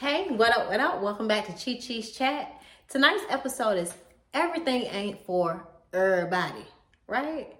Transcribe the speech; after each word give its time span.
Hey, 0.00 0.28
what 0.28 0.56
up, 0.56 0.68
what 0.68 0.78
up? 0.78 1.02
Welcome 1.02 1.26
back 1.26 1.46
to 1.46 1.52
Chi 1.52 1.80
Chi's 1.80 2.12
Chat. 2.12 2.62
Tonight's 2.88 3.24
episode 3.30 3.78
is 3.78 3.92
Everything 4.32 4.82
Ain't 4.82 5.26
For 5.26 5.66
Everybody, 5.92 6.64
right? 7.08 7.56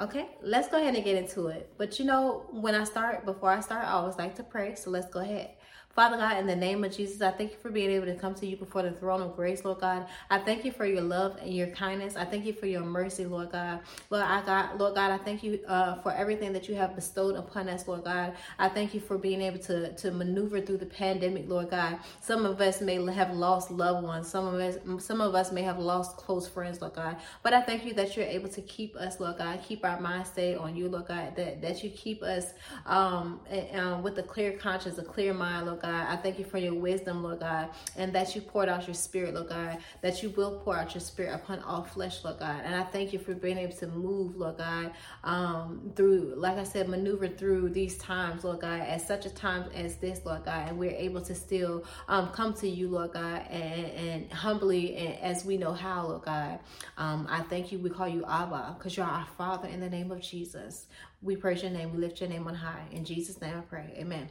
Okay, 0.00 0.30
let's 0.40 0.68
go 0.68 0.78
ahead 0.80 0.94
and 0.94 1.04
get 1.04 1.16
into 1.16 1.48
it. 1.48 1.70
But 1.76 1.98
you 1.98 2.06
know, 2.06 2.46
when 2.50 2.74
I 2.74 2.84
start, 2.84 3.26
before 3.26 3.50
I 3.50 3.60
start, 3.60 3.84
I 3.84 3.90
always 3.90 4.16
like 4.16 4.34
to 4.36 4.42
pray. 4.42 4.74
So 4.74 4.88
let's 4.88 5.10
go 5.10 5.20
ahead. 5.20 5.50
Father 5.94 6.16
God, 6.16 6.38
in 6.38 6.46
the 6.46 6.56
name 6.56 6.84
of 6.84 6.96
Jesus, 6.96 7.20
I 7.20 7.32
thank 7.32 7.50
you 7.52 7.58
for 7.60 7.70
being 7.70 7.90
able 7.90 8.06
to 8.06 8.14
come 8.14 8.34
to 8.36 8.46
you 8.46 8.56
before 8.56 8.82
the 8.82 8.92
throne 8.92 9.20
of 9.20 9.36
grace, 9.36 9.62
Lord 9.62 9.80
God. 9.80 10.06
I 10.30 10.38
thank 10.38 10.64
you 10.64 10.72
for 10.72 10.86
your 10.86 11.02
love 11.02 11.36
and 11.42 11.54
your 11.54 11.66
kindness. 11.68 12.16
I 12.16 12.24
thank 12.24 12.46
you 12.46 12.54
for 12.54 12.64
your 12.66 12.80
mercy, 12.80 13.26
Lord 13.26 13.52
God. 13.52 13.80
Lord, 14.08 14.24
I 14.24 14.40
got, 14.46 14.78
Lord 14.78 14.94
God, 14.94 15.10
I 15.10 15.18
thank 15.18 15.42
you 15.42 15.60
uh, 15.68 15.96
for 16.00 16.10
everything 16.10 16.54
that 16.54 16.66
you 16.66 16.76
have 16.76 16.94
bestowed 16.94 17.36
upon 17.36 17.68
us, 17.68 17.86
Lord 17.86 18.04
God. 18.04 18.34
I 18.58 18.70
thank 18.70 18.94
you 18.94 19.00
for 19.00 19.18
being 19.18 19.42
able 19.42 19.58
to, 19.60 19.92
to 19.96 20.10
maneuver 20.12 20.62
through 20.62 20.78
the 20.78 20.86
pandemic, 20.86 21.46
Lord 21.46 21.68
God. 21.68 21.98
Some 22.22 22.46
of 22.46 22.62
us 22.62 22.80
may 22.80 22.96
have 23.12 23.34
lost 23.34 23.70
loved 23.70 24.02
ones. 24.06 24.28
Some 24.28 24.46
of 24.46 24.54
us, 24.54 24.78
some 25.04 25.20
of 25.20 25.34
us 25.34 25.52
may 25.52 25.62
have 25.62 25.78
lost 25.78 26.16
close 26.16 26.48
friends, 26.48 26.80
Lord 26.80 26.94
God. 26.94 27.18
But 27.42 27.52
I 27.52 27.60
thank 27.60 27.84
you 27.84 27.92
that 27.94 28.16
you're 28.16 28.24
able 28.24 28.48
to 28.48 28.62
keep 28.62 28.96
us, 28.96 29.20
Lord 29.20 29.36
God, 29.36 29.60
keep 29.62 29.84
our 29.84 30.00
mind 30.00 30.26
stayed 30.26 30.56
on 30.56 30.74
you, 30.74 30.88
Lord 30.88 31.08
God. 31.08 31.36
That 31.36 31.60
that 31.60 31.84
you 31.84 31.90
keep 31.90 32.22
us 32.22 32.54
um, 32.86 33.40
um 33.74 34.02
with 34.02 34.16
a 34.18 34.22
clear 34.22 34.52
conscience, 34.52 34.96
a 34.96 35.04
clear 35.04 35.34
mind, 35.34 35.66
Lord 35.66 35.81
God. 35.82 36.06
I 36.08 36.16
thank 36.16 36.38
you 36.38 36.44
for 36.44 36.58
your 36.58 36.74
wisdom, 36.74 37.22
Lord 37.22 37.40
God, 37.40 37.70
and 37.96 38.12
that 38.14 38.34
you 38.34 38.40
poured 38.40 38.68
out 38.68 38.86
your 38.86 38.94
spirit, 38.94 39.34
Lord 39.34 39.48
God, 39.48 39.78
that 40.00 40.22
you 40.22 40.30
will 40.30 40.60
pour 40.60 40.76
out 40.76 40.94
your 40.94 41.00
spirit 41.00 41.34
upon 41.34 41.60
all 41.60 41.82
flesh, 41.82 42.24
Lord 42.24 42.38
God. 42.38 42.62
And 42.64 42.74
I 42.74 42.84
thank 42.84 43.12
you 43.12 43.18
for 43.18 43.34
being 43.34 43.58
able 43.58 43.76
to 43.76 43.86
move, 43.88 44.36
Lord 44.36 44.58
God, 44.58 44.92
um, 45.24 45.92
through, 45.96 46.34
like 46.36 46.56
I 46.56 46.64
said, 46.64 46.88
maneuver 46.88 47.28
through 47.28 47.70
these 47.70 47.98
times, 47.98 48.44
Lord 48.44 48.60
God, 48.60 48.80
at 48.80 49.00
such 49.06 49.26
a 49.26 49.30
time 49.30 49.64
as 49.74 49.96
this, 49.96 50.20
Lord 50.24 50.44
God, 50.44 50.68
and 50.68 50.78
we're 50.78 50.90
able 50.90 51.20
to 51.22 51.34
still 51.34 51.84
um, 52.08 52.28
come 52.28 52.54
to 52.54 52.68
you, 52.68 52.88
Lord 52.88 53.12
God, 53.12 53.46
and, 53.50 53.90
and 53.92 54.32
humbly 54.32 54.96
and 54.96 55.18
as 55.20 55.44
we 55.44 55.56
know 55.56 55.72
how, 55.72 56.06
Lord 56.06 56.22
God. 56.22 56.58
Um, 56.96 57.26
I 57.28 57.40
thank 57.42 57.72
you. 57.72 57.78
We 57.78 57.90
call 57.90 58.08
you 58.08 58.24
Abba 58.28 58.76
because 58.78 58.96
you're 58.96 59.06
our 59.06 59.26
Father 59.36 59.68
in 59.68 59.80
the 59.80 59.90
name 59.90 60.10
of 60.10 60.20
Jesus. 60.20 60.86
We 61.20 61.36
praise 61.36 61.62
your 61.62 61.70
name. 61.70 61.92
We 61.92 61.98
lift 61.98 62.20
your 62.20 62.28
name 62.28 62.46
on 62.46 62.54
high. 62.54 62.84
In 62.90 63.04
Jesus' 63.04 63.40
name 63.40 63.56
I 63.56 63.60
pray. 63.60 63.94
Amen. 63.96 64.28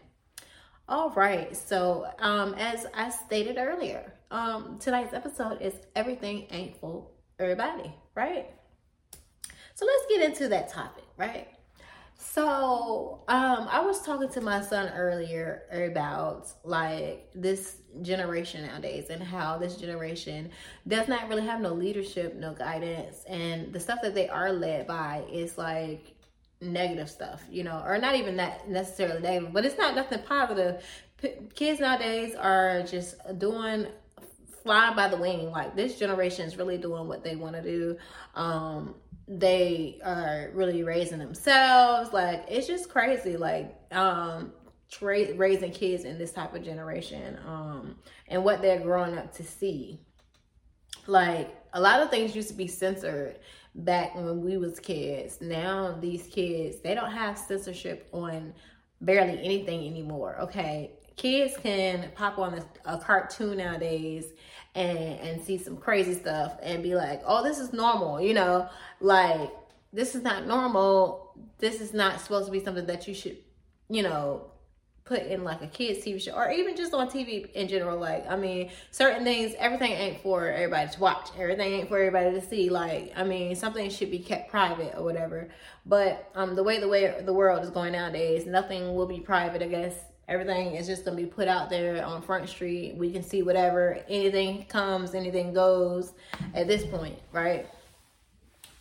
All 0.90 1.12
right. 1.12 1.56
So, 1.56 2.12
um, 2.20 2.54
as 2.56 2.86
I 2.94 3.10
stated 3.10 3.58
earlier, 3.58 4.14
um, 4.30 4.78
tonight's 4.80 5.14
episode 5.14 5.62
is 5.62 5.74
everything 5.96 6.48
ain't 6.52 6.78
for 6.78 7.08
everybody, 7.40 7.94
right? 8.16 8.50
So 9.76 9.86
let's 9.86 10.06
get 10.10 10.24
into 10.24 10.48
that 10.50 10.70
topic, 10.70 11.06
right? 11.18 11.48
So, 12.18 13.24
um, 13.28 13.68
I 13.70 13.82
was 13.82 14.04
talking 14.04 14.30
to 14.30 14.42
my 14.42 14.62
son 14.62 14.92
earlier 14.96 15.64
about 15.72 16.52
like 16.64 17.30
this 17.34 17.78
generation 18.02 18.66
nowadays 18.66 19.10
and 19.10 19.24
how 19.24 19.58
this 19.58 19.76
generation 19.76 20.52
does 20.88 21.08
not 21.08 21.28
really 21.30 21.46
have 21.46 21.62
no 21.62 21.74
leadership, 21.74 22.36
no 22.36 22.54
guidance, 22.54 23.24
and 23.28 23.74
the 23.74 23.80
stuff 23.80 24.00
that 24.04 24.14
they 24.14 24.30
are 24.30 24.52
led 24.52 24.88
by 24.88 25.24
is 25.32 25.58
like 25.58 26.16
negative 26.62 27.10
stuff, 27.10 27.44
you 27.50 27.64
know, 27.64 27.82
or 27.86 27.98
not 27.98 28.16
even 28.16 28.38
that 28.38 28.70
necessarily 28.70 29.20
negative, 29.20 29.52
but 29.54 29.66
it's 29.66 29.78
not 29.78 29.96
nothing 29.96 30.20
positive. 30.24 30.84
P- 31.18 31.36
kids 31.54 31.80
nowadays 31.80 32.36
are 32.36 32.84
just 32.84 33.16
doing 33.40 33.88
flying 34.64 34.96
by 34.96 35.08
the 35.08 35.18
wing. 35.18 35.52
Like 35.52 35.76
this 35.76 35.98
generation 35.98 36.46
is 36.46 36.58
really 36.58 36.78
doing 36.78 37.08
what 37.08 37.24
they 37.24 37.36
want 37.36 37.56
to 37.56 37.62
do. 37.62 37.98
Um, 38.36 38.96
they 39.28 40.00
are 40.04 40.52
really 40.54 40.84
raising 40.84 41.20
themselves. 41.20 42.14
Like 42.14 42.46
it's 42.48 42.68
just 42.68 42.90
crazy. 42.90 43.38
Like 43.38 43.76
um, 43.92 44.54
tra- 44.92 45.34
raising 45.34 45.72
kids 45.72 46.04
in 46.04 46.18
this 46.18 46.32
type 46.32 46.54
of 46.54 46.64
generation 46.64 47.40
um, 47.48 47.96
and 48.28 48.44
what 48.44 48.62
they're 48.62 48.80
growing 48.80 49.18
up 49.18 49.34
to 49.36 49.44
see. 49.44 50.00
Like 51.08 51.56
a 51.74 51.82
lot 51.82 52.02
of 52.02 52.10
things 52.10 52.36
used 52.36 52.50
to 52.50 52.54
be 52.54 52.68
censored 52.68 53.40
back 53.76 54.16
when 54.16 54.42
we 54.42 54.58
was 54.58 54.80
kids. 54.80 55.40
Now 55.42 55.98
these 56.00 56.28
kids, 56.28 56.80
they 56.82 56.96
don't 56.96 57.12
have 57.12 57.38
censorship 57.38 58.08
on 58.12 58.54
barely 59.00 59.44
anything 59.44 59.88
anymore. 59.88 60.38
Okay. 60.42 60.92
Kids 61.18 61.56
can 61.58 62.10
pop 62.16 62.40
on 62.40 62.56
a, 62.56 62.94
a 62.94 62.98
cartoon 62.98 63.58
nowadays 63.58 64.34
and 64.76 64.98
and 64.98 65.42
see 65.44 65.58
some 65.58 65.78
crazy 65.78 66.14
stuff 66.14 66.58
and 66.64 66.82
be 66.82 66.96
like, 66.96 67.22
"Oh, 67.26 67.44
this 67.44 67.60
is 67.60 67.74
normal," 67.74 68.22
you 68.22 68.34
know, 68.34 68.70
like 69.02 69.52
this 69.94 70.16
is 70.16 70.24
not 70.24 70.48
normal. 70.48 71.36
This 71.60 71.82
is 71.82 71.94
not 71.94 72.22
supposed 72.22 72.46
to 72.48 72.52
be 72.52 72.64
something 72.64 72.86
that 72.88 73.08
you 73.08 73.14
should, 73.14 73.38
you 73.90 74.04
know, 74.04 74.51
put 75.12 75.28
in 75.28 75.44
like 75.44 75.62
a 75.62 75.68
kids 75.68 76.06
TV 76.06 76.22
show 76.22 76.32
or 76.32 76.50
even 76.50 76.74
just 76.74 76.94
on 76.94 77.10
TV 77.10 77.52
in 77.52 77.68
general. 77.68 78.00
Like, 78.00 78.26
I 78.32 78.38
mean, 78.38 78.72
certain 78.92 79.26
things, 79.26 79.54
everything 79.60 79.92
ain't 79.92 80.22
for 80.22 80.48
everybody 80.48 80.90
to 80.90 81.00
watch. 81.02 81.28
Everything 81.38 81.74
ain't 81.74 81.90
for 81.90 81.98
everybody 81.98 82.40
to 82.40 82.46
see. 82.46 82.70
Like, 82.70 83.12
I 83.18 83.26
mean, 83.26 83.54
something 83.58 83.90
should 83.90 84.10
be 84.10 84.20
kept 84.20 84.50
private 84.50 84.94
or 84.96 85.04
whatever. 85.04 85.50
But 85.86 86.32
um, 86.34 86.56
the 86.56 86.64
way 86.64 86.80
the 86.80 86.88
way 86.88 87.22
the 87.26 87.34
world 87.34 87.62
is 87.62 87.70
going 87.70 87.92
nowadays, 87.92 88.46
nothing 88.46 88.96
will 88.96 89.06
be 89.06 89.20
private. 89.20 89.62
I 89.62 89.68
guess 89.68 89.96
everything 90.30 90.76
is 90.76 90.88
just 90.88 91.04
gonna 91.04 91.18
be 91.18 91.26
put 91.26 91.50
out 91.50 91.70
there 91.70 92.06
on 92.06 92.22
Front 92.22 92.48
Street. 92.48 92.96
We 92.96 93.12
can 93.12 93.22
see 93.22 93.42
whatever, 93.42 94.00
anything 94.08 94.64
comes, 94.68 95.14
anything 95.14 95.54
goes 95.54 96.14
at 96.54 96.68
this 96.68 96.86
point, 96.86 97.20
right? 97.34 97.68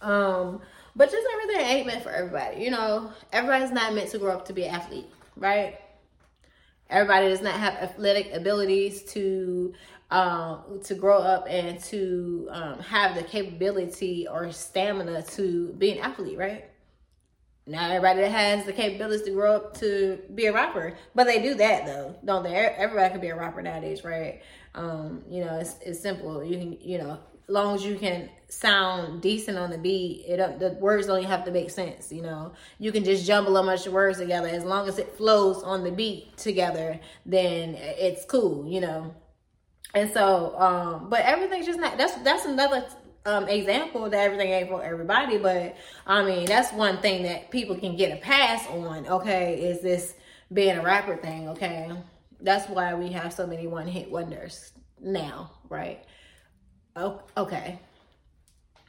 Um, 0.01 0.61
but 0.95 1.11
just 1.11 1.27
everything 1.35 1.67
ain't 1.67 1.87
meant 1.89 2.05
for 2.05 2.11
everybody. 2.11 2.63
You 2.63 2.71
know, 2.71 3.13
everybody's 3.33 3.73
not 3.73 3.95
meant 3.95 4.11
to 4.11 4.19
grow 4.19 4.35
up 4.35 4.45
to 4.47 4.53
be 4.53 4.67
an 4.67 4.77
athlete, 4.77 5.07
right? 5.37 5.81
Everybody 6.91 7.29
does 7.29 7.41
not 7.41 7.55
have 7.55 7.75
athletic 7.75 8.33
abilities 8.35 9.05
to 9.13 9.73
um, 10.11 10.81
to 10.85 10.95
grow 10.95 11.19
up 11.19 11.47
and 11.49 11.79
to 11.85 12.49
um, 12.51 12.81
have 12.81 13.15
the 13.15 13.23
capability 13.23 14.27
or 14.29 14.51
stamina 14.51 15.23
to 15.23 15.73
be 15.79 15.93
an 15.93 15.99
athlete, 15.99 16.37
right? 16.37 16.65
Not 17.67 17.93
everybody 17.93 18.27
has 18.27 18.65
the 18.65 18.73
capabilities 18.73 19.23
to 19.23 19.31
grow 19.31 19.55
up 19.55 19.77
to 19.79 20.19
be 20.35 20.47
a 20.47 20.53
rapper, 20.53 20.97
but 21.15 21.25
they 21.25 21.41
do 21.41 21.55
that 21.55 21.87
though, 21.87 22.17
don't 22.25 22.43
they? 22.43 22.55
Everybody 22.57 23.13
can 23.13 23.21
be 23.21 23.29
a 23.29 23.37
rapper 23.37 23.63
nowadays, 23.63 24.03
right? 24.03 24.43
Um, 24.75 25.23
you 25.31 25.45
know, 25.45 25.59
it's 25.59 25.77
it's 25.85 26.01
simple. 26.01 26.43
You 26.43 26.59
can, 26.59 26.81
you 26.81 26.99
know, 26.99 27.21
long 27.51 27.75
as 27.75 27.85
you 27.85 27.97
can 27.97 28.29
sound 28.49 29.23
decent 29.23 29.59
on 29.59 29.71
the 29.71 29.79
beat, 29.79 30.25
it 30.27 30.59
the 30.59 30.71
words 30.81 31.07
don't 31.07 31.19
even 31.19 31.31
have 31.31 31.45
to 31.45 31.51
make 31.51 31.71
sense. 31.71 32.13
You 32.13 32.23
know, 32.23 32.53
you 32.79 32.93
can 32.93 33.05
just 33.05 33.27
jumble 33.27 33.57
a 33.57 33.63
bunch 33.63 33.87
of 33.87 33.93
words 33.93 34.19
together 34.19 34.49
as 34.49 34.65
long 34.65 34.89
as 34.89 34.99
it 34.99 35.17
flows 35.17 35.63
on 35.63 35.85
the 35.85 35.91
beat 35.91 36.37
together. 36.37 36.99
Then 37.27 37.75
it's 37.77 38.25
cool. 38.25 38.67
You 38.67 38.81
know, 38.81 39.15
and 39.95 40.13
so, 40.13 40.59
um, 40.59 41.09
but 41.11 41.21
everything's 41.21 41.67
just 41.67 41.81
not. 41.81 41.99
That's 41.99 42.15
that's 42.23 42.45
another 42.45 42.87
um, 43.27 43.49
example 43.49 44.09
that 44.09 44.21
everything 44.21 44.51
ain't 44.51 44.69
for 44.69 44.83
everybody. 44.83 45.39
But 45.39 45.77
I 46.07 46.25
mean, 46.25 46.47
that's 46.47 46.73
one 46.73 46.99
thing 46.99 47.23
that 47.25 47.51
people 47.51 47.77
can 47.77 47.97
get 47.97 48.17
a 48.17 48.21
pass 48.21 48.67
on. 48.69 49.07
Okay, 49.07 49.61
is 49.63 49.81
this 49.81 50.15
being 50.53 50.77
a 50.77 50.83
rapper 50.83 51.17
thing? 51.17 51.49
Okay, 51.51 51.91
that's 52.41 52.69
why 52.69 52.95
we 52.95 53.11
have 53.13 53.33
so 53.33 53.47
many 53.47 53.67
one 53.67 53.87
hit 53.87 54.11
wonders 54.11 54.73
now, 55.01 55.51
right? 55.69 56.05
Oh, 56.97 57.23
okay. 57.37 57.79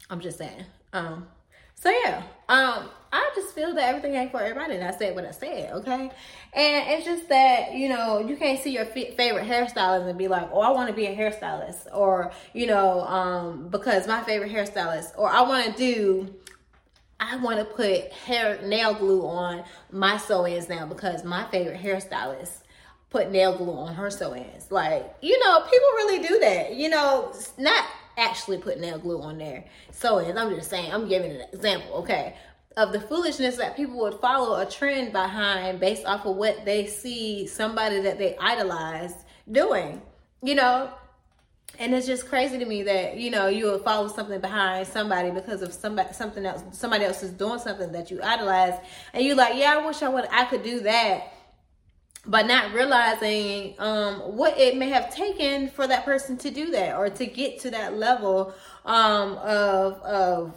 I'm 0.09 0.19
just 0.19 0.38
saying. 0.38 0.66
Um, 0.94 1.28
so 1.75 1.89
yeah, 1.89 2.22
um, 2.47 2.89
I 3.12 3.31
just 3.35 3.56
feel 3.56 3.73
that 3.73 3.89
everything 3.89 4.13
ain't 4.13 4.31
for 4.31 4.39
everybody, 4.39 4.75
and 4.75 4.84
I 4.84 4.91
said 4.91 5.16
what 5.16 5.25
I 5.25 5.31
said, 5.31 5.73
okay? 5.73 6.11
And 6.53 6.90
it's 6.90 7.06
just 7.06 7.28
that 7.29 7.73
you 7.73 7.90
know 7.90 8.19
you 8.19 8.38
can't 8.38 8.59
see 8.59 8.72
your 8.72 8.84
f- 8.84 9.16
favorite 9.16 9.47
hairstylist 9.47 10.07
and 10.07 10.17
be 10.17 10.28
like, 10.28 10.50
oh, 10.53 10.61
I 10.61 10.69
want 10.72 10.90
to 10.90 10.94
be 10.94 11.07
a 11.07 11.16
hairstylist, 11.16 11.88
or 11.94 12.31
you 12.53 12.67
know, 12.67 13.01
um, 13.01 13.69
because 13.69 14.07
my 14.07 14.22
favorite 14.22 14.51
hairstylist, 14.51 15.17
or 15.17 15.28
I 15.29 15.41
want 15.41 15.66
to 15.66 15.72
do. 15.78 16.35
I 17.23 17.35
want 17.35 17.59
to 17.59 17.66
put 17.66 18.11
hair 18.11 18.59
nail 18.63 18.95
glue 18.95 19.23
on 19.23 19.63
my 19.91 20.17
sew-ins 20.17 20.67
now 20.67 20.88
because 20.88 21.23
my 21.23 21.45
favorite 21.51 21.79
hairstylist 21.79 22.63
put 23.11 23.29
nail 23.29 23.56
glue 23.56 23.73
on 23.73 23.94
her 23.94 24.09
sew-ins. 24.09 24.72
Like, 24.72 25.16
you 25.22 25.37
know, 25.46 25.59
people 25.59 25.87
really 25.97 26.28
do 26.28 26.40
that. 26.40 26.75
You 26.75 26.90
know, 26.90 27.31
not 27.59 27.85
actually 28.17 28.58
put 28.58 28.79
nail 28.79 28.99
glue 28.99 29.22
on 29.22 29.37
their 29.37 29.66
sew-ins. 29.91 30.37
I'm 30.37 30.53
just 30.55 30.69
saying, 30.69 30.91
I'm 30.91 31.08
giving 31.08 31.31
an 31.31 31.46
example, 31.53 31.93
okay, 31.97 32.35
of 32.78 32.93
the 32.93 33.02
foolishness 33.02 33.58
that 33.58 33.75
people 33.75 33.97
would 33.99 34.16
follow 34.16 34.59
a 34.59 34.66
trend 34.66 35.11
behind 35.11 35.79
based 35.79 36.05
off 36.05 36.25
of 36.25 36.35
what 36.35 36.66
they 36.66 36.87
see 36.87 37.47
somebody 37.47 38.02
that 38.02 38.17
they 38.17 38.37
idolize 38.37 39.13
doing. 39.52 40.02
You 40.43 40.55
know, 40.55 40.90
and 41.79 41.93
it's 41.93 42.08
just 42.08 42.28
crazy 42.28 42.58
to 42.58 42.66
me 42.66 42.84
that 42.84 43.17
you 43.17 43.31
know 43.31 43.47
you 43.47 43.66
would 43.66 43.81
follow 43.81 44.08
something 44.08 44.40
behind 44.41 44.87
somebody 44.87 45.31
because 45.31 45.61
of 45.61 45.73
somebody 45.73 46.13
something 46.13 46.46
else 46.46 46.63
somebody 46.72 47.05
else 47.05 47.23
is 47.23 47.31
doing 47.31 47.59
something 47.59 47.91
that 47.91 48.11
you 48.11 48.22
idolize 48.22 48.78
and 49.13 49.23
you're 49.23 49.35
like 49.35 49.55
yeah 49.55 49.78
i 49.78 49.85
wish 49.85 50.02
i 50.02 50.09
would 50.09 50.25
i 50.31 50.46
could 50.46 50.63
do 50.63 50.81
that 50.81 51.34
but 52.26 52.46
not 52.46 52.73
realizing 52.73 53.73
um, 53.79 54.20
what 54.20 54.58
it 54.58 54.78
may 54.78 54.90
have 54.90 55.14
taken 55.14 55.70
for 55.70 55.88
that 55.88 56.06
person 56.06 56.38
to 56.38 56.52
do 56.52 56.72
that 56.72 56.96
or 56.96 57.09
to 57.09 57.26
get 57.26 57.59
to 57.62 57.72
that 57.72 57.97
level 57.97 58.53
um, 58.85 59.38
of 59.40 59.94
of 60.03 60.53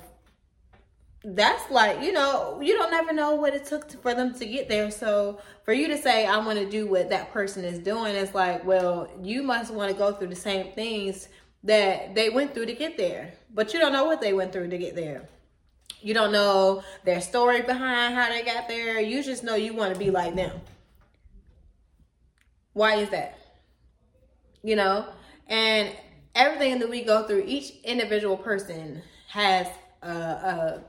that's 1.27 1.71
like 1.71 2.03
you 2.03 2.13
know 2.13 2.61
you 2.61 2.77
don't 2.77 2.91
never 2.91 3.13
know 3.13 3.35
what 3.35 3.55
it 3.55 3.65
took 3.65 3.89
to, 3.89 3.97
for 3.97 4.15
them 4.15 4.35
to 4.35 4.45
get 4.45 4.69
there. 4.69 4.91
So 4.91 5.41
for 5.65 5.73
you 5.73 5.89
to 5.89 5.97
say 5.97 6.27
i 6.27 6.37
want 6.37 6.59
to 6.59 6.69
do 6.69 6.87
what 6.87 7.09
that 7.09 7.33
person 7.33 7.65
is 7.65 7.79
doing 7.79 8.15
it's 8.15 8.35
like 8.35 8.63
well 8.67 9.09
you 9.23 9.43
must 9.43 9.73
want 9.73 9.91
to 9.91 9.97
go 9.97 10.13
through 10.13 10.27
the 10.29 10.37
same 10.37 10.71
things 10.73 11.29
that 11.63 12.15
they 12.15 12.29
went 12.29 12.53
through 12.53 12.67
to 12.67 12.75
get 12.75 12.99
there. 12.99 13.33
But 13.53 13.73
you 13.73 13.81
don't 13.81 13.93
know 13.93 14.05
what 14.05 14.21
they 14.21 14.35
went 14.35 14.53
through 14.53 14.69
to 14.69 14.79
get 14.79 14.95
there. 14.95 15.29
You 16.03 16.13
don't 16.13 16.33
know 16.33 16.83
their 17.05 17.23
story 17.23 17.63
behind 17.63 18.15
how 18.15 18.29
they 18.29 18.43
got 18.43 18.69
there. 18.69 19.01
You 19.01 19.23
just 19.23 19.43
know 19.43 19.55
you 19.55 19.73
want 19.73 19.95
to 19.95 19.99
be 19.99 20.11
like 20.11 20.35
them 20.35 20.61
why 22.75 22.97
is 22.97 23.09
that 23.11 23.39
you 24.63 24.77
know 24.77 25.07
and 25.49 25.91
everything 26.35 26.79
that 26.79 26.89
we 26.89 27.03
go 27.03 27.27
through 27.27 27.45
each 27.47 27.73
individual 27.85 28.37
person 28.37 29.03
has 29.29 29.67
a, 30.03 30.09
a 30.09 30.85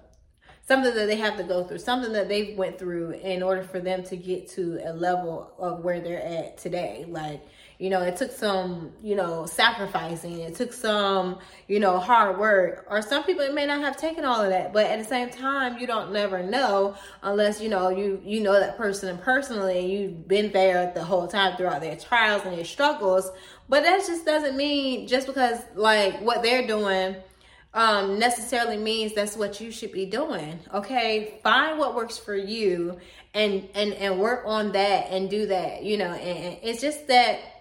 something 0.67 0.93
that 0.95 1.05
they 1.05 1.15
have 1.15 1.37
to 1.37 1.43
go 1.43 1.63
through, 1.63 1.77
something 1.77 2.11
that 2.13 2.27
they 2.27 2.55
went 2.55 2.79
through 2.79 3.11
in 3.11 3.43
order 3.43 3.63
for 3.63 3.79
them 3.79 4.03
to 4.03 4.17
get 4.17 4.49
to 4.49 4.79
a 4.83 4.93
level 4.93 5.53
of 5.59 5.83
where 5.83 6.01
they're 6.01 6.23
at 6.23 6.57
today. 6.57 7.05
Like, 7.07 7.41
you 7.77 7.89
know, 7.89 8.01
it 8.01 8.15
took 8.15 8.31
some, 8.31 8.91
you 9.03 9.15
know, 9.15 9.45
sacrificing, 9.45 10.39
it 10.39 10.55
took 10.55 10.71
some, 10.71 11.39
you 11.67 11.79
know, 11.79 11.99
hard 11.99 12.39
work. 12.39 12.85
Or 12.89 13.01
some 13.01 13.23
people 13.23 13.43
it 13.43 13.53
may 13.53 13.65
not 13.65 13.81
have 13.81 13.97
taken 13.97 14.23
all 14.23 14.41
of 14.41 14.49
that, 14.49 14.71
but 14.71 14.85
at 14.85 14.99
the 14.99 15.05
same 15.05 15.29
time, 15.29 15.77
you 15.77 15.85
don't 15.85 16.13
never 16.13 16.41
know 16.41 16.95
unless, 17.21 17.59
you 17.59 17.69
know, 17.69 17.89
you 17.89 18.21
you 18.23 18.41
know 18.41 18.59
that 18.59 18.77
person 18.77 19.17
personally, 19.17 19.79
and 19.79 19.89
you've 19.89 20.27
been 20.27 20.51
there 20.51 20.91
the 20.95 21.03
whole 21.03 21.27
time 21.27 21.57
throughout 21.57 21.81
their 21.81 21.97
trials 21.97 22.43
and 22.45 22.57
their 22.57 22.65
struggles. 22.65 23.29
But 23.67 23.83
that 23.83 24.05
just 24.05 24.25
doesn't 24.25 24.55
mean 24.55 25.07
just 25.07 25.27
because 25.27 25.59
like 25.75 26.21
what 26.21 26.43
they're 26.43 26.67
doing 26.67 27.15
um, 27.75 28.17
necessarily 28.19 28.77
means 28.77 29.13
that's 29.13 29.35
what 29.35 29.59
you 29.59 29.69
should 29.69 29.91
be 29.91 30.05
doing. 30.05 30.59
Okay, 30.73 31.39
find 31.43 31.77
what 31.77 31.93
works 31.93 32.17
for 32.17 32.35
you 32.35 32.97
and 33.33 33.67
and 33.75 33.93
and 33.95 34.17
work 34.17 34.43
on 34.45 34.71
that 34.71 35.07
and 35.11 35.29
do 35.29 35.47
that. 35.47 35.83
You 35.83 35.97
know, 35.97 36.11
and, 36.13 36.53
and 36.53 36.57
it's 36.63 36.81
just 36.81 37.07
that 37.07 37.54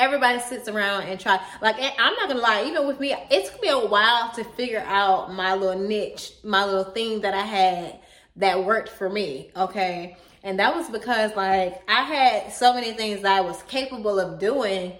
everybody 0.00 0.40
sits 0.40 0.66
around 0.66 1.02
and 1.02 1.20
try. 1.20 1.38
Like 1.60 1.76
I'm 1.78 2.14
not 2.14 2.28
gonna 2.28 2.40
lie, 2.40 2.64
even 2.66 2.86
with 2.86 2.98
me, 2.98 3.14
it 3.30 3.46
took 3.46 3.62
me 3.62 3.68
a 3.68 3.78
while 3.78 4.32
to 4.32 4.42
figure 4.42 4.82
out 4.86 5.32
my 5.32 5.54
little 5.54 5.80
niche, 5.80 6.32
my 6.42 6.64
little 6.64 6.90
thing 6.92 7.20
that 7.20 7.34
I 7.34 7.42
had 7.42 8.00
that 8.36 8.64
worked 8.64 8.88
for 8.88 9.08
me. 9.08 9.50
Okay. 9.54 10.16
And 10.42 10.58
that 10.58 10.74
was 10.74 10.88
because 10.88 11.36
like 11.36 11.82
I 11.88 12.02
had 12.02 12.52
so 12.52 12.72
many 12.72 12.92
things 12.92 13.22
that 13.22 13.36
I 13.36 13.42
was 13.42 13.62
capable 13.64 14.18
of 14.18 14.40
doing, 14.40 14.94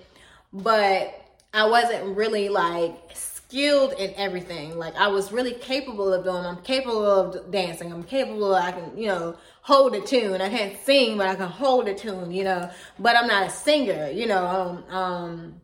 but 0.52 1.14
I 1.52 1.66
wasn't 1.66 2.16
really 2.16 2.48
like 2.48 3.16
skilled 3.50 3.92
in 3.94 4.14
everything. 4.14 4.78
Like 4.78 4.96
I 4.96 5.08
was 5.08 5.32
really 5.32 5.52
capable 5.54 6.12
of 6.12 6.24
doing. 6.24 6.44
I'm 6.46 6.62
capable 6.62 7.04
of 7.04 7.50
dancing. 7.50 7.92
I'm 7.92 8.04
capable. 8.04 8.54
Of, 8.54 8.64
I 8.64 8.72
can, 8.72 8.96
you 8.96 9.08
know, 9.08 9.36
hold 9.62 9.94
a 9.96 10.00
tune. 10.00 10.40
I 10.40 10.48
can't 10.48 10.78
sing, 10.84 11.18
but 11.18 11.26
I 11.26 11.34
can 11.34 11.48
hold 11.48 11.88
a 11.88 11.94
tune. 11.94 12.30
You 12.30 12.44
know, 12.44 12.70
but 12.98 13.16
I'm 13.16 13.26
not 13.26 13.46
a 13.46 13.50
singer. 13.50 14.08
You 14.08 14.26
know, 14.26 14.46
um, 14.46 14.94
um, 14.94 15.60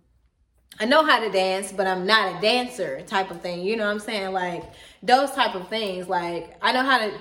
I 0.80 0.84
know 0.84 1.04
how 1.04 1.20
to 1.20 1.30
dance, 1.30 1.72
but 1.72 1.86
I'm 1.86 2.04
not 2.04 2.36
a 2.36 2.40
dancer 2.40 3.02
type 3.02 3.30
of 3.30 3.40
thing. 3.40 3.60
You 3.62 3.76
know 3.76 3.86
what 3.86 3.92
I'm 3.92 4.00
saying? 4.00 4.32
Like 4.32 4.64
those 5.02 5.30
type 5.30 5.54
of 5.54 5.68
things. 5.68 6.08
Like 6.08 6.56
I 6.60 6.72
know 6.72 6.82
how 6.82 6.98
to 6.98 7.12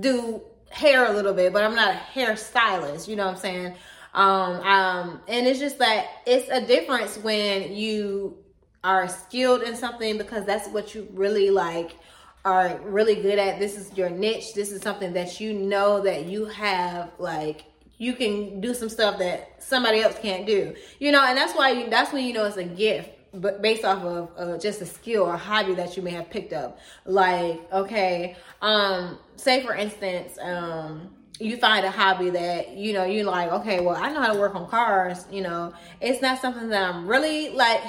do 0.00 0.42
hair 0.70 1.06
a 1.06 1.12
little 1.12 1.32
bit, 1.32 1.52
but 1.52 1.62
I'm 1.62 1.76
not 1.76 1.94
a 1.94 1.98
hairstylist. 2.18 3.06
You 3.06 3.14
know 3.14 3.26
what 3.26 3.36
I'm 3.36 3.40
saying? 3.40 3.74
Um, 4.14 4.60
um, 4.62 5.20
and 5.28 5.46
it's 5.46 5.60
just 5.60 5.78
that 5.78 6.06
it's 6.26 6.48
a 6.50 6.60
difference 6.66 7.18
when 7.18 7.76
you 7.76 8.36
are 8.84 9.08
skilled 9.08 9.62
in 9.62 9.74
something 9.74 10.18
because 10.18 10.44
that's 10.44 10.68
what 10.68 10.94
you 10.94 11.08
really 11.12 11.50
like 11.50 11.96
are 12.44 12.80
really 12.84 13.16
good 13.16 13.38
at. 13.38 13.58
This 13.58 13.76
is 13.76 13.96
your 13.96 14.10
niche. 14.10 14.54
This 14.54 14.70
is 14.70 14.82
something 14.82 15.12
that 15.14 15.40
you 15.40 15.52
know 15.52 16.00
that 16.02 16.26
you 16.26 16.46
have 16.46 17.10
like 17.18 17.64
you 17.98 18.14
can 18.14 18.60
do 18.60 18.72
some 18.74 18.88
stuff 18.88 19.18
that 19.18 19.62
somebody 19.62 20.00
else 20.00 20.16
can't 20.20 20.46
do. 20.46 20.74
You 21.00 21.12
know, 21.12 21.24
and 21.24 21.36
that's 21.36 21.54
why 21.54 21.70
you, 21.70 21.90
that's 21.90 22.12
when 22.12 22.24
you 22.24 22.32
know 22.32 22.44
it's 22.44 22.56
a 22.56 22.64
gift 22.64 23.10
but 23.34 23.60
based 23.60 23.84
off 23.84 24.02
of 24.04 24.30
uh, 24.36 24.58
just 24.58 24.80
a 24.80 24.86
skill 24.86 25.24
or 25.24 25.36
hobby 25.36 25.74
that 25.74 25.96
you 25.96 26.02
may 26.02 26.10
have 26.10 26.30
picked 26.30 26.52
up 26.52 26.78
like 27.04 27.60
okay 27.72 28.36
um 28.62 29.18
say 29.36 29.62
for 29.64 29.74
instance 29.74 30.38
um 30.40 31.10
you 31.38 31.56
find 31.56 31.84
a 31.84 31.90
hobby 31.90 32.30
that 32.30 32.70
you 32.70 32.92
know 32.92 33.04
you're 33.04 33.24
like 33.24 33.52
okay 33.52 33.80
well 33.80 33.96
i 33.96 34.10
know 34.10 34.20
how 34.20 34.32
to 34.32 34.38
work 34.38 34.54
on 34.54 34.66
cars 34.68 35.26
you 35.30 35.42
know 35.42 35.72
it's 36.00 36.22
not 36.22 36.40
something 36.40 36.68
that 36.68 36.82
i'm 36.82 37.06
really 37.06 37.50
like 37.50 37.82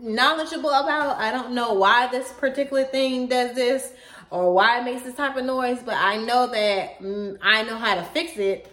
knowledgeable 0.00 0.70
about. 0.70 1.18
I 1.18 1.30
don't 1.30 1.52
know 1.52 1.74
why 1.74 2.08
this 2.08 2.32
particular 2.32 2.84
thing 2.84 3.26
does 3.28 3.54
this 3.54 3.92
or 4.30 4.52
why 4.52 4.80
it 4.80 4.84
makes 4.84 5.02
this 5.02 5.14
type 5.14 5.36
of 5.36 5.44
noise, 5.44 5.78
but 5.84 5.94
I 5.94 6.16
know 6.16 6.46
that 6.46 6.98
mm, 7.00 7.38
I 7.42 7.62
know 7.62 7.76
how 7.76 7.94
to 7.94 8.04
fix 8.04 8.36
it. 8.36 8.70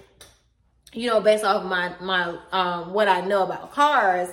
You 0.93 1.09
know, 1.09 1.21
based 1.21 1.43
off 1.43 1.63
my 1.65 1.93
my 1.99 2.37
um 2.51 2.93
what 2.93 3.07
I 3.07 3.21
know 3.21 3.43
about 3.43 3.71
cars, 3.73 4.29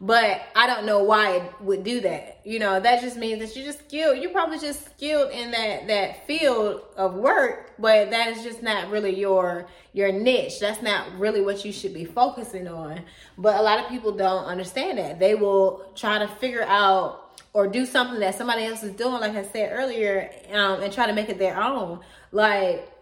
but 0.00 0.42
I 0.54 0.66
don't 0.66 0.84
know 0.84 1.02
why 1.02 1.36
it 1.36 1.52
would 1.60 1.82
do 1.82 2.00
that. 2.02 2.40
You 2.44 2.58
know, 2.58 2.78
that 2.78 3.00
just 3.00 3.16
means 3.16 3.40
that 3.40 3.56
you're 3.56 3.64
just 3.64 3.78
skilled. 3.80 4.18
You're 4.18 4.30
probably 4.30 4.58
just 4.58 4.84
skilled 4.84 5.30
in 5.30 5.50
that 5.52 5.86
that 5.86 6.26
field 6.26 6.82
of 6.96 7.14
work, 7.14 7.72
but 7.78 8.10
that 8.10 8.36
is 8.36 8.42
just 8.42 8.62
not 8.62 8.90
really 8.90 9.18
your 9.18 9.66
your 9.94 10.12
niche. 10.12 10.60
That's 10.60 10.82
not 10.82 11.18
really 11.18 11.40
what 11.40 11.64
you 11.64 11.72
should 11.72 11.94
be 11.94 12.04
focusing 12.04 12.68
on. 12.68 13.02
But 13.38 13.58
a 13.58 13.62
lot 13.62 13.78
of 13.78 13.88
people 13.88 14.12
don't 14.12 14.44
understand 14.44 14.98
that. 14.98 15.18
They 15.18 15.34
will 15.34 15.90
try 15.94 16.18
to 16.18 16.28
figure 16.28 16.64
out 16.64 17.40
or 17.54 17.66
do 17.66 17.86
something 17.86 18.20
that 18.20 18.34
somebody 18.34 18.64
else 18.64 18.82
is 18.82 18.92
doing, 18.92 19.20
like 19.20 19.34
I 19.34 19.42
said 19.42 19.70
earlier, 19.72 20.30
um, 20.52 20.82
and 20.82 20.92
try 20.92 21.06
to 21.06 21.14
make 21.14 21.30
it 21.30 21.38
their 21.38 21.58
own. 21.58 22.00
Like, 22.30 22.92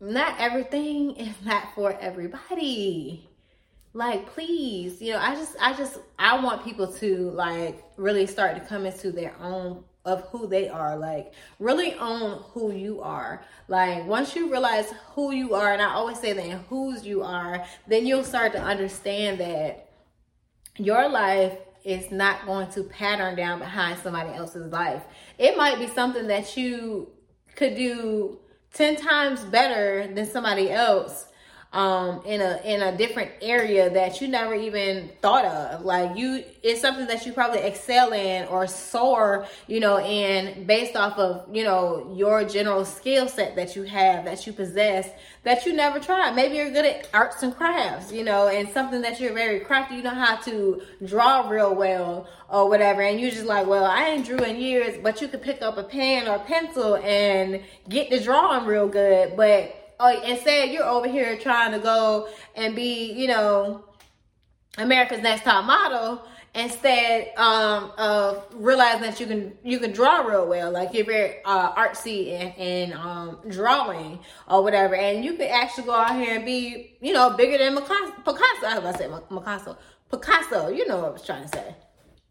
not 0.00 0.34
everything 0.38 1.16
is 1.16 1.34
not 1.46 1.74
for 1.74 1.96
everybody 1.98 3.26
like 3.94 4.26
please 4.26 5.02
you 5.02 5.12
know 5.12 5.18
i 5.18 5.34
just 5.34 5.54
i 5.60 5.72
just 5.74 5.98
i 6.18 6.38
want 6.42 6.64
people 6.64 6.86
to 6.86 7.30
like 7.30 7.82
really 7.96 8.26
start 8.26 8.54
to 8.54 8.60
come 8.62 8.86
into 8.86 9.12
their 9.12 9.34
own 9.40 9.84
of 10.04 10.22
who 10.28 10.46
they 10.46 10.68
are 10.68 10.96
like 10.96 11.32
really 11.60 11.94
own 11.94 12.42
who 12.52 12.72
you 12.72 13.00
are. 13.02 13.44
Like 13.68 14.04
once 14.04 14.34
you 14.34 14.50
realize 14.50 14.92
who 15.14 15.30
you 15.30 15.54
are 15.54 15.72
and 15.72 15.80
i 15.80 15.92
always 15.92 16.18
say 16.18 16.32
that 16.32 16.50
whose 16.68 17.06
you 17.06 17.22
are 17.22 17.64
then 17.86 18.04
you'll 18.04 18.24
start 18.24 18.52
to 18.52 18.60
understand 18.60 19.38
that 19.38 19.90
your 20.76 21.08
life 21.08 21.56
is 21.84 22.10
not 22.10 22.46
going 22.46 22.70
to 22.72 22.84
pattern 22.84 23.36
down 23.36 23.58
behind 23.58 23.98
somebody 23.98 24.30
else's 24.30 24.72
life. 24.72 25.02
It 25.38 25.56
might 25.56 25.78
be 25.78 25.88
something 25.88 26.28
that 26.28 26.56
you 26.56 27.10
could 27.56 27.74
do 27.74 28.38
10 28.74 28.96
times 28.96 29.44
better 29.44 30.06
than 30.12 30.26
somebody 30.26 30.70
else 30.70 31.26
um 31.72 32.20
in 32.26 32.42
a 32.42 32.60
in 32.64 32.82
a 32.82 32.96
different 32.96 33.30
area 33.40 33.88
that 33.88 34.20
you 34.20 34.28
never 34.28 34.54
even 34.54 35.10
thought 35.22 35.44
of. 35.44 35.84
Like 35.84 36.16
you 36.18 36.44
it's 36.62 36.80
something 36.80 37.06
that 37.06 37.24
you 37.24 37.32
probably 37.32 37.60
excel 37.60 38.12
in 38.12 38.46
or 38.48 38.66
soar 38.66 39.46
you 39.66 39.80
know 39.80 39.98
in 39.98 40.66
based 40.66 40.96
off 40.96 41.18
of 41.18 41.46
you 41.54 41.64
know 41.64 42.12
your 42.14 42.44
general 42.44 42.84
skill 42.84 43.26
set 43.26 43.56
that 43.56 43.74
you 43.74 43.84
have 43.84 44.26
that 44.26 44.46
you 44.46 44.52
possess 44.52 45.08
that 45.44 45.64
you 45.64 45.72
never 45.72 45.98
tried. 45.98 46.36
Maybe 46.36 46.56
you're 46.56 46.70
good 46.70 46.84
at 46.84 47.08
arts 47.14 47.42
and 47.42 47.56
crafts 47.56 48.12
you 48.12 48.22
know 48.22 48.48
and 48.48 48.68
something 48.68 49.00
that 49.00 49.18
you're 49.18 49.32
very 49.32 49.60
crafty 49.60 49.96
you 49.96 50.02
know 50.02 50.10
how 50.10 50.36
to 50.36 50.82
draw 51.06 51.48
real 51.48 51.74
well 51.74 52.28
or 52.50 52.68
whatever. 52.68 53.00
And 53.00 53.18
you're 53.18 53.30
just 53.30 53.46
like 53.46 53.66
well 53.66 53.84
i 53.84 54.08
ain't 54.08 54.26
drew 54.26 54.38
in 54.38 54.60
years 54.60 54.98
but 55.02 55.22
you 55.22 55.28
could 55.28 55.40
pick 55.40 55.62
up 55.62 55.78
a 55.78 55.84
pen 55.84 56.28
or 56.28 56.38
pencil 56.40 56.96
and 56.96 57.62
get 57.88 58.10
the 58.10 58.20
drawing 58.20 58.66
real 58.66 58.88
good. 58.88 59.38
But 59.38 59.81
oh, 60.02 60.22
instead 60.22 60.70
you're 60.70 60.84
over 60.84 61.08
here 61.08 61.38
trying 61.38 61.72
to 61.72 61.78
go 61.78 62.28
and 62.56 62.74
be, 62.74 63.12
you 63.12 63.28
know, 63.28 63.84
America's 64.78 65.22
Next 65.22 65.44
Top 65.44 65.64
Model 65.64 66.22
instead 66.54 67.32
um, 67.36 67.92
of 67.96 68.44
realizing 68.52 69.02
that 69.02 69.18
you 69.18 69.26
can 69.26 69.56
you 69.64 69.78
can 69.78 69.92
draw 69.92 70.20
real 70.20 70.46
well 70.46 70.70
like 70.70 70.92
you're 70.92 71.06
very 71.06 71.36
uh, 71.44 71.72
artsy 71.74 72.32
and, 72.58 72.92
um, 72.94 73.38
drawing 73.48 74.18
or 74.48 74.62
whatever. 74.62 74.94
And 74.94 75.24
you 75.24 75.34
could 75.34 75.48
actually 75.48 75.84
go 75.84 75.94
out 75.94 76.14
here 76.14 76.36
and 76.36 76.44
be 76.44 76.96
you 77.00 77.12
know 77.12 77.30
bigger 77.30 77.58
than 77.58 77.74
Picasso, 77.74 78.12
Picasso 78.24 78.66
I 78.66 78.78
was 78.78 78.78
about 78.78 78.92
to 78.92 78.98
say 78.98 79.34
Picasso. 79.34 79.78
Picasso 80.10 80.68
you 80.68 80.86
know 80.86 80.98
what 80.98 81.08
I 81.08 81.12
was 81.12 81.24
trying 81.24 81.42
to 81.42 81.48
say 81.48 81.74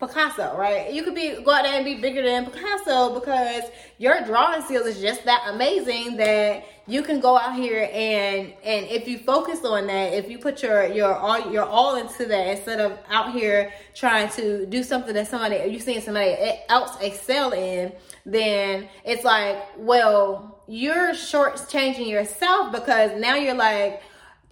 Picasso, 0.01 0.57
right? 0.57 0.91
You 0.91 1.03
could 1.03 1.13
be 1.13 1.41
go 1.43 1.51
out 1.51 1.63
there 1.63 1.75
and 1.75 1.85
be 1.85 1.95
bigger 1.95 2.23
than 2.23 2.45
Picasso 2.45 3.13
because 3.17 3.63
your 3.99 4.25
drawing 4.25 4.63
skills 4.63 4.87
is 4.87 4.99
just 4.99 5.23
that 5.25 5.45
amazing 5.47 6.17
that 6.17 6.65
you 6.87 7.03
can 7.03 7.19
go 7.19 7.37
out 7.37 7.55
here 7.55 7.87
and 7.93 8.51
and 8.63 8.87
if 8.87 9.07
you 9.07 9.19
focus 9.19 9.63
on 9.63 9.85
that, 9.87 10.13
if 10.13 10.27
you 10.27 10.39
put 10.39 10.63
your 10.63 10.87
your 10.87 11.15
all 11.15 11.51
your 11.51 11.63
all 11.63 11.95
into 11.97 12.25
that 12.25 12.47
instead 12.47 12.79
of 12.79 12.97
out 13.09 13.31
here 13.31 13.71
trying 13.93 14.27
to 14.29 14.65
do 14.65 14.81
something 14.81 15.13
that 15.13 15.27
somebody 15.27 15.71
you 15.71 15.79
seeing 15.79 16.01
somebody 16.01 16.35
else 16.67 16.99
excel 16.99 17.51
in, 17.53 17.93
then 18.25 18.89
it's 19.05 19.23
like, 19.23 19.57
well, 19.77 20.63
you're 20.67 21.13
short 21.13 21.63
changing 21.69 22.09
yourself 22.09 22.71
because 22.71 23.19
now 23.21 23.35
you're 23.35 23.53
like, 23.53 24.01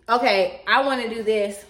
okay, 0.08 0.62
I 0.68 0.86
want 0.86 1.02
to 1.02 1.10
do 1.10 1.24
this 1.24 1.66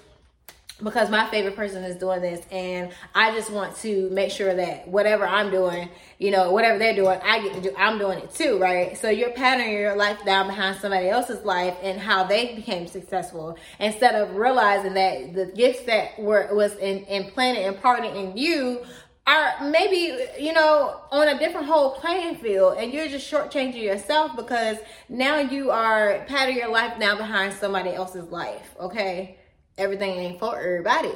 because 0.84 1.10
my 1.10 1.30
favorite 1.30 1.56
person 1.56 1.84
is 1.84 1.96
doing 1.98 2.22
this 2.22 2.46
and 2.52 2.92
I 3.14 3.32
just 3.32 3.52
want 3.52 3.76
to 3.78 4.10
make 4.12 4.32
sure 4.32 4.56
that 4.56 4.88
whatever 4.88 5.28
I'm 5.28 5.52
doing, 5.52 5.90
you 6.18 6.32
know, 6.32 6.52
whatever 6.52 6.80
they're 6.80 6.96
doing, 6.96 7.20
I 7.24 7.42
get 7.42 7.54
to 7.56 7.62
do, 7.62 7.74
I'm 7.78 7.98
doing 7.98 8.20
it 8.20 8.34
too, 8.34 8.58
right? 8.60 8.98
So 8.98 9.10
you're 9.10 9.32
patterning 9.32 9.74
your 9.74 9.96
life 9.96 10.24
down 10.26 10.48
behind 10.48 10.80
somebody 10.80 11.10
else's 11.10 11.44
life 11.44 11.76
and 11.82 12.00
how 12.00 12.24
they 12.24 12.56
became 12.56 12.88
successful 12.88 13.58
instead 13.80 14.16
of 14.16 14.36
realizing 14.36 14.94
that 14.94 15.34
the 15.34 15.46
gifts 15.48 15.84
that 15.84 16.18
were, 16.20 16.50
was 16.54 16.76
in, 16.78 17.04
implanted 17.06 17.66
and 17.66 17.76
imparted 17.76 18.16
in 18.16 18.38
you 18.38 18.86
are 19.28 19.70
maybe, 19.70 20.18
you 20.40 20.54
know, 20.54 21.02
on 21.12 21.28
a 21.28 21.38
different 21.38 21.68
whole 21.68 21.92
playing 21.92 22.36
field 22.38 22.78
and 22.78 22.92
you're 22.92 23.08
just 23.08 23.32
shortchanging 23.32 23.82
yourself 23.82 24.36
because 24.36 24.78
now 25.08 25.38
you 25.38 25.70
are 25.70 26.26
patting 26.28 26.56
your 26.56 26.70
life 26.70 26.98
now 26.98 27.16
behind 27.16 27.54
somebody 27.54 27.92
else's 27.92 28.30
life, 28.32 28.76
okay? 28.80 29.39
Everything 29.80 30.12
ain't 30.12 30.40
for 30.40 30.60
everybody. 30.60 31.14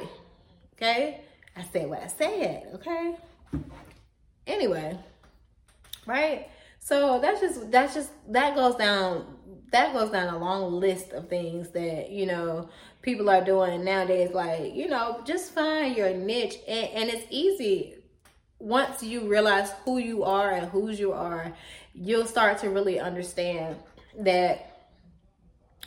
Okay? 0.74 1.20
I 1.56 1.62
said 1.64 1.88
what 1.88 2.02
I 2.02 2.08
said, 2.08 2.68
okay? 2.74 3.16
Anyway, 4.46 4.98
right? 6.06 6.48
So 6.80 7.20
that's 7.20 7.40
just 7.40 7.70
that's 7.70 7.94
just 7.94 8.10
that 8.28 8.54
goes 8.54 8.74
down 8.74 9.36
that 9.70 9.92
goes 9.92 10.10
down 10.10 10.32
a 10.32 10.38
long 10.38 10.72
list 10.72 11.12
of 11.12 11.28
things 11.28 11.70
that, 11.70 12.10
you 12.10 12.26
know, 12.26 12.68
people 13.02 13.28
are 13.28 13.44
doing 13.44 13.84
nowadays 13.84 14.30
like, 14.32 14.72
you 14.74 14.88
know, 14.88 15.20
just 15.24 15.52
find 15.52 15.96
your 15.96 16.14
niche 16.14 16.56
and, 16.68 16.90
and 16.90 17.10
it's 17.10 17.26
easy 17.30 17.96
once 18.60 19.02
you 19.02 19.28
realize 19.28 19.72
who 19.84 19.98
you 19.98 20.22
are 20.22 20.52
and 20.52 20.68
whose 20.68 20.98
you 20.98 21.12
are, 21.12 21.52
you'll 21.92 22.24
start 22.24 22.58
to 22.58 22.70
really 22.70 23.00
understand 23.00 23.76
that 24.20 24.88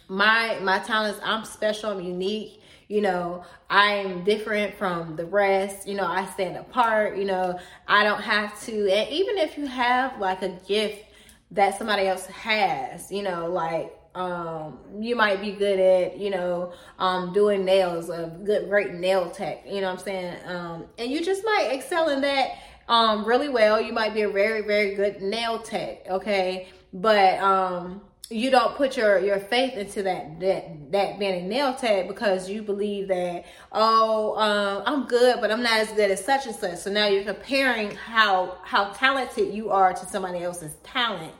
my 0.09 0.57
my 0.61 0.79
talents, 0.79 1.19
I'm 1.23 1.45
special, 1.45 1.91
I'm 1.91 2.01
unique, 2.01 2.61
you 2.87 3.01
know, 3.01 3.43
I'm 3.69 4.23
different 4.23 4.75
from 4.75 5.15
the 5.15 5.25
rest, 5.25 5.87
you 5.87 5.95
know, 5.95 6.05
I 6.05 6.25
stand 6.27 6.57
apart, 6.57 7.17
you 7.17 7.25
know, 7.25 7.59
I 7.87 8.03
don't 8.03 8.21
have 8.21 8.59
to, 8.65 8.91
and 8.91 9.09
even 9.09 9.37
if 9.37 9.57
you 9.57 9.65
have 9.67 10.19
like 10.19 10.41
a 10.41 10.49
gift 10.67 11.03
that 11.51 11.77
somebody 11.77 12.07
else 12.07 12.25
has, 12.27 13.11
you 13.11 13.23
know, 13.23 13.47
like 13.51 13.93
um, 14.15 14.79
you 14.99 15.15
might 15.15 15.41
be 15.41 15.51
good 15.51 15.79
at, 15.79 16.17
you 16.17 16.29
know, 16.29 16.73
um, 16.97 17.33
doing 17.33 17.65
nails, 17.65 18.09
a 18.09 18.35
good, 18.43 18.69
great 18.69 18.93
nail 18.93 19.29
tech, 19.29 19.63
you 19.65 19.81
know 19.81 19.91
what 19.91 19.99
I'm 19.99 20.05
saying? 20.05 20.35
Um, 20.45 20.85
and 20.97 21.11
you 21.11 21.23
just 21.23 21.43
might 21.45 21.69
excel 21.71 22.09
in 22.09 22.21
that 22.21 22.57
um, 22.87 23.25
really 23.25 23.49
well. 23.49 23.79
You 23.79 23.93
might 23.93 24.13
be 24.13 24.21
a 24.21 24.29
very, 24.29 24.61
very 24.61 24.95
good 24.95 25.21
nail 25.21 25.59
tech, 25.59 26.07
okay? 26.09 26.69
But 26.93 27.37
um, 27.39 28.01
you 28.29 28.51
don't 28.51 28.75
put 28.75 28.97
your 28.97 29.19
your 29.19 29.39
faith 29.39 29.73
into 29.75 30.03
that 30.03 30.39
that 30.39 30.91
that 30.91 31.19
being 31.19 31.45
a 31.45 31.47
nail 31.47 31.73
tech 31.73 32.07
because 32.07 32.49
you 32.49 32.61
believe 32.61 33.07
that 33.07 33.45
oh 33.71 34.35
um, 34.37 34.83
I'm 34.85 35.07
good 35.07 35.39
but 35.39 35.49
I'm 35.49 35.63
not 35.63 35.79
as 35.79 35.91
good 35.91 36.11
as 36.11 36.23
such 36.23 36.45
and 36.45 36.55
such. 36.55 36.79
So 36.79 36.91
now 36.91 37.07
you're 37.07 37.23
comparing 37.23 37.91
how 37.91 38.57
how 38.63 38.91
talented 38.91 39.53
you 39.53 39.69
are 39.69 39.93
to 39.93 40.05
somebody 40.05 40.43
else's 40.43 40.75
talent, 40.83 41.33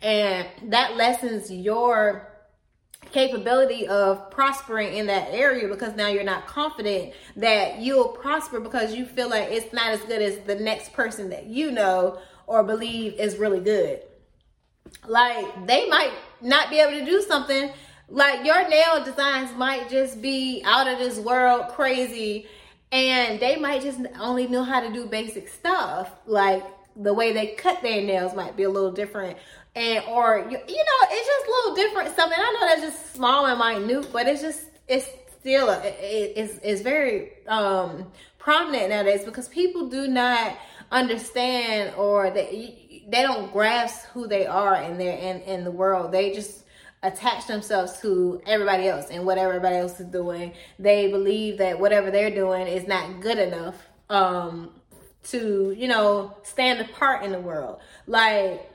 and 0.00 0.48
that 0.70 0.96
lessens 0.96 1.50
your 1.50 2.28
capability 3.10 3.86
of 3.86 4.30
prospering 4.30 4.96
in 4.96 5.06
that 5.06 5.28
area 5.32 5.68
because 5.68 5.94
now 5.96 6.08
you're 6.08 6.24
not 6.24 6.46
confident 6.46 7.12
that 7.36 7.78
you'll 7.78 8.08
prosper 8.08 8.58
because 8.58 8.94
you 8.94 9.04
feel 9.04 9.28
like 9.28 9.48
it's 9.50 9.72
not 9.72 9.90
as 9.90 10.00
good 10.02 10.22
as 10.22 10.38
the 10.46 10.54
next 10.54 10.92
person 10.92 11.28
that 11.30 11.46
you 11.46 11.70
know 11.70 12.18
or 12.46 12.62
believe 12.62 13.14
is 13.14 13.36
really 13.36 13.60
good. 13.60 14.02
Like 15.06 15.66
they 15.66 15.88
might 15.88 16.12
not 16.40 16.70
be 16.70 16.78
able 16.78 16.98
to 16.98 17.04
do 17.04 17.22
something. 17.22 17.70
Like 18.08 18.44
your 18.44 18.68
nail 18.68 19.04
designs 19.04 19.56
might 19.56 19.88
just 19.88 20.20
be 20.20 20.62
out 20.64 20.86
of 20.86 20.98
this 20.98 21.18
world 21.18 21.68
crazy 21.68 22.46
and 22.90 23.40
they 23.40 23.56
might 23.56 23.82
just 23.82 24.00
only 24.20 24.46
know 24.46 24.62
how 24.64 24.80
to 24.80 24.92
do 24.92 25.06
basic 25.06 25.48
stuff. 25.48 26.10
Like 26.26 26.62
the 26.96 27.14
way 27.14 27.32
they 27.32 27.48
cut 27.54 27.82
their 27.82 28.02
nails 28.02 28.34
might 28.34 28.56
be 28.56 28.64
a 28.64 28.70
little 28.70 28.92
different 28.92 29.38
and 29.74 30.04
or 30.06 30.46
you, 30.50 30.58
you 30.68 30.76
know 30.76 31.08
it's 31.10 31.26
just 31.26 31.46
a 31.46 31.50
little 31.50 31.74
different 31.74 32.14
something 32.14 32.38
i 32.38 32.52
know 32.52 32.68
that's 32.68 32.82
just 32.82 33.14
small 33.14 33.46
and 33.46 33.86
minute 33.86 34.06
but 34.12 34.26
it's 34.26 34.42
just 34.42 34.64
it's 34.88 35.08
still 35.40 35.70
a, 35.70 35.78
it, 35.84 36.32
it's, 36.36 36.58
it's 36.62 36.82
very 36.82 37.30
um 37.48 38.06
prominent 38.38 38.90
nowadays 38.90 39.24
because 39.24 39.48
people 39.48 39.88
do 39.88 40.06
not 40.06 40.56
understand 40.90 41.94
or 41.96 42.30
they 42.30 42.81
they 43.08 43.22
don't 43.22 43.52
grasp 43.52 44.06
who 44.08 44.26
they 44.26 44.46
are 44.46 44.76
in 44.76 44.98
their 44.98 45.16
in 45.16 45.40
in 45.42 45.64
the 45.64 45.70
world. 45.70 46.12
They 46.12 46.32
just 46.32 46.64
attach 47.02 47.46
themselves 47.46 48.00
to 48.00 48.40
everybody 48.46 48.86
else 48.86 49.06
and 49.10 49.26
what 49.26 49.36
everybody 49.38 49.76
else 49.76 49.98
is 49.98 50.06
doing. 50.06 50.52
They 50.78 51.10
believe 51.10 51.58
that 51.58 51.80
whatever 51.80 52.10
they're 52.10 52.34
doing 52.34 52.66
is 52.66 52.86
not 52.86 53.20
good 53.20 53.38
enough 53.38 53.88
um 54.08 54.70
to, 55.24 55.74
you 55.76 55.86
know, 55.86 56.36
stand 56.42 56.80
apart 56.80 57.24
in 57.24 57.32
the 57.32 57.40
world. 57.40 57.80
Like 58.06 58.68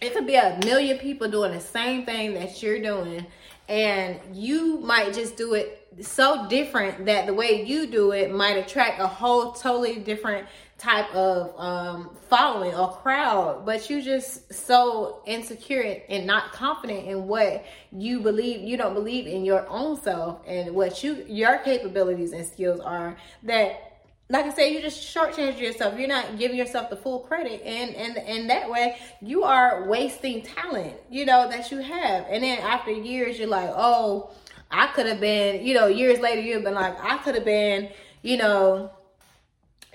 it 0.00 0.12
could 0.14 0.26
be 0.26 0.34
a 0.34 0.58
million 0.64 0.98
people 0.98 1.30
doing 1.30 1.52
the 1.52 1.60
same 1.60 2.04
thing 2.04 2.34
that 2.34 2.62
you're 2.62 2.80
doing 2.80 3.26
and 3.68 4.18
you 4.32 4.80
might 4.80 5.14
just 5.14 5.36
do 5.36 5.54
it 5.54 5.78
so 6.00 6.48
different 6.48 7.06
that 7.06 7.26
the 7.26 7.34
way 7.34 7.64
you 7.64 7.86
do 7.86 8.12
it 8.12 8.32
might 8.32 8.56
attract 8.56 9.00
a 9.00 9.06
whole 9.06 9.52
totally 9.52 9.96
different 10.00 10.46
type 10.82 11.14
of 11.14 11.54
um, 11.58 12.10
following 12.28 12.74
or 12.74 12.92
crowd, 12.92 13.64
but 13.64 13.88
you 13.88 14.02
just 14.02 14.52
so 14.52 15.22
insecure 15.26 16.02
and 16.08 16.26
not 16.26 16.52
confident 16.52 17.06
in 17.06 17.28
what 17.28 17.64
you 17.92 18.18
believe. 18.18 18.60
You 18.60 18.76
don't 18.76 18.94
believe 18.94 19.28
in 19.28 19.44
your 19.44 19.66
own 19.68 20.00
self 20.00 20.40
and 20.46 20.74
what 20.74 21.04
you 21.04 21.24
your 21.28 21.58
capabilities 21.58 22.32
and 22.32 22.44
skills 22.44 22.80
are. 22.80 23.16
That, 23.44 24.00
like 24.28 24.46
I 24.46 24.52
said, 24.52 24.72
you 24.72 24.80
just 24.80 25.00
shortchange 25.00 25.60
yourself. 25.60 25.96
You're 25.96 26.08
not 26.08 26.36
giving 26.36 26.56
yourself 26.56 26.90
the 26.90 26.96
full 26.96 27.20
credit, 27.20 27.62
and 27.64 27.94
and 27.94 28.18
and 28.18 28.50
that 28.50 28.68
way 28.68 28.96
you 29.20 29.44
are 29.44 29.88
wasting 29.88 30.42
talent. 30.42 30.94
You 31.08 31.26
know 31.26 31.48
that 31.48 31.70
you 31.70 31.78
have, 31.78 32.26
and 32.28 32.42
then 32.42 32.58
after 32.58 32.90
years, 32.90 33.38
you're 33.38 33.46
like, 33.46 33.70
oh, 33.72 34.32
I 34.68 34.88
could 34.88 35.06
have 35.06 35.20
been. 35.20 35.64
You 35.64 35.74
know, 35.74 35.86
years 35.86 36.18
later, 36.18 36.40
you've 36.40 36.64
been 36.64 36.74
like, 36.74 36.96
I 37.00 37.18
could 37.18 37.36
have 37.36 37.44
been. 37.44 37.90
You 38.24 38.36
know 38.36 38.92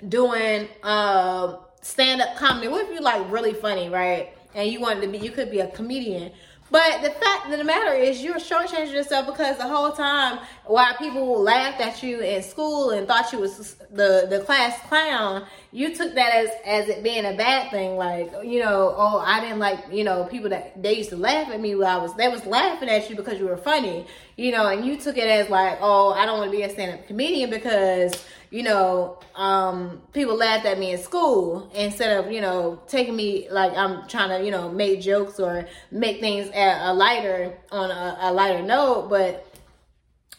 doing 0.08 0.68
uh, 0.84 1.58
stand 1.82 2.22
up 2.22 2.36
comedy. 2.36 2.68
What 2.68 2.88
if 2.88 2.94
you 2.94 3.02
like 3.02 3.30
really 3.32 3.54
funny, 3.54 3.90
right? 3.90 4.34
And 4.56 4.70
you 4.70 4.80
wanted 4.80 5.02
to 5.02 5.08
be, 5.08 5.18
you 5.20 5.32
could 5.32 5.52
be 5.52 5.60
a 5.60 5.68
comedian. 5.68 6.32
But 6.70 7.02
the 7.02 7.12
fact 7.12 7.46
of 7.50 7.58
the 7.58 7.64
matter 7.64 7.94
is, 7.94 8.22
you're 8.22 8.36
shortchanging 8.36 8.92
yourself 8.92 9.26
because 9.26 9.58
the 9.58 9.68
whole 9.68 9.94
time, 9.94 10.40
while 10.66 10.94
people 10.98 11.42
laughed 11.42 11.80
at 11.80 12.04
you 12.04 12.20
in 12.20 12.44
school 12.44 12.90
and 12.90 13.08
thought 13.08 13.32
you 13.32 13.40
was 13.40 13.76
the 13.90 14.28
the 14.30 14.44
class 14.46 14.78
clown, 14.90 15.46
you 15.72 15.96
took 15.96 16.14
that 16.16 16.34
as 16.34 16.50
as 16.66 16.90
it 16.90 17.04
being 17.04 17.24
a 17.24 17.38
bad 17.38 17.72
thing. 17.72 17.96
Like, 17.96 18.34
you 18.44 18.60
know, 18.60 18.94
oh, 18.98 19.20
I 19.20 19.40
didn't 19.40 19.60
like, 19.60 19.80
you 19.94 20.04
know, 20.04 20.26
people 20.26 20.50
that 20.50 20.82
they 20.82 20.98
used 20.98 21.12
to 21.12 21.18
laugh 21.18 21.48
at 21.50 21.62
me 21.62 21.74
while 21.76 22.00
I 22.00 22.02
was 22.02 22.14
they 22.16 22.28
was 22.28 22.46
laughing 22.46 22.90
at 22.90 23.10
you 23.10 23.16
because 23.16 23.40
you 23.40 23.46
were 23.46 23.56
funny, 23.56 24.06
you 24.36 24.52
know, 24.52 24.68
and 24.68 24.86
you 24.86 24.98
took 24.98 25.18
it 25.18 25.28
as 25.28 25.50
like, 25.50 25.78
oh, 25.80 26.12
I 26.12 26.26
don't 26.26 26.38
want 26.38 26.52
to 26.52 26.58
be 26.58 26.64
a 26.64 26.70
stand 26.70 27.00
up 27.00 27.08
comedian 27.08 27.50
because 27.50 28.12
you 28.50 28.64
know, 28.64 29.20
um, 29.36 30.02
people 30.14 30.36
laughed 30.36 30.66
at 30.66 30.80
me 30.80 30.94
in 30.94 30.98
school 30.98 31.70
instead 31.76 32.18
of, 32.18 32.32
you 32.32 32.40
know, 32.40 32.82
taking 32.88 33.16
me 33.16 33.48
like 33.52 33.76
I'm 33.76 34.08
trying 34.08 34.30
to, 34.30 34.46
you 34.46 34.52
know, 34.52 34.70
make 34.70 35.02
jokes 35.02 35.40
or 35.40 35.68
make 35.92 36.20
things 36.20 36.50
at 36.52 36.90
a 36.90 36.94
lighter 36.94 37.58
on 37.72 37.92
a, 37.92 38.18
a 38.22 38.34
lighter 38.34 38.62
note. 38.62 39.10
But 39.10 39.46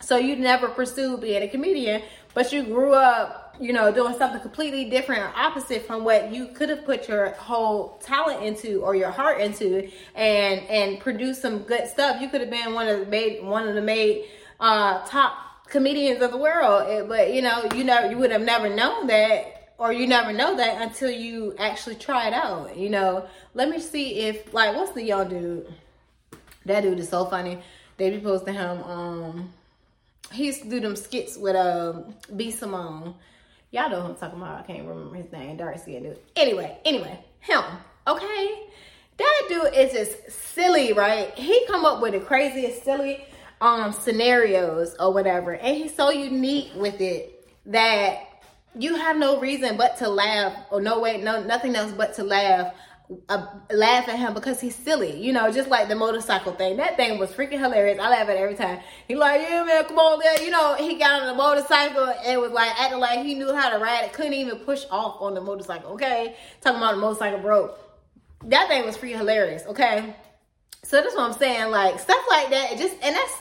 so 0.00 0.16
you 0.16 0.36
never 0.36 0.68
pursued 0.68 1.20
being 1.20 1.42
a 1.42 1.48
comedian, 1.48 2.02
but 2.32 2.50
you 2.50 2.62
grew 2.62 2.94
up, 2.94 3.56
you 3.60 3.74
know, 3.74 3.92
doing 3.92 4.16
something 4.16 4.40
completely 4.40 4.88
different 4.88 5.22
or 5.22 5.32
opposite 5.36 5.86
from 5.86 6.02
what 6.04 6.32
you 6.32 6.46
could 6.48 6.70
have 6.70 6.86
put 6.86 7.08
your 7.08 7.32
whole 7.32 7.98
talent 8.02 8.42
into 8.42 8.80
or 8.80 8.94
your 8.94 9.10
heart 9.10 9.40
into 9.40 9.90
and 10.14 10.60
and 10.62 11.00
produce 11.00 11.42
some 11.42 11.58
good 11.58 11.86
stuff. 11.88 12.22
You 12.22 12.28
could 12.30 12.40
have 12.40 12.50
been 12.50 12.72
one 12.72 12.88
of 12.88 13.00
the 13.00 13.06
made 13.06 13.44
one 13.44 13.68
of 13.68 13.74
the 13.74 13.82
made 13.82 14.24
uh 14.60 15.04
top 15.06 15.47
comedians 15.68 16.22
of 16.22 16.32
the 16.32 16.38
world. 16.38 17.08
But 17.08 17.32
you 17.32 17.42
know, 17.42 17.68
you 17.74 17.84
know, 17.84 18.08
you 18.08 18.18
would 18.18 18.30
have 18.30 18.42
never 18.42 18.68
known 18.68 19.06
that, 19.08 19.74
or 19.78 19.92
you 19.92 20.06
never 20.06 20.32
know 20.32 20.56
that 20.56 20.82
until 20.82 21.10
you 21.10 21.54
actually 21.58 21.96
try 21.96 22.28
it 22.28 22.34
out. 22.34 22.76
You 22.76 22.90
know, 22.90 23.26
let 23.54 23.68
me 23.68 23.78
see 23.80 24.20
if 24.20 24.52
like 24.52 24.74
what's 24.74 24.92
the 24.92 25.02
young 25.02 25.28
dude? 25.28 25.72
That 26.64 26.82
dude 26.82 26.98
is 26.98 27.08
so 27.08 27.24
funny. 27.26 27.62
They 27.96 28.10
be 28.10 28.20
posting 28.20 28.54
him. 28.54 28.82
Um, 28.82 29.54
he 30.32 30.46
used 30.46 30.62
to 30.62 30.68
do 30.68 30.80
them 30.80 30.96
skits 30.96 31.36
with 31.36 31.56
um 31.56 32.14
B 32.36 32.50
Simone. 32.50 33.14
Y'all 33.70 33.90
know 33.90 34.00
who 34.00 34.08
I'm 34.08 34.16
talking 34.16 34.38
about. 34.38 34.60
I 34.60 34.62
can't 34.62 34.86
remember 34.86 35.16
his 35.16 35.30
name. 35.30 35.56
Dark 35.56 35.76
and 35.86 36.02
dude. 36.02 36.18
Anyway, 36.36 36.78
anyway, 36.84 37.18
him. 37.40 37.62
Okay. 38.06 38.62
That 39.18 39.42
dude 39.48 39.74
is 39.74 39.92
just 39.92 40.30
silly, 40.54 40.92
right? 40.92 41.34
He 41.34 41.66
come 41.66 41.84
up 41.84 42.00
with 42.00 42.12
the 42.12 42.20
craziest 42.20 42.84
silly 42.84 43.26
um 43.60 43.92
scenarios 43.92 44.94
or 44.98 45.12
whatever 45.12 45.52
and 45.52 45.76
he's 45.76 45.94
so 45.94 46.10
unique 46.10 46.70
with 46.76 47.00
it 47.00 47.48
that 47.66 48.20
you 48.76 48.94
have 48.94 49.16
no 49.16 49.40
reason 49.40 49.76
but 49.76 49.96
to 49.96 50.08
laugh 50.08 50.54
or 50.70 50.80
no 50.80 51.00
way 51.00 51.20
no 51.20 51.42
nothing 51.44 51.74
else 51.74 51.92
but 51.92 52.14
to 52.14 52.22
laugh 52.22 52.72
uh, 53.28 53.46
laugh 53.72 54.08
at 54.08 54.18
him 54.18 54.34
because 54.34 54.60
he's 54.60 54.74
silly, 54.74 55.18
you 55.18 55.32
know, 55.32 55.50
just 55.50 55.68
like 55.68 55.88
the 55.88 55.94
motorcycle 55.94 56.52
thing. 56.52 56.76
That 56.76 56.96
thing 56.96 57.18
was 57.18 57.30
freaking 57.30 57.58
hilarious. 57.58 57.98
I 57.98 58.10
laugh 58.10 58.28
at 58.28 58.36
it 58.36 58.40
every 58.40 58.54
time. 58.54 58.80
He 59.06 59.14
like, 59.14 59.40
yeah, 59.40 59.64
man, 59.64 59.84
come 59.84 59.98
on, 59.98 60.20
there. 60.20 60.42
You 60.42 60.50
know, 60.50 60.74
he 60.74 60.98
got 60.98 61.22
on 61.22 61.26
the 61.26 61.34
motorcycle 61.34 62.12
and 62.24 62.40
was 62.40 62.52
like 62.52 62.78
acting 62.78 62.98
like 62.98 63.20
he 63.24 63.34
knew 63.34 63.54
how 63.54 63.70
to 63.70 63.78
ride 63.78 64.04
it. 64.04 64.12
Couldn't 64.12 64.34
even 64.34 64.58
push 64.58 64.84
off 64.90 65.20
on 65.20 65.34
the 65.34 65.40
motorcycle. 65.40 65.92
Okay, 65.92 66.36
talking 66.60 66.78
about 66.78 66.96
the 66.96 67.00
motorcycle 67.00 67.40
broke. 67.40 67.78
That 68.44 68.68
thing 68.68 68.84
was 68.84 68.96
freaking 68.96 69.16
hilarious. 69.16 69.64
Okay, 69.66 70.14
so 70.84 71.00
that's 71.00 71.14
what 71.14 71.30
I'm 71.30 71.38
saying. 71.38 71.70
Like 71.70 71.98
stuff 71.98 72.24
like 72.30 72.50
that. 72.50 72.76
Just 72.76 72.94
and 73.02 73.16
that's 73.16 73.32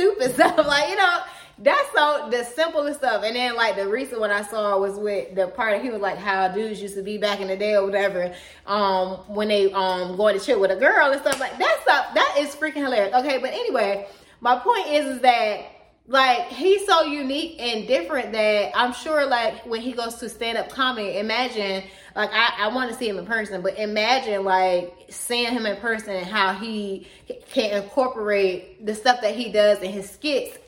stupid 0.00 0.34
stuff. 0.34 0.66
Like 0.66 0.88
you 0.88 0.96
know 0.96 1.20
that's 1.58 1.92
so 1.94 2.28
the 2.30 2.42
simplest 2.44 3.00
stuff. 3.00 3.22
And 3.22 3.36
then 3.36 3.54
like 3.54 3.76
the 3.76 3.86
recent 3.86 4.20
one 4.20 4.30
I 4.30 4.42
saw 4.42 4.78
was 4.78 4.98
with 4.98 5.34
the 5.34 5.48
part 5.48 5.76
of 5.76 5.82
he 5.82 5.90
was 5.90 6.00
like 6.00 6.16
how 6.16 6.48
dudes 6.48 6.80
used 6.80 6.94
to 6.94 7.02
be 7.02 7.18
back 7.18 7.40
in 7.40 7.48
the 7.48 7.56
day 7.56 7.74
or 7.74 7.84
whatever. 7.84 8.34
Um, 8.66 9.16
when 9.28 9.48
they 9.48 9.70
um 9.72 10.16
going 10.16 10.38
to 10.38 10.44
chill 10.44 10.60
with 10.60 10.70
a 10.70 10.76
girl 10.76 11.10
and 11.10 11.20
stuff 11.20 11.38
like 11.38 11.58
that 11.58 11.80
stuff. 11.82 12.14
That 12.14 12.36
is 12.38 12.54
freaking 12.54 12.82
hilarious. 12.82 13.14
Okay, 13.14 13.38
but 13.38 13.50
anyway, 13.50 14.08
my 14.40 14.58
point 14.58 14.86
is 14.88 15.06
is 15.06 15.20
that 15.20 15.66
like 16.06 16.48
he's 16.48 16.86
so 16.86 17.02
unique 17.02 17.60
and 17.60 17.86
different 17.86 18.32
that 18.32 18.72
I'm 18.74 18.92
sure 18.92 19.26
like 19.26 19.64
when 19.66 19.80
he 19.80 19.92
goes 19.92 20.14
to 20.16 20.28
stand 20.28 20.56
up 20.56 20.70
comedy, 20.70 21.18
imagine 21.18 21.84
like 22.16 22.30
I, 22.32 22.54
I 22.58 22.68
want 22.68 22.90
to 22.90 22.96
see 22.96 23.08
him 23.08 23.18
in 23.18 23.26
person, 23.26 23.62
but 23.62 23.78
imagine 23.78 24.44
like 24.44 24.94
seeing 25.08 25.52
him 25.52 25.66
in 25.66 25.76
person 25.76 26.14
and 26.14 26.26
how 26.26 26.54
he 26.54 27.06
can 27.50 27.82
incorporate 27.82 28.84
the 28.84 28.94
stuff 28.94 29.20
that 29.22 29.34
he 29.34 29.52
does 29.52 29.80
in 29.80 29.92
his 29.92 30.08
skits 30.10 30.58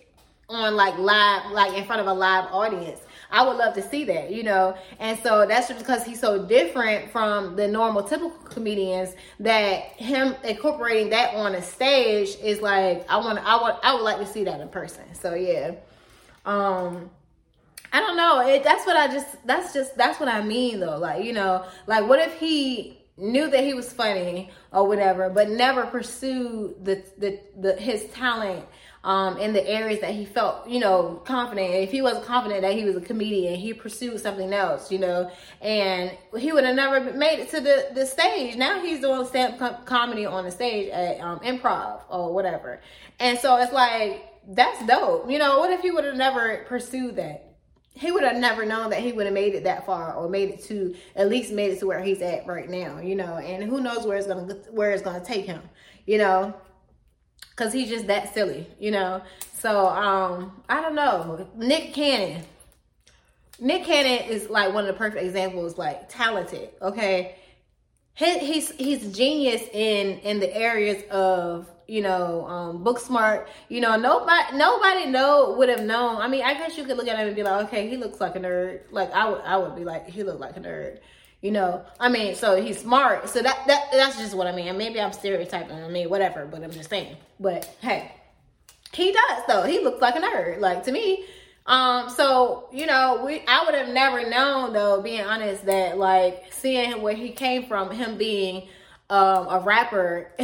on 0.49 0.77
like 0.77 0.97
live, 0.99 1.51
like 1.53 1.77
in 1.77 1.85
front 1.85 2.01
of 2.01 2.07
a 2.07 2.13
live 2.13 2.47
audience. 2.53 3.01
I 3.31 3.47
would 3.47 3.57
love 3.57 3.75
to 3.75 3.83
see 3.83 4.05
that, 4.05 4.31
you 4.31 4.43
know. 4.43 4.77
And 5.01 5.19
so 5.21 5.47
that's 5.47 5.67
just 5.69 5.81
because 5.81 6.05
he's 6.05 6.21
so 6.21 6.45
different 6.45 7.11
from 7.11 7.57
the 7.57 7.67
normal 7.67 8.03
typical 8.03 8.31
comedians 8.45 9.15
that 9.41 9.85
him 9.97 10.37
incorporating 10.45 11.09
that 11.11 11.35
on 11.35 11.55
a 11.55 11.63
stage 11.63 12.37
is 12.43 12.61
like 12.61 13.11
I 13.11 13.17
want 13.17 13.39
I 13.39 13.57
want 13.57 13.79
I 13.83 13.95
would 13.95 14.03
like 14.03 14.19
to 14.19 14.27
see 14.27 14.45
that 14.45 14.61
in 14.61 14.69
person. 14.69 15.15
So 15.15 15.35
yeah. 15.35 15.73
Um 16.45 17.11
I 17.93 18.01
don't 18.01 18.17
know. 18.17 18.41
It 18.47 18.65
that's 18.65 18.87
what 18.87 18.97
I 18.97 19.09
just 19.09 19.47
that's 19.47 19.73
just 19.75 19.97
that's 19.97 20.19
what 20.19 20.29
I 20.29 20.43
mean 20.43 20.81
though. 20.81 20.99
Like, 20.99 21.25
you 21.25 21.33
know, 21.33 21.65
like 21.87 22.09
what 22.09 22.19
if 22.19 22.39
he 22.39 22.99
knew 23.19 23.51
that 23.51 23.63
he 23.63 23.75
was 23.75 23.93
funny 23.93 24.51
or 24.73 24.89
whatever, 24.89 25.29
but 25.29 25.51
never 25.51 25.87
pursued 25.87 26.85
the 26.85 27.05
the, 27.19 27.39
the 27.61 27.77
his 27.77 28.05
talent 28.13 28.65
um, 29.05 29.37
in 29.39 29.53
the 29.53 29.69
areas 29.69 30.01
that 30.01 30.13
he 30.13 30.25
felt, 30.25 30.69
you 30.69 30.79
know, 30.79 31.21
confident. 31.25 31.75
If 31.75 31.91
he 31.91 32.03
wasn't 32.03 32.25
confident 32.25 32.63
that 32.63 32.75
he 32.75 32.85
was 32.85 32.97
a 32.97 33.01
comedian, 33.01 33.57
he 33.57 33.75
pursued 33.75 34.21
something 34.21 34.53
else, 34.53 34.93
you 34.93 34.99
know, 34.99 35.31
and 35.61 36.17
he 36.39 36.53
would 36.53 36.65
have 36.65 36.77
never 36.77 37.13
made 37.13 37.41
it 37.41 37.51
to 37.51 37.61
the, 37.61 37.89
the 37.95 38.07
stage. 38.07 38.57
Now 38.57 38.81
he's 38.81 39.01
doing 39.01 39.27
stand 39.27 39.59
comedy 39.85 40.25
on 40.25 40.45
the 40.45 40.51
stage 40.51 40.89
at 40.91 41.21
um, 41.21 41.41
improv 41.41 42.03
or 42.09 42.33
whatever. 42.33 42.81
And 43.19 43.39
so 43.39 43.57
it's 43.57 43.73
like, 43.73 44.25
that's 44.49 44.85
dope. 44.87 45.31
You 45.31 45.39
know, 45.39 45.59
what 45.59 45.71
if 45.71 45.81
he 45.81 45.91
would 45.91 46.05
have 46.05 46.17
never 46.17 46.65
pursued 46.69 47.17
that? 47.17 47.52
He 47.95 48.11
would 48.11 48.25
have 48.25 48.37
never 48.37 48.65
known 48.65 48.91
that 48.91 49.01
he 49.01 49.13
would 49.13 49.27
have 49.27 49.35
made 49.35 49.55
it 49.55 49.65
that 49.65 49.85
far 49.85 50.15
or 50.15 50.29
made 50.29 50.51
it 50.51 50.65
to 50.65 50.95
at 51.15 51.29
least 51.29 51.53
made 51.53 51.73
it 51.73 51.81
to 51.81 51.87
where 51.87 52.03
he's 52.03 52.23
at 52.23 52.47
right 52.47 52.69
now, 52.69 53.01
you 53.01 53.15
know, 53.15 53.37
and 53.37 53.63
who 53.63 53.81
knows 53.81 54.07
where 54.07 54.17
it's 54.17 54.27
gonna 54.27 54.55
where 54.71 54.93
it's 54.93 55.03
gonna 55.03 55.25
take 55.25 55.45
him, 55.45 55.61
you 56.07 56.19
know 56.19 56.55
because 57.55 57.73
he's 57.73 57.89
just 57.89 58.07
that 58.07 58.33
silly, 58.35 58.67
you 58.79 58.91
know. 58.91 59.23
So 59.59 59.89
um, 59.89 60.63
I 60.69 60.81
don't 60.81 60.95
know. 60.95 61.49
Nick 61.57 61.95
Cannon. 61.95 62.43
Nick 63.61 63.85
Cannon 63.85 64.29
is 64.29 64.51
like 64.51 64.73
one 64.73 64.85
of 64.85 64.89
the 64.89 64.99
perfect 64.99 65.25
examples, 65.25 65.79
like 65.79 66.09
talented. 66.09 66.71
Okay, 66.81 67.37
he, 68.15 68.39
he's 68.39 68.71
he's 68.73 69.17
genius 69.17 69.63
in 69.73 70.19
in 70.21 70.41
the 70.41 70.55
areas 70.55 71.03
of 71.11 71.71
you 71.93 72.01
know 72.01 72.47
um, 72.47 72.83
book 72.83 72.99
smart. 72.99 73.49
You 73.69 73.83
know 73.83 73.97
nobody 73.97 74.57
nobody 74.57 75.11
know 75.11 75.55
would 75.59 75.69
have 75.69 75.83
known. 75.83 76.23
I 76.23 76.27
mean, 76.27 76.43
I 76.43 76.55
guess 76.55 76.79
you 76.79 76.85
could 76.85 76.97
look 76.97 77.07
at 77.07 77.19
him 77.19 77.27
and 77.27 77.37
be 77.37 77.43
like, 77.43 77.67
okay, 77.67 77.87
he 77.87 77.99
looks 77.99 78.19
like 78.19 78.35
a 78.35 78.41
nerd. 78.41 78.81
Like 78.91 79.13
I 79.13 79.29
would 79.29 79.43
I 79.43 79.59
would 79.59 79.77
be 79.77 79.85
like, 79.85 80.09
he 80.09 80.23
looked 80.23 80.41
like 80.41 80.57
a 80.57 80.61
nerd. 80.61 81.01
You 81.43 81.51
know, 81.51 81.85
I 82.01 82.09
mean, 82.09 82.35
so 82.35 82.61
he's 82.63 82.81
smart. 82.81 83.29
So 83.29 83.43
that 83.43 83.67
that 83.67 83.89
that's 83.93 84.17
just 84.17 84.35
what 84.35 84.47
I 84.47 84.53
mean. 84.53 84.75
Maybe 84.79 85.03
I'm 85.03 85.13
stereotyping. 85.13 85.77
I 85.77 85.89
mean, 85.89 86.09
whatever. 86.09 86.47
But 86.47 86.65
I'm 86.65 86.71
just 86.71 86.89
saying. 86.89 87.15
But 87.39 87.67
hey, 87.83 88.11
he 88.95 89.13
does 89.13 89.43
though. 89.47 89.65
He 89.65 89.81
looks 89.81 90.01
like 90.01 90.17
a 90.17 90.21
nerd. 90.21 90.61
Like 90.61 90.85
to 90.85 90.93
me. 90.93 91.27
Um. 91.67 92.09
So 92.09 92.71
you 92.73 92.87
know, 92.87 93.23
we 93.23 93.43
I 93.47 93.67
would 93.67 93.75
have 93.75 93.89
never 93.91 94.31
known 94.31 94.73
though, 94.73 95.03
being 95.03 95.21
honest, 95.21 95.67
that 95.67 95.99
like 95.99 96.55
seeing 96.55 97.03
where 97.03 97.15
he 97.15 97.33
came 97.33 97.67
from, 97.67 97.91
him 97.91 98.17
being 98.17 98.69
um, 99.13 99.47
a 99.51 99.61
rapper 99.61 100.33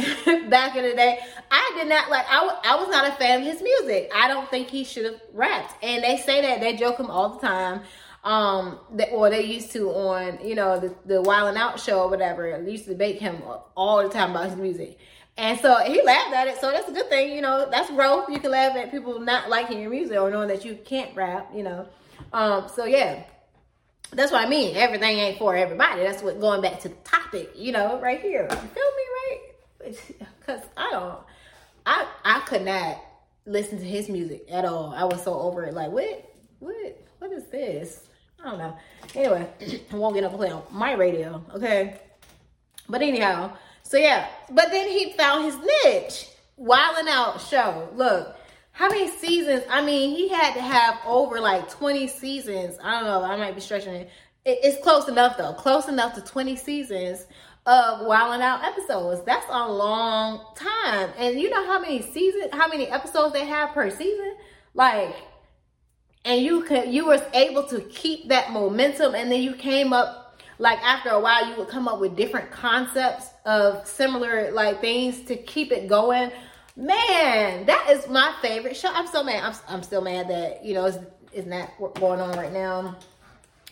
back 0.49 0.75
in 0.75 0.83
the 0.83 0.93
day. 0.95 1.19
I 1.49 1.71
did 1.75 1.89
not 1.89 2.11
like. 2.11 2.25
I, 2.29 2.35
w- 2.35 2.59
I 2.63 2.75
was 2.75 2.87
not 2.89 3.07
a 3.07 3.11
fan 3.13 3.41
of 3.41 3.47
his 3.47 3.63
music. 3.63 4.11
I 4.13 4.27
don't 4.27 4.47
think 4.51 4.69
he 4.69 4.83
should 4.83 5.05
have 5.05 5.19
rapped. 5.33 5.83
And 5.83 6.03
they 6.03 6.17
say 6.17 6.41
that 6.41 6.61
they 6.61 6.77
joke 6.77 6.99
him 6.99 7.09
all 7.09 7.29
the 7.29 7.39
time 7.45 7.81
um 8.25 8.77
that 8.91 9.07
or 9.13 9.29
they 9.29 9.45
used 9.45 9.71
to 9.71 9.89
on 9.91 10.37
you 10.45 10.53
know 10.53 10.77
the 10.77 10.93
the 11.05 11.21
Wild 11.21 11.47
and 11.47 11.57
Out 11.57 11.79
show 11.79 12.01
or 12.01 12.09
whatever. 12.09 12.61
They 12.63 12.71
used 12.71 12.83
to 12.83 12.91
debate 12.91 13.19
him 13.19 13.41
all 13.75 14.03
the 14.03 14.09
time 14.09 14.31
about 14.31 14.49
his 14.49 14.55
music. 14.55 14.99
And 15.35 15.59
so 15.59 15.77
he 15.77 16.03
laughed 16.03 16.33
at 16.35 16.47
it. 16.47 16.59
So 16.59 16.69
that's 16.69 16.89
a 16.89 16.91
good 16.91 17.09
thing, 17.09 17.33
you 17.33 17.41
know. 17.41 17.67
That's 17.71 17.89
growth. 17.89 18.29
You 18.29 18.39
can 18.39 18.51
laugh 18.51 18.75
at 18.75 18.91
people 18.91 19.19
not 19.19 19.49
liking 19.49 19.79
your 19.81 19.89
music 19.89 20.17
or 20.17 20.29
knowing 20.29 20.49
that 20.49 20.63
you 20.65 20.77
can't 20.85 21.15
rap, 21.15 21.49
you 21.55 21.63
know. 21.63 21.87
Um, 22.33 22.67
so 22.67 22.85
yeah. 22.85 23.23
That's 24.11 24.31
what 24.31 24.45
I 24.45 24.49
mean. 24.49 24.75
Everything 24.75 25.19
ain't 25.19 25.37
for 25.37 25.55
everybody. 25.55 26.01
That's 26.01 26.23
what 26.23 26.39
going 26.39 26.61
back 26.61 26.79
to 26.81 26.89
the 26.89 26.95
topic, 27.03 27.51
you 27.55 27.71
know, 27.71 27.99
right 27.99 28.19
here. 28.19 28.47
You 28.49 28.57
feel 28.57 28.91
me, 28.97 29.03
right? 29.15 30.27
Cause 30.45 30.61
I 30.75 30.89
don't 30.91 31.19
I 31.85 32.07
I 32.23 32.39
could 32.41 32.63
not 32.63 32.97
listen 33.45 33.79
to 33.79 33.85
his 33.85 34.09
music 34.09 34.45
at 34.49 34.65
all. 34.65 34.93
I 34.95 35.03
was 35.03 35.23
so 35.23 35.39
over 35.39 35.65
it. 35.65 35.73
Like, 35.73 35.91
what 35.91 36.33
what 36.59 37.01
what 37.19 37.31
is 37.31 37.45
this? 37.47 38.07
I 38.39 38.49
don't 38.49 38.59
know. 38.59 38.77
Anyway, 39.15 39.47
I 39.91 39.95
won't 39.95 40.15
get 40.15 40.23
up 40.23 40.31
and 40.31 40.39
play 40.39 40.51
on 40.51 40.63
my 40.71 40.93
radio, 40.93 41.43
okay? 41.55 41.99
But 42.87 43.01
anyhow, 43.01 43.53
so 43.83 43.97
yeah. 43.97 44.27
But 44.49 44.69
then 44.71 44.87
he 44.87 45.13
found 45.13 45.45
his 45.45 45.57
niche. 45.57 46.27
Wildin' 46.59 47.07
Out 47.07 47.39
show. 47.41 47.89
Look, 47.95 48.35
how 48.79 48.87
many 48.87 49.09
seasons? 49.09 49.63
I 49.69 49.83
mean, 49.83 50.15
he 50.15 50.29
had 50.29 50.53
to 50.53 50.61
have 50.61 51.01
over 51.05 51.41
like 51.41 51.69
20 51.69 52.07
seasons. 52.07 52.77
I 52.81 52.93
don't 52.93 53.03
know. 53.03 53.21
I 53.21 53.35
might 53.35 53.53
be 53.53 53.59
stretching 53.59 53.93
it. 53.93 54.09
It's 54.45 54.81
close 54.81 55.09
enough 55.09 55.37
though. 55.37 55.51
Close 55.51 55.89
enough 55.89 56.15
to 56.15 56.21
20 56.21 56.55
seasons 56.55 57.27
of 57.65 58.07
Wildin' 58.07 58.39
Out 58.39 58.63
episodes. 58.63 59.21
That's 59.25 59.45
a 59.49 59.69
long 59.69 60.45
time. 60.55 61.09
And 61.17 61.37
you 61.37 61.49
know 61.49 61.65
how 61.65 61.81
many 61.81 62.01
seasons, 62.01 62.53
how 62.53 62.69
many 62.69 62.87
episodes 62.87 63.33
they 63.33 63.45
have 63.45 63.71
per 63.71 63.89
season? 63.89 64.37
Like 64.73 65.13
and 66.23 66.41
you 66.41 66.61
could 66.61 66.87
you 66.87 67.05
was 67.05 67.21
able 67.33 67.63
to 67.63 67.81
keep 67.81 68.29
that 68.29 68.51
momentum 68.51 69.13
and 69.13 69.29
then 69.29 69.41
you 69.41 69.55
came 69.55 69.91
up 69.91 70.41
like 70.57 70.79
after 70.79 71.09
a 71.09 71.19
while 71.19 71.49
you 71.49 71.55
would 71.57 71.67
come 71.67 71.87
up 71.87 71.99
with 71.99 72.15
different 72.15 72.49
concepts 72.51 73.27
of 73.45 73.85
similar 73.85 74.51
like 74.51 74.79
things 74.79 75.21
to 75.23 75.35
keep 75.35 75.71
it 75.71 75.87
going 75.87 76.31
man 76.79 77.65
that 77.65 77.87
is 77.89 78.07
my 78.07 78.33
favorite 78.41 78.75
show 78.75 78.89
i'm 78.93 79.07
so 79.07 79.23
mad 79.23 79.43
i'm, 79.43 79.53
I'm 79.67 79.83
still 79.83 80.01
mad 80.01 80.29
that 80.29 80.63
you 80.63 80.73
know 80.73 80.85
it's, 80.85 80.97
it's 81.33 81.47
not 81.47 81.69
going 81.95 82.21
on 82.21 82.37
right 82.37 82.53
now 82.53 82.95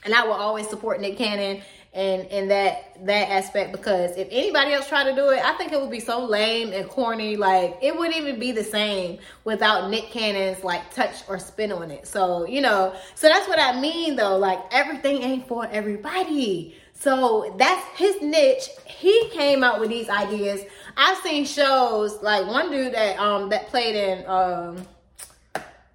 and 0.04 0.14
i 0.14 0.24
will 0.24 0.34
always 0.34 0.68
support 0.68 1.00
nick 1.00 1.18
cannon 1.18 1.62
and 1.98 2.28
in 2.28 2.48
that 2.50 2.96
that 3.08 3.30
aspect 3.30 3.72
because 3.72 4.16
if 4.18 4.28
anybody 4.30 4.72
else 4.72 4.88
tried 4.88 5.06
to 5.06 5.16
do 5.16 5.30
it, 5.30 5.44
I 5.44 5.54
think 5.54 5.72
it 5.72 5.82
would 5.82 5.90
be 5.90 6.00
so 6.00 6.24
lame 6.24 6.72
and 6.72 6.88
corny. 6.88 7.36
Like 7.38 7.80
it 7.82 7.98
wouldn't 7.98 8.16
even 8.16 8.40
be 8.40 8.52
the 8.52 8.64
same 8.64 9.18
without 9.46 9.90
Nick 9.90 10.12
Cannon's 10.12 10.64
like 10.64 10.94
touch 10.94 11.24
or 11.28 11.40
spin 11.40 11.72
on 11.72 11.90
it. 11.90 12.08
So 12.08 12.46
you 12.46 12.62
know, 12.62 12.94
so 13.16 13.28
that's 13.28 13.48
what 13.48 13.60
I 13.60 13.82
mean 13.82 14.16
though. 14.16 14.38
Like 14.38 14.60
everything 14.72 15.24
ain't 15.24 15.48
for 15.48 15.66
everybody. 15.72 16.76
So 17.00 17.54
that's 17.58 17.86
his 17.98 18.22
niche. 18.22 18.70
He 18.86 19.30
came 19.30 19.64
out 19.64 19.80
with 19.80 19.90
these 19.90 20.10
ideas. 20.10 20.62
I've 20.96 21.18
seen 21.20 21.46
shows 21.46 22.22
like 22.24 22.48
one 22.48 22.72
dude 22.72 22.94
that 22.94 23.20
um 23.20 23.50
that 23.50 23.68
played 23.68 23.96
in 23.96 24.26
um 24.26 24.86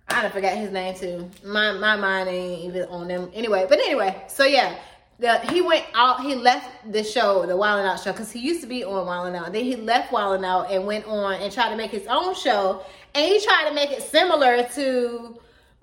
I 0.08 0.22
don't 0.22 0.32
forget 0.32 0.56
his 0.56 0.70
name 0.70 0.94
too. 0.94 1.28
My 1.44 1.72
my 1.72 1.96
mind 1.96 2.28
ain't 2.28 2.64
even 2.64 2.84
on 2.84 3.08
them 3.08 3.30
anyway. 3.34 3.66
But 3.68 3.78
anyway, 3.80 4.22
so 4.28 4.44
yeah 4.44 4.76
the, 5.22 5.38
he 5.52 5.60
went 5.60 5.84
out, 5.94 6.20
he 6.20 6.34
left 6.34 6.92
the 6.92 7.04
show, 7.04 7.46
the 7.46 7.56
Wild 7.56 7.80
and 7.80 7.88
Out 7.88 8.00
show, 8.00 8.12
because 8.12 8.30
he 8.30 8.40
used 8.40 8.60
to 8.62 8.66
be 8.66 8.84
on 8.84 9.06
Wild 9.06 9.28
and 9.28 9.36
Out. 9.36 9.52
Then 9.52 9.64
he 9.64 9.76
left 9.76 10.12
Wild 10.12 10.36
and 10.36 10.44
Out 10.44 10.70
and 10.70 10.84
went 10.84 11.06
on 11.06 11.34
and 11.34 11.52
tried 11.52 11.70
to 11.70 11.76
make 11.76 11.90
his 11.90 12.06
own 12.08 12.34
show. 12.34 12.84
And 13.14 13.24
he 13.24 13.40
tried 13.40 13.68
to 13.68 13.74
make 13.74 13.90
it 13.90 14.02
similar 14.02 14.64
to 14.74 15.38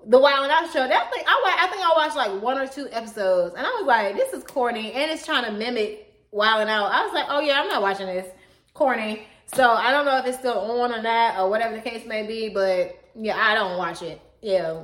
the 0.06 0.18
Wild 0.18 0.44
and 0.44 0.52
Out 0.52 0.72
show. 0.72 0.86
That 0.86 1.12
thing, 1.12 1.24
I, 1.26 1.58
I 1.60 1.66
think 1.68 1.82
I 1.82 1.92
watched 1.96 2.16
like 2.16 2.42
one 2.42 2.58
or 2.58 2.66
two 2.66 2.88
episodes, 2.90 3.54
and 3.56 3.66
I 3.66 3.70
was 3.70 3.86
like, 3.86 4.16
this 4.16 4.32
is 4.32 4.44
corny, 4.44 4.92
and 4.92 5.10
it's 5.10 5.24
trying 5.24 5.44
to 5.44 5.52
mimic 5.52 6.14
Wild 6.30 6.62
and 6.62 6.70
Out. 6.70 6.90
I 6.92 7.04
was 7.04 7.12
like, 7.12 7.26
oh 7.28 7.40
yeah, 7.40 7.60
I'm 7.60 7.68
not 7.68 7.82
watching 7.82 8.06
this. 8.06 8.26
Corny. 8.72 9.22
So 9.54 9.68
I 9.68 9.90
don't 9.90 10.06
know 10.06 10.16
if 10.18 10.26
it's 10.26 10.38
still 10.38 10.58
on 10.58 10.92
or 10.92 11.02
not, 11.02 11.38
or 11.38 11.50
whatever 11.50 11.74
the 11.74 11.82
case 11.82 12.06
may 12.06 12.26
be, 12.26 12.48
but 12.48 13.02
yeah, 13.14 13.36
I 13.36 13.54
don't 13.54 13.76
watch 13.76 14.02
it. 14.02 14.20
Yeah, 14.40 14.82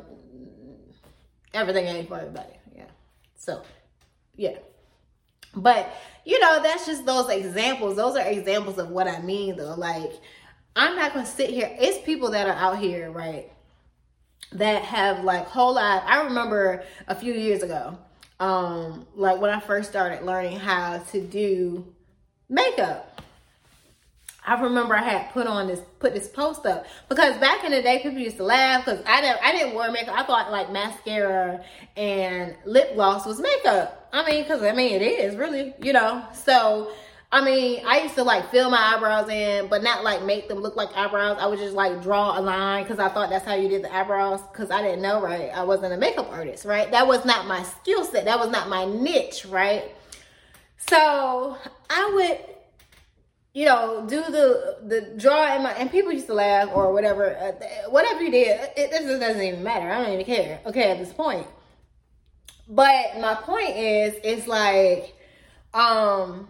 everything 1.55 1.87
ain't 1.87 2.09
for 2.09 2.19
everybody. 2.19 2.53
Yeah. 2.75 2.85
So 3.37 3.63
yeah. 4.37 4.59
But 5.55 5.95
you 6.25 6.39
know, 6.41 6.63
that's 6.63 6.85
just 6.85 7.07
those 7.07 7.31
examples. 7.31 7.97
Those 7.97 8.17
are 8.17 8.27
examples 8.27 8.79
of 8.79 8.91
what 8.91 9.09
I 9.09 9.23
mean 9.23 9.57
though. 9.57 9.75
Like 9.75 10.13
I'm 10.75 10.97
not 10.97 11.15
gonna 11.15 11.25
sit 11.25 11.51
here. 11.51 11.75
It's 11.81 12.05
people 12.05 12.31
that 12.33 12.47
are 12.49 12.53
out 12.53 12.79
here, 12.79 13.11
right? 13.11 13.51
That 14.53 14.83
have 14.83 15.25
like 15.25 15.47
whole 15.47 15.75
life. 15.75 16.03
I 16.07 16.23
remember 16.23 16.85
a 17.09 17.15
few 17.15 17.33
years 17.33 17.63
ago, 17.63 17.99
um, 18.41 19.07
like 19.15 19.41
when 19.41 19.51
I 19.51 19.61
first 19.61 19.91
started 19.91 20.25
learning 20.25 20.59
how 20.59 20.99
to 20.99 21.21
do 21.21 21.85
makeup. 22.49 23.21
I 24.47 24.61
remember 24.61 24.95
I 24.95 25.03
had 25.03 25.33
put 25.33 25.49
on 25.49 25.67
this 25.67 25.81
put 25.99 26.15
this 26.15 26.29
post 26.29 26.65
up 26.67 26.87
because 27.09 27.37
back 27.39 27.65
in 27.65 27.73
the 27.73 27.83
day 27.83 27.99
people 28.01 28.19
used 28.19 28.37
to 28.37 28.45
laugh 28.45 28.85
because 28.85 29.03
I 29.05 29.21
didn't 29.21 29.43
I 29.43 29.51
didn't 29.51 29.75
wear 29.75 29.91
makeup. 29.91 30.17
I 30.17 30.23
thought 30.23 30.53
like 30.53 30.71
mascara 30.71 31.65
and 31.97 32.55
lip 32.65 32.95
gloss 32.95 33.27
was 33.27 33.41
makeup. 33.41 34.09
I 34.13 34.25
mean, 34.25 34.45
because 34.45 34.63
I 34.63 34.73
mean 34.73 34.95
it 34.95 35.03
is 35.03 35.35
really, 35.35 35.75
you 35.83 35.93
know. 35.93 36.25
So 36.33 36.93
I 37.33 37.45
mean, 37.45 37.83
I 37.87 38.03
used 38.03 38.15
to 38.15 38.23
like 38.23 38.51
fill 38.51 38.71
my 38.71 38.95
eyebrows 38.95 39.29
in, 39.29 39.69
but 39.69 39.83
not 39.83 40.05
like 40.05 40.23
make 40.23 40.49
them 40.49 40.59
look 40.59 40.77
like 40.77 40.97
eyebrows. 40.97 41.39
I 41.41 41.47
would 41.47 41.59
just 41.59 41.75
like 41.75 42.03
draw 42.03 42.39
a 42.39 42.41
line 42.41 42.85
because 42.85 42.99
I 42.99 43.09
thought 43.09 43.31
that's 43.31 43.45
how 43.45 43.55
you 43.55 43.69
did 43.69 43.83
the 43.83 43.95
eyebrows 43.95 44.41
because 44.53 44.71
I 44.71 44.81
didn't 44.81 45.03
know, 45.03 45.21
right? 45.21 45.51
I 45.51 45.65
wasn't 45.65 45.93
a 45.93 45.97
makeup 45.97 46.31
artist, 46.31 46.65
right? 46.65 46.91
That 46.91 47.07
was 47.07 47.25
not 47.25 47.47
my 47.47 47.63
skill 47.63 48.05
set. 48.05 48.27
That 48.27 48.39
was 48.39 48.51
not 48.51 48.69
my 48.69 48.85
niche, 48.85 49.45
right? 49.47 49.93
So 50.77 51.57
I 51.91 52.11
would 52.15 52.57
you 53.57 53.65
know, 53.65 54.05
do 54.07 54.23
the 54.23 54.77
the 54.85 55.15
draw 55.17 55.47
and 55.47 55.63
my 55.63 55.73
and 55.73 55.91
people 55.91 56.13
used 56.13 56.27
to 56.27 56.35
laugh 56.35 56.69
or 56.75 56.93
whatever, 56.93 57.35
uh, 57.35 57.91
whatever 57.91 58.21
you 58.21 58.31
did, 58.31 58.49
it, 58.77 58.93
it 58.93 59.19
doesn't 59.19 59.43
even 59.43 59.63
matter. 59.63 59.91
I 59.91 60.03
don't 60.03 60.13
even 60.13 60.27
care. 60.27 60.61
Okay, 60.67 60.91
at 60.91 60.99
this 60.99 61.11
point. 61.11 61.47
But 62.69 63.19
my 63.19 63.35
point 63.35 63.71
is, 63.71 64.15
it's 64.23 64.47
like, 64.47 65.17
um, 65.73 66.49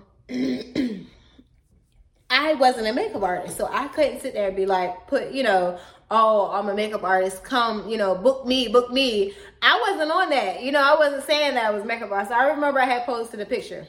I 2.30 2.54
wasn't 2.54 2.88
a 2.88 2.92
makeup 2.92 3.22
artist, 3.22 3.56
so 3.56 3.68
I 3.70 3.88
couldn't 3.88 4.20
sit 4.20 4.34
there 4.34 4.48
and 4.48 4.56
be 4.56 4.66
like, 4.66 5.06
put, 5.06 5.30
you 5.32 5.42
know, 5.42 5.78
oh, 6.10 6.50
I'm 6.50 6.68
a 6.68 6.74
makeup 6.74 7.04
artist. 7.04 7.44
Come, 7.44 7.88
you 7.88 7.96
know, 7.96 8.14
book 8.14 8.46
me, 8.46 8.68
book 8.68 8.92
me. 8.92 9.32
I 9.62 9.80
wasn't 9.88 10.10
on 10.10 10.30
that. 10.30 10.62
You 10.62 10.72
know, 10.72 10.82
I 10.82 10.96
wasn't 10.98 11.24
saying 11.24 11.54
that 11.54 11.64
I 11.64 11.70
was 11.70 11.84
makeup 11.84 12.10
artist. 12.10 12.32
I 12.32 12.48
remember 12.48 12.80
I 12.80 12.86
had 12.86 13.06
posted 13.06 13.40
a 13.40 13.46
picture 13.46 13.86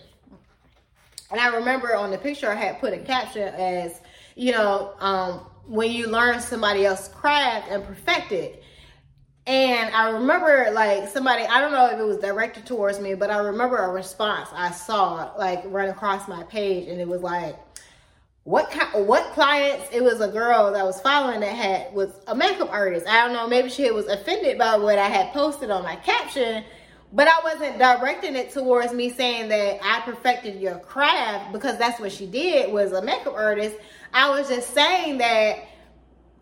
and 1.29 1.39
I 1.39 1.55
remember 1.55 1.95
on 1.95 2.11
the 2.11 2.17
picture 2.17 2.49
I 2.49 2.55
had 2.55 2.79
put 2.79 2.93
a 2.93 2.99
caption 2.99 3.47
as, 3.55 3.99
you 4.35 4.51
know, 4.51 4.93
um, 4.99 5.41
when 5.65 5.91
you 5.91 6.07
learn 6.07 6.39
somebody 6.39 6.85
else's 6.85 7.09
craft 7.09 7.69
and 7.69 7.83
perfect 7.83 8.31
it. 8.31 8.63
And 9.47 9.95
I 9.95 10.09
remember 10.09 10.69
like 10.73 11.07
somebody, 11.07 11.43
I 11.43 11.61
don't 11.61 11.71
know 11.71 11.87
if 11.87 11.97
it 11.97 12.03
was 12.03 12.17
directed 12.17 12.65
towards 12.65 12.99
me, 12.99 13.15
but 13.15 13.31
I 13.31 13.37
remember 13.37 13.77
a 13.77 13.89
response 13.89 14.49
I 14.53 14.71
saw 14.71 15.31
like 15.37 15.63
run 15.65 15.87
across 15.87 16.27
my 16.27 16.43
page 16.43 16.89
and 16.89 16.99
it 16.99 17.07
was 17.07 17.21
like, 17.21 17.57
what 18.43 18.69
kind, 18.71 19.07
what 19.07 19.31
clients, 19.33 19.87
it 19.93 20.03
was 20.03 20.21
a 20.21 20.27
girl 20.27 20.73
that 20.73 20.85
was 20.85 20.99
following 21.01 21.39
that 21.39 21.55
had, 21.55 21.93
was 21.93 22.11
a 22.27 22.35
makeup 22.35 22.69
artist. 22.71 23.07
I 23.07 23.23
don't 23.23 23.33
know, 23.33 23.47
maybe 23.47 23.69
she 23.69 23.89
was 23.89 24.05
offended 24.07 24.57
by 24.57 24.77
what 24.77 24.99
I 24.99 25.07
had 25.07 25.33
posted 25.33 25.71
on 25.71 25.83
my 25.83 25.95
caption 25.95 26.63
but 27.13 27.27
I 27.27 27.39
wasn't 27.43 27.79
directing 27.79 28.35
it 28.35 28.51
towards 28.51 28.93
me 28.93 29.09
saying 29.09 29.47
that 29.49 29.79
I 29.81 30.01
perfected 30.01 30.59
your 30.59 30.79
craft 30.79 31.53
because 31.53 31.77
that's 31.77 31.99
what 31.99 32.11
she 32.11 32.27
did 32.27 32.71
was 32.71 32.91
a 32.91 33.01
makeup 33.01 33.33
artist. 33.33 33.77
I 34.13 34.29
was 34.29 34.49
just 34.49 34.73
saying 34.73 35.19
that 35.19 35.59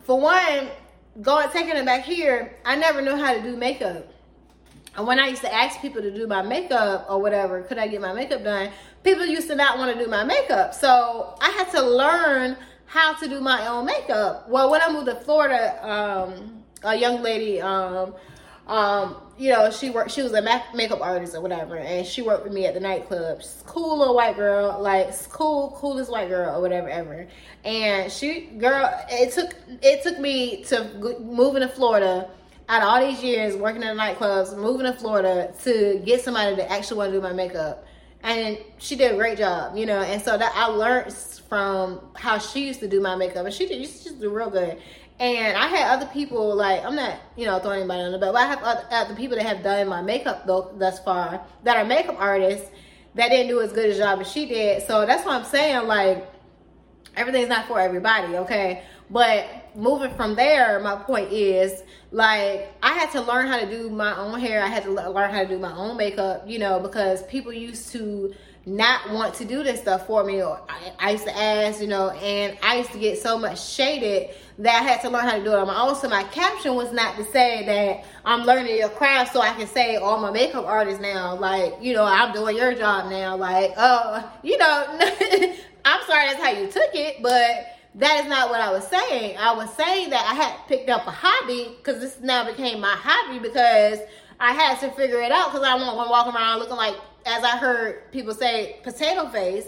for 0.02 0.20
one, 0.20 0.70
going 1.22 1.50
taking 1.50 1.76
it 1.76 1.86
back 1.86 2.04
here, 2.04 2.56
I 2.66 2.76
never 2.76 3.02
knew 3.02 3.16
how 3.16 3.34
to 3.34 3.42
do 3.42 3.56
makeup. 3.56 4.12
And 4.98 5.06
when 5.06 5.20
I 5.20 5.28
used 5.28 5.42
to 5.42 5.54
ask 5.54 5.82
people 5.82 6.02
to 6.02 6.12
do 6.12 6.26
my 6.28 6.42
makeup 6.42 7.06
or 7.10 7.22
whatever, 7.22 7.62
could 7.64 7.78
I 7.78 7.88
get 7.88 8.02
my 8.02 8.14
makeup 8.14 8.44
done? 8.44 8.70
People 9.04 9.26
used 9.26 9.48
to 9.50 9.56
not 9.56 9.78
want 9.78 9.98
to 9.98 10.04
do 10.04 10.10
my 10.10 10.24
makeup. 10.24 10.74
So 10.74 11.36
I 11.42 11.50
had 11.52 11.70
to 11.72 11.82
learn 11.82 12.58
how 12.86 13.14
to 13.16 13.28
do 13.28 13.42
my 13.42 13.68
own 13.68 13.86
makeup. 13.86 14.48
Well, 14.48 14.70
when 14.72 14.82
I 14.82 14.92
moved 14.92 15.08
to 15.08 15.16
Florida, 15.16 15.86
um, 15.86 16.64
a 16.84 16.96
young 16.96 17.22
lady, 17.22 17.62
um, 17.62 18.16
um, 18.68 19.18
you 19.38 19.52
know, 19.52 19.70
she 19.70 19.90
worked, 19.90 20.12
she 20.12 20.22
was 20.22 20.34
a 20.34 20.42
makeup 20.74 21.02
artist 21.02 21.36
or 21.36 21.42
whatever, 21.42 21.76
and 21.76 22.06
she 22.06 22.22
worked 22.22 22.44
with 22.44 22.54
me 22.54 22.66
at 22.66 22.74
the 22.74 22.80
nightclub. 22.80 23.42
She's 23.42 23.64
cool 23.66 24.00
little 24.00 24.16
white 24.16 24.36
girl, 24.36 24.82
like 24.82 25.14
cool, 25.30 25.76
coolest 25.78 26.10
white 26.10 26.30
girl 26.30 26.56
or 26.56 26.62
whatever 26.62 26.90
ever. 26.90 27.28
And 27.64 28.12
she, 28.12 28.42
girl, 28.58 28.90
it 29.10 29.34
took, 29.34 29.56
it 29.82 30.04
took 30.04 30.20
me 30.20 30.64
to 30.66 31.20
moving 31.20 31.62
to 31.62 31.68
Florida 31.68 32.30
out 32.70 32.82
of 32.82 32.88
all 32.88 33.06
these 33.06 33.22
years 33.22 33.56
working 33.56 33.84
in 33.84 33.96
the 33.96 34.02
nightclubs, 34.02 34.58
moving 34.58 34.86
to 34.86 34.94
Florida 34.94 35.54
to 35.64 36.02
get 36.06 36.22
somebody 36.22 36.56
to 36.56 36.72
actually 36.72 36.98
want 36.98 37.12
to 37.12 37.18
do 37.18 37.22
my 37.22 37.34
makeup. 37.34 37.86
And 38.24 38.58
she 38.80 38.96
did 38.96 39.12
a 39.12 39.16
great 39.16 39.38
job, 39.38 39.78
you 39.78 39.86
know, 39.86 40.02
and 40.02 40.22
so 40.22 40.36
that 40.36 40.52
I 40.56 40.66
learned 40.68 41.14
from 41.14 42.02
how 42.16 42.40
she 42.40 42.66
used 42.66 42.80
to 42.80 42.88
do 42.88 43.00
my 43.00 43.16
makeup, 43.16 43.46
and 43.46 43.54
she 43.54 43.68
did, 43.68 43.86
she 43.86 44.04
just 44.04 44.20
do 44.20 44.30
real 44.32 44.50
good. 44.50 44.82
And 45.20 45.58
I 45.58 45.68
had 45.68 45.98
other 45.98 46.08
people 46.08 46.56
like 46.56 46.84
I'm 46.84 46.96
not 46.96 47.18
you 47.38 47.46
know 47.46 47.60
throwing 47.60 47.80
anybody 47.80 48.02
on 48.02 48.12
the 48.12 48.18
belt, 48.18 48.34
but 48.34 48.44
I 48.44 48.48
have 48.48 48.64
other, 48.64 48.86
other 48.92 49.16
people 49.16 49.38
that 49.38 49.46
have 49.46 49.64
done 49.64 49.88
my 49.88 50.02
makeup 50.02 50.46
though 50.46 50.74
thus 50.78 51.00
far 51.00 51.42
that 51.64 51.78
are 51.78 51.86
makeup 51.86 52.16
artists 52.20 52.70
that 53.16 53.30
didn't 53.30 53.48
do 53.48 53.62
as 53.62 53.72
good 53.72 53.90
a 53.90 53.98
job 53.98 54.20
as 54.20 54.30
she 54.30 54.46
did. 54.46 54.86
So 54.86 55.06
that's 55.06 55.26
what 55.26 55.36
I'm 55.36 55.46
saying. 55.46 55.88
Like 55.88 56.30
everything's 57.16 57.48
not 57.48 57.66
for 57.68 57.80
everybody, 57.80 58.36
okay? 58.36 58.84
But 59.10 59.48
moving 59.76 60.14
from 60.16 60.36
there, 60.36 60.80
my 60.80 60.96
point 60.96 61.32
is 61.32 61.84
like 62.12 62.74
I 62.84 62.92
had 62.94 63.12
to 63.12 63.22
learn 63.22 63.48
how 63.48 63.60
to 63.60 63.70
do 63.70 63.90
my 63.90 64.18
own 64.18 64.40
hair. 64.40 64.62
I 64.62 64.68
had 64.68 64.84
to 64.84 64.92
learn 64.92 65.34
how 65.34 65.44
to 65.44 65.48
do 65.48 65.60
my 65.60 65.76
own 65.76 65.96
makeup, 65.96 66.44
you 66.46 66.60
know, 66.60 66.80
because 66.80 67.24
people 67.24 67.54
used 67.54 67.92
to 67.94 68.34
not 68.66 69.12
want 69.12 69.36
to 69.36 69.46
do 69.46 69.64
this 69.64 69.80
stuff 69.80 70.08
for 70.08 70.24
me 70.24 70.42
or 70.42 70.60
I, 70.68 70.92
I, 70.98 71.12
used 71.12 71.26
to 71.26 71.38
ask 71.38 71.80
you 71.80 71.88
know 71.88 72.10
and 72.10 72.58
i 72.64 72.78
used 72.78 72.92
to 72.94 72.98
get 72.98 73.22
so 73.22 73.38
much 73.38 73.64
shaded 73.64 74.32
that 74.58 74.82
i 74.82 74.84
had 74.84 75.02
to 75.02 75.10
learn 75.10 75.24
how 75.24 75.38
to 75.38 75.44
do 75.44 75.52
it 75.52 75.58
on 75.58 75.68
my 75.68 75.82
own 75.82 75.96
so 75.96 76.08
my 76.10 76.24
caption 76.26 76.76
was 76.76 76.92
not 76.92 77.16
to 77.18 77.26
say 77.26 77.66
that 77.66 78.06
i'm 78.26 78.46
learning 78.46 78.78
your 78.78 78.90
craft 78.90 79.34
so 79.34 79.42
i 79.42 79.52
can 79.54 79.68
say 79.68 79.98
oh 79.98 80.16
i'm 80.16 80.24
a 80.24 80.32
makeup 80.32 80.66
artist 80.66 81.02
now 81.02 81.36
like 81.36 81.74
you 81.82 81.94
know 81.94 82.04
i'm 82.04 82.34
doing 82.34 82.56
your 82.56 82.74
job 82.74 83.10
now 83.10 83.36
like 83.36 83.72
uh 83.78 84.24
you 84.44 84.58
know 84.58 84.86
i'm 85.86 86.02
sorry 86.08 86.28
that's 86.28 86.42
how 86.42 86.52
you 86.52 86.68
took 86.68 86.94
it 86.94 87.22
but 87.22 87.76
that 87.98 88.24
is 88.24 88.30
not 88.30 88.50
what 88.50 88.60
I 88.60 88.72
was 88.72 88.86
saying. 88.88 89.38
I 89.38 89.54
was 89.54 89.74
saying 89.74 90.10
that 90.10 90.28
I 90.30 90.34
had 90.34 90.68
picked 90.68 90.90
up 90.90 91.08
a 91.08 91.12
hobby 91.12 91.76
because 91.78 92.02
this 92.02 92.20
now 92.22 92.46
became 92.46 92.82
my 92.82 92.94
hobby 92.94 93.40
because 93.40 94.00
I 94.38 94.52
had 94.52 94.80
to 94.82 94.92
figure 94.92 95.22
it 95.22 95.32
out 95.32 95.52
because 95.52 95.66
I 95.66 95.78
don't 95.78 95.96
want 95.96 96.08
to 96.08 96.12
walk 96.12 96.36
around 96.36 96.60
looking 96.60 96.76
like 96.76 96.96
as 97.26 97.44
I 97.44 97.58
heard 97.58 98.12
people 98.12 98.34
say, 98.34 98.80
potato 98.84 99.30
face, 99.30 99.66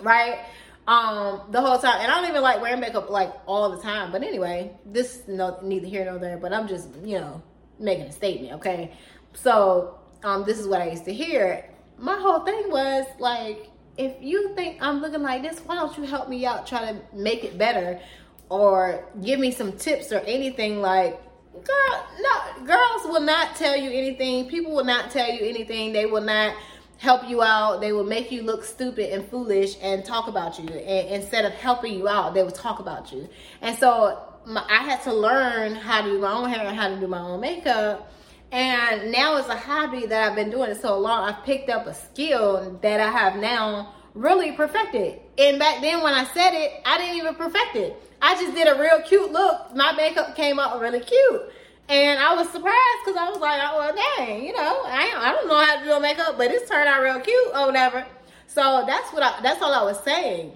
right? 0.00 0.40
Um, 0.86 1.42
the 1.50 1.60
whole 1.60 1.78
time. 1.78 2.00
And 2.00 2.10
I 2.10 2.20
don't 2.20 2.28
even 2.28 2.42
like 2.42 2.60
wearing 2.60 2.80
makeup 2.80 3.08
like 3.08 3.32
all 3.46 3.70
the 3.70 3.80
time. 3.80 4.10
But 4.10 4.22
anyway, 4.22 4.72
this 4.84 5.22
no 5.28 5.58
neither 5.62 5.86
here 5.86 6.04
nor 6.04 6.18
there. 6.18 6.38
But 6.38 6.52
I'm 6.52 6.66
just, 6.66 6.88
you 7.04 7.20
know, 7.20 7.42
making 7.78 8.06
a 8.06 8.12
statement, 8.12 8.54
okay? 8.54 8.92
So 9.34 9.98
um 10.24 10.44
this 10.44 10.58
is 10.58 10.66
what 10.66 10.80
I 10.80 10.90
used 10.90 11.04
to 11.04 11.14
hear. 11.14 11.70
My 11.98 12.16
whole 12.18 12.40
thing 12.40 12.64
was 12.68 13.06
like, 13.20 13.70
if 13.96 14.14
you 14.20 14.54
think 14.56 14.82
I'm 14.82 15.00
looking 15.00 15.22
like 15.22 15.42
this, 15.42 15.60
why 15.60 15.76
don't 15.76 15.96
you 15.96 16.04
help 16.04 16.28
me 16.28 16.46
out, 16.46 16.66
try 16.66 16.92
to 16.92 17.00
make 17.14 17.44
it 17.44 17.56
better? 17.56 18.00
Or 18.48 19.04
give 19.22 19.38
me 19.38 19.52
some 19.52 19.72
tips 19.72 20.10
or 20.12 20.18
anything 20.18 20.80
like 20.80 21.20
girl, 21.52 22.06
no, 22.20 22.64
girls 22.66 23.04
will 23.04 23.20
not 23.20 23.56
tell 23.56 23.76
you 23.76 23.90
anything. 23.90 24.48
People 24.48 24.74
will 24.74 24.84
not 24.84 25.10
tell 25.10 25.30
you 25.30 25.44
anything. 25.44 25.92
They 25.92 26.06
will 26.06 26.22
not 26.22 26.54
help 27.02 27.28
you 27.28 27.42
out. 27.42 27.80
They 27.80 27.92
will 27.92 28.04
make 28.04 28.30
you 28.30 28.42
look 28.44 28.62
stupid 28.62 29.12
and 29.12 29.28
foolish 29.28 29.76
and 29.82 30.04
talk 30.04 30.28
about 30.28 30.56
you. 30.60 30.68
And 30.68 31.22
instead 31.22 31.44
of 31.44 31.52
helping 31.52 31.94
you 31.94 32.06
out, 32.06 32.32
they 32.32 32.44
will 32.44 32.52
talk 32.52 32.78
about 32.78 33.12
you. 33.12 33.28
And 33.60 33.76
so 33.76 34.22
my, 34.46 34.64
I 34.70 34.84
had 34.84 35.02
to 35.02 35.12
learn 35.12 35.74
how 35.74 36.02
to 36.02 36.10
do 36.10 36.20
my 36.20 36.32
own 36.32 36.48
hair 36.48 36.64
and 36.64 36.76
how 36.76 36.88
to 36.88 37.00
do 37.00 37.08
my 37.08 37.18
own 37.18 37.40
makeup. 37.40 38.08
And 38.52 39.10
now 39.10 39.36
it's 39.36 39.48
a 39.48 39.56
hobby 39.56 40.06
that 40.06 40.30
I've 40.30 40.36
been 40.36 40.50
doing 40.50 40.70
it 40.70 40.80
so 40.80 40.96
long. 40.96 41.28
I've 41.28 41.42
picked 41.42 41.70
up 41.70 41.88
a 41.88 41.94
skill 41.94 42.78
that 42.82 43.00
I 43.00 43.10
have 43.10 43.34
now 43.34 43.94
really 44.14 44.52
perfected. 44.52 45.18
And 45.36 45.58
back 45.58 45.80
then 45.80 46.04
when 46.04 46.14
I 46.14 46.22
said 46.26 46.52
it, 46.52 46.82
I 46.86 46.98
didn't 46.98 47.16
even 47.16 47.34
perfect 47.34 47.74
it. 47.74 47.96
I 48.20 48.34
just 48.40 48.54
did 48.54 48.68
a 48.68 48.80
real 48.80 49.02
cute 49.02 49.32
look. 49.32 49.74
My 49.74 49.90
makeup 49.90 50.36
came 50.36 50.60
out 50.60 50.80
really 50.80 51.00
cute. 51.00 51.42
And 51.88 52.18
I 52.18 52.34
was 52.34 52.48
surprised 52.48 53.04
because 53.04 53.16
I 53.16 53.28
was 53.28 53.40
like, 53.40 53.60
oh, 53.64 53.78
well, 53.78 53.94
dang, 54.16 54.44
you 54.44 54.52
know, 54.52 54.82
I, 54.84 55.12
I 55.14 55.32
don't 55.32 55.48
know 55.48 55.58
how 55.58 55.78
to 55.78 55.84
do 55.84 56.00
makeup, 56.00 56.38
but 56.38 56.50
it's 56.50 56.68
turned 56.68 56.88
out 56.88 57.02
real 57.02 57.20
cute 57.20 57.48
or 57.54 57.66
whatever. 57.66 58.06
So 58.46 58.84
that's 58.86 59.12
what 59.12 59.22
I, 59.22 59.40
that's 59.42 59.60
all 59.60 59.74
I 59.74 59.82
was 59.82 60.02
saying. 60.02 60.52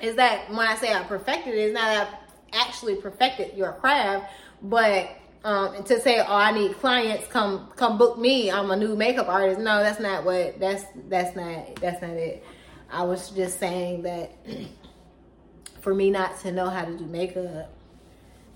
Is 0.00 0.16
that 0.16 0.50
when 0.50 0.66
I 0.66 0.74
say 0.76 0.92
I 0.92 1.02
perfected 1.04 1.54
it, 1.54 1.58
it's 1.58 1.74
not 1.74 1.86
that 1.86 2.20
I 2.52 2.66
actually 2.66 2.96
perfected 2.96 3.56
your 3.56 3.72
craft, 3.74 4.26
but 4.60 5.08
um, 5.44 5.84
to 5.84 6.00
say, 6.00 6.20
oh, 6.20 6.34
I 6.34 6.52
need 6.52 6.74
clients, 6.78 7.26
come 7.28 7.68
come 7.76 7.98
book 7.98 8.18
me. 8.18 8.50
I'm 8.50 8.70
a 8.70 8.76
new 8.76 8.96
makeup 8.96 9.28
artist. 9.28 9.60
No, 9.60 9.82
that's 9.82 10.00
not 10.00 10.24
what. 10.24 10.58
That's 10.58 10.84
that's 11.08 11.36
not 11.36 11.76
that's 11.76 12.00
not 12.02 12.12
it. 12.12 12.44
I 12.90 13.02
was 13.02 13.30
just 13.30 13.58
saying 13.58 14.02
that 14.02 14.32
for 15.80 15.94
me 15.94 16.10
not 16.10 16.40
to 16.40 16.52
know 16.52 16.70
how 16.70 16.84
to 16.84 16.96
do 16.96 17.04
makeup 17.04 17.70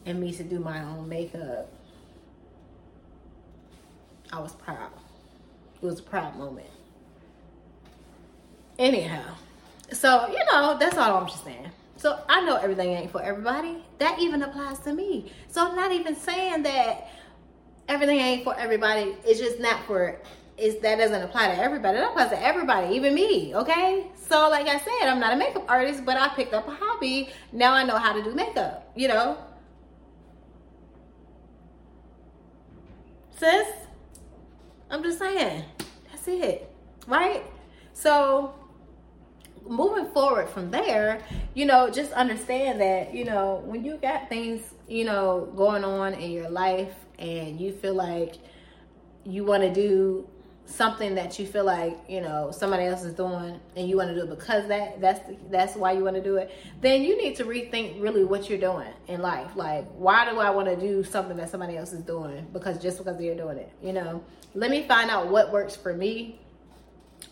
and 0.09 0.21
me 0.21 0.33
to 0.33 0.43
do 0.43 0.59
my 0.59 0.83
own 0.83 1.09
makeup, 1.09 1.71
I 4.33 4.41
was 4.41 4.53
proud. 4.53 4.91
It 5.81 5.87
was 5.87 6.01
a 6.01 6.03
proud 6.03 6.37
moment. 6.37 6.67
anyhow, 8.79 9.35
so 9.93 10.29
you 10.29 10.39
know, 10.53 10.77
that's 10.79 10.97
all 10.97 11.17
I'm 11.17 11.27
just 11.27 11.45
saying. 11.45 11.71
So 11.97 12.21
I 12.29 12.43
know 12.43 12.57
everything 12.57 12.91
ain't 12.91 13.11
for 13.11 13.23
everybody. 13.23 13.83
That 13.99 14.19
even 14.21 14.43
applies 14.43 14.79
to 14.81 14.93
me. 14.93 15.33
So 15.49 15.67
I'm 15.67 15.75
not 15.75 15.91
even 15.93 16.15
saying 16.15 16.63
that 16.63 17.09
everything 17.89 18.19
ain't 18.19 18.45
for 18.45 18.57
everybody. 18.57 19.17
It's 19.25 19.41
just 19.41 19.59
not 19.59 19.85
for 19.85 20.21
it's 20.57 20.81
that 20.83 20.97
doesn't 20.99 21.23
apply 21.23 21.49
to 21.49 21.61
everybody. 21.61 21.99
That 21.99 22.11
applies 22.11 22.31
to 22.31 22.41
everybody, 22.41 22.95
even 22.95 23.15
me. 23.15 23.55
Okay. 23.55 24.07
So 24.29 24.49
like 24.49 24.69
I 24.69 24.79
said, 24.79 25.09
I'm 25.09 25.21
not 25.21 25.33
a 25.33 25.37
makeup 25.37 25.65
artist, 25.69 26.05
but 26.05 26.17
I 26.17 26.29
picked 26.29 26.55
up 26.55 26.69
a 26.69 26.73
hobby. 26.73 27.31
Now 27.53 27.73
I 27.73 27.85
know 27.85 27.97
how 27.99 28.13
to 28.13 28.23
do 28.23 28.35
makeup. 28.35 28.91
You 28.95 29.09
know. 29.09 29.39
Sis, 33.39 33.69
I'm 34.91 35.03
just 35.05 35.21
saying. 35.21 35.65
That's 36.11 36.27
it. 36.27 36.75
Right? 37.07 37.45
So 37.93 38.55
moving 39.65 40.11
forward 40.13 40.49
from 40.49 40.73
there, 40.73 41.23
you 41.55 41.65
know, 41.65 41.89
just 41.89 42.11
understand 42.13 42.81
that, 42.81 43.15
you 43.15 43.25
know, 43.25 43.63
when 43.65 43.85
you 43.85 43.97
got 43.99 44.29
things, 44.29 44.63
you 44.89 45.05
know, 45.05 45.53
going 45.57 45.85
on 45.85 46.15
in 46.15 46.33
your 46.33 46.51
life 46.51 46.93
and 47.19 47.61
you 47.61 47.73
feel 47.73 47.95
like 47.95 48.37
you 49.25 49.45
want 49.45 49.63
to 49.63 49.73
do 49.73 50.27
something 50.69 51.15
that 51.15 51.39
you 51.39 51.47
feel 51.47 51.65
like 51.65 51.99
you 52.09 52.21
know 52.21 52.51
somebody 52.51 52.85
else 52.85 53.03
is 53.03 53.15
doing 53.15 53.59
and 53.75 53.89
you 53.89 53.97
want 53.97 54.11
to 54.11 54.15
do 54.15 54.21
it 54.21 54.29
because 54.29 54.69
that 54.69 55.01
that's 55.01 55.21
that's 55.51 55.75
why 55.75 55.93
you 55.93 56.05
want 56.05 56.15
to 56.15 56.23
do 56.23 56.37
it 56.37 56.53
then 56.83 57.03
you 57.03 57.17
need 57.17 57.35
to 57.35 57.45
rethink 57.45 58.01
really 58.03 58.23
what 58.23 58.51
you're 58.51 58.59
doing 58.59 58.93
in 59.07 59.23
life. 59.23 59.57
Like 59.57 59.87
why 59.93 60.31
do 60.31 60.39
i 60.39 60.51
want 60.51 60.69
to 60.69 60.77
do 60.77 61.03
something 61.03 61.39
that 61.39 61.49
somebody 61.49 61.77
else 61.79 61.93
is 61.93 62.03
doing 62.03 62.47
because 62.53 62.81
just 62.83 62.99
because 62.99 63.19
they're 63.19 63.35
doing 63.35 63.57
it 63.57 63.73
you 63.83 63.93
know? 63.93 64.23
Let 64.55 64.71
me 64.71 64.87
find 64.87 65.11
out 65.11 65.29
what 65.29 65.51
works 65.51 65.75
for 65.75 65.95
me 65.95 66.39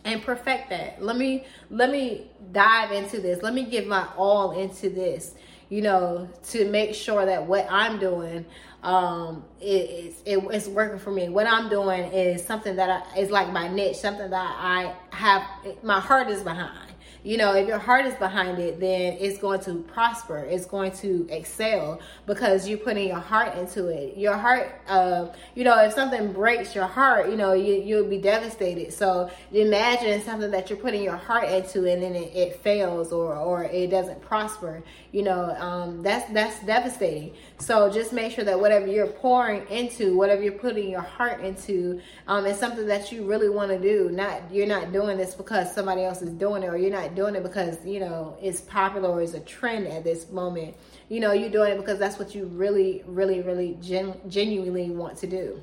and 0.05 0.23
perfect 0.23 0.71
that. 0.71 1.03
Let 1.03 1.17
me 1.17 1.45
let 1.69 1.91
me 1.91 2.31
dive 2.53 2.91
into 2.91 3.21
this. 3.21 3.43
Let 3.43 3.53
me 3.53 3.65
give 3.65 3.87
my 3.87 4.09
all 4.17 4.53
into 4.53 4.89
this 4.89 5.35
you 5.69 5.83
know 5.83 6.29
to 6.45 6.69
make 6.71 6.95
sure 6.95 7.27
that 7.27 7.45
what 7.45 7.67
i'm 7.71 7.99
doing 7.99 8.45
um, 8.87 9.45
it, 9.61 10.15
it, 10.25 10.39
it's 10.53 10.69
working 10.69 11.01
for 11.01 11.11
me. 11.11 11.29
What 11.29 11.49
I'm 11.49 11.69
doing 11.69 12.05
is 12.13 12.45
something 12.45 12.77
that 12.77 12.89
I, 12.89 13.19
is 13.19 13.31
like 13.31 13.51
my 13.51 13.67
niche, 13.67 13.97
something 13.97 14.31
that 14.31 14.57
I 14.59 14.95
have, 15.11 15.43
my 15.83 15.99
heart 15.99 16.29
is 16.29 16.43
behind 16.43 16.86
you 17.27 17.37
know, 17.37 17.57
if 17.57 17.67
your 17.67 17.81
heart 17.81 18.07
is 18.07 18.15
behind 18.15 18.61
it, 18.61 18.79
then 18.79 19.17
it's 19.19 19.39
going 19.39 19.59
to 19.59 19.83
prosper. 19.93 20.39
It's 20.49 20.65
going 20.65 20.93
to 20.99 21.27
excel 21.29 21.99
because 22.25 22.69
you're 22.69 22.79
putting 22.79 23.09
your 23.09 23.19
heart 23.19 23.57
into 23.59 23.89
it. 23.89 24.17
Your 24.17 24.37
heart, 24.37 24.81
uh, 24.87 25.33
you 25.57 25.65
know, 25.65 25.77
if 25.83 25.93
something 25.93 26.33
breaks 26.33 26.73
your 26.73 26.87
heart, 26.87 27.29
you 27.29 27.37
know, 27.37 27.53
you, 27.53 27.83
you'll 27.83 28.09
be 28.09 28.19
devastated. 28.19 28.93
So 28.93 29.29
imagine 29.53 30.23
something 30.23 30.53
that 30.53 30.71
you're 30.71 30.79
putting 30.79 31.03
your 31.03 31.17
heart 31.17 31.49
into 31.49 31.91
and 31.91 32.01
then 32.01 32.15
it, 32.15 32.33
it 32.33 32.61
fails 32.61 33.11
or, 33.11 33.35
or 33.35 33.65
it 33.65 33.91
doesn't 33.91 34.23
prosper. 34.23 34.85
You 35.11 35.25
know, 35.25 35.51
um, 35.59 36.05
that's, 36.05 36.33
that's 36.33 36.65
devastating. 36.65 37.33
So 37.59 37.91
just 37.91 38.13
make 38.13 38.35
sure 38.35 38.45
that 38.45 38.61
whatever 38.61 38.87
you're 38.87 39.09
pouring 39.09 39.67
into, 39.69 40.17
whatever 40.17 40.45
you're 40.45 40.53
putting 40.53 40.89
your 40.89 41.01
heart 41.01 41.41
into, 41.41 42.01
um, 42.29 42.47
is 42.47 42.57
something 42.57 42.87
that 42.87 43.11
you 43.11 43.27
really 43.27 43.49
want 43.49 43.73
to 43.73 43.81
do. 43.81 44.11
Not, 44.11 44.43
you're 44.53 44.69
not 44.69 44.93
doing 44.93 45.17
this 45.17 45.35
because 45.35 45.75
somebody 45.75 46.05
else 46.05 46.23
is 46.23 46.31
doing 46.31 46.63
it 46.63 46.69
or 46.69 46.77
you're 46.77 46.93
not 46.93 47.16
doing 47.17 47.35
it 47.35 47.43
because 47.43 47.85
you 47.85 47.99
know 47.99 48.37
it's 48.41 48.61
popular 48.61 49.09
or 49.09 49.21
is 49.21 49.35
a 49.35 49.41
trend 49.41 49.89
at 49.89 50.05
this 50.05 50.31
moment. 50.31 50.77
You 51.09 51.21
know, 51.21 51.33
you're 51.33 51.51
doing 51.51 51.73
it 51.73 51.77
because 51.79 51.99
that's 51.99 52.19
what 52.19 52.35
you 52.35 52.47
really, 52.47 53.03
really, 53.07 53.41
really 53.43 53.77
gen- 53.81 54.21
genuinely 54.29 54.91
want 54.91 55.19
to 55.19 55.27
do. 55.27 55.61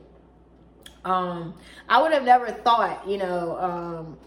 Um, 1.06 1.54
I 1.89 2.02
would 2.02 2.13
have 2.13 2.24
never 2.24 2.50
thought, 2.52 3.08
you 3.08 3.18
know, 3.18 3.58
um, 3.60 4.18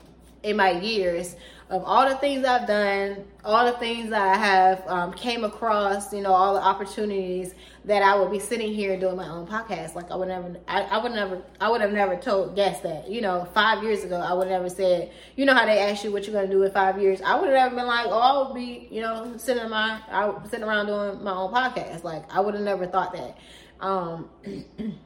in 0.43 0.57
my 0.57 0.71
years 0.73 1.37
of 1.69 1.83
all 1.85 2.09
the 2.09 2.15
things 2.17 2.45
I've 2.45 2.67
done, 2.69 3.25
all 3.45 3.67
the 3.67 3.77
things 3.79 4.13
I 4.13 4.37
have 4.37 4.87
um, 4.87 5.13
came 5.13 5.43
across, 5.43 6.13
you 6.13 6.21
know, 6.21 6.33
all 6.33 6.55
the 6.55 6.63
opportunities 6.63 7.55
that 7.87 8.03
I 8.03 8.17
would 8.17 8.31
be 8.31 8.39
sitting 8.39 8.73
here 8.73 8.97
doing 8.99 9.17
my 9.17 9.29
own 9.29 9.49
podcast. 9.49 9.97
Like 9.97 10.13
I 10.13 10.17
would 10.17 10.29
never, 10.29 10.57
I, 10.69 10.83
I 10.83 10.99
would 10.99 11.11
never, 11.11 11.43
I 11.61 11.69
would 11.69 11.81
have 11.81 11.93
never 11.93 12.15
told 12.17 12.55
guests 12.55 12.83
that, 12.85 13.11
you 13.11 13.21
know, 13.21 13.49
five 13.53 13.83
years 13.83 14.05
ago, 14.05 14.17
I 14.17 14.33
would 14.33 14.47
never 14.47 14.69
said, 14.69 15.11
you 15.35 15.45
know 15.45 15.55
how 15.55 15.67
they 15.67 15.81
ask 15.81 16.05
you 16.05 16.13
what 16.13 16.25
you're 16.25 16.35
going 16.35 16.47
to 16.47 16.53
do 16.53 16.63
in 16.63 16.71
five 16.71 17.01
years. 17.01 17.21
I 17.21 17.35
would 17.35 17.49
have 17.51 17.57
never 17.57 17.75
been 17.75 17.87
like, 17.87 18.07
oh, 18.07 18.19
I 18.19 18.47
would 18.47 18.55
be, 18.55 18.87
you 18.93 19.01
know, 19.01 19.35
sitting 19.37 19.65
in 19.65 19.71
my, 19.71 20.01
I 20.09 20.29
would 20.29 20.49
sitting 20.49 20.65
around 20.65 20.87
doing 20.87 21.25
my 21.25 21.33
own 21.33 21.53
podcast. 21.53 22.05
Like 22.05 22.33
I 22.33 22.39
would 22.39 22.55
have 22.55 22.63
never 22.63 22.87
thought 22.87 23.13
that. 23.13 23.39
Um, 23.81 24.31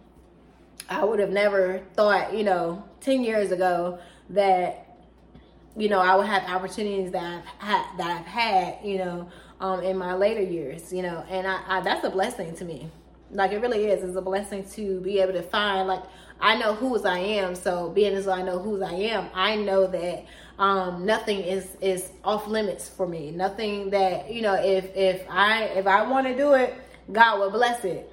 I 0.91 1.05
would 1.05 1.21
have 1.21 1.31
never 1.31 1.81
thought, 1.95 2.35
you 2.35 2.45
know, 2.45 2.85
10 3.01 3.25
years 3.25 3.51
ago 3.51 3.99
that 4.31 4.90
you 5.77 5.89
know, 5.89 6.01
I 6.01 6.17
would 6.17 6.27
have 6.27 6.45
opportunities 6.45 7.13
that 7.13 7.23
I've 7.23 7.69
had, 7.69 7.99
that 7.99 8.21
I've 8.21 8.27
had, 8.27 8.79
you 8.85 8.99
know, 8.99 9.29
um, 9.61 9.83
in 9.83 9.97
my 9.97 10.15
later 10.15 10.43
years, 10.43 10.93
you 10.93 11.03
know, 11.03 11.25
and 11.29 11.47
I, 11.47 11.61
I, 11.67 11.81
that's 11.81 12.05
a 12.05 12.11
blessing 12.11 12.55
to 12.57 12.65
me. 12.65 12.91
Like 13.31 13.53
it 13.53 13.61
really 13.61 13.87
is. 13.87 14.03
It's 14.03 14.17
a 14.17 14.23
blessing 14.23 14.65
to 14.71 15.01
be 15.01 15.21
able 15.21 15.35
to 15.35 15.43
find 15.43 15.87
like 15.87 16.03
I 16.41 16.57
know 16.57 16.75
whose 16.75 17.05
I 17.05 17.19
am. 17.19 17.55
So 17.55 17.91
being 17.91 18.15
as 18.15 18.27
I 18.27 18.43
know 18.43 18.59
whose 18.59 18.83
I 18.83 18.93
am, 18.93 19.29
I 19.35 19.57
know 19.57 19.87
that 19.87 20.25
um, 20.59 21.07
nothing 21.07 21.41
is 21.41 21.77
is 21.81 22.11
off 22.25 22.49
limits 22.49 22.89
for 22.89 23.07
me. 23.07 23.31
Nothing 23.31 23.91
that 23.91 24.33
you 24.33 24.43
know 24.43 24.55
if 24.55 24.97
if 24.97 25.25
I 25.31 25.65
if 25.65 25.87
I 25.87 26.03
want 26.03 26.27
to 26.27 26.37
do 26.37 26.55
it, 26.55 26.75
God 27.13 27.39
will 27.39 27.51
bless 27.51 27.85
it. 27.85 28.13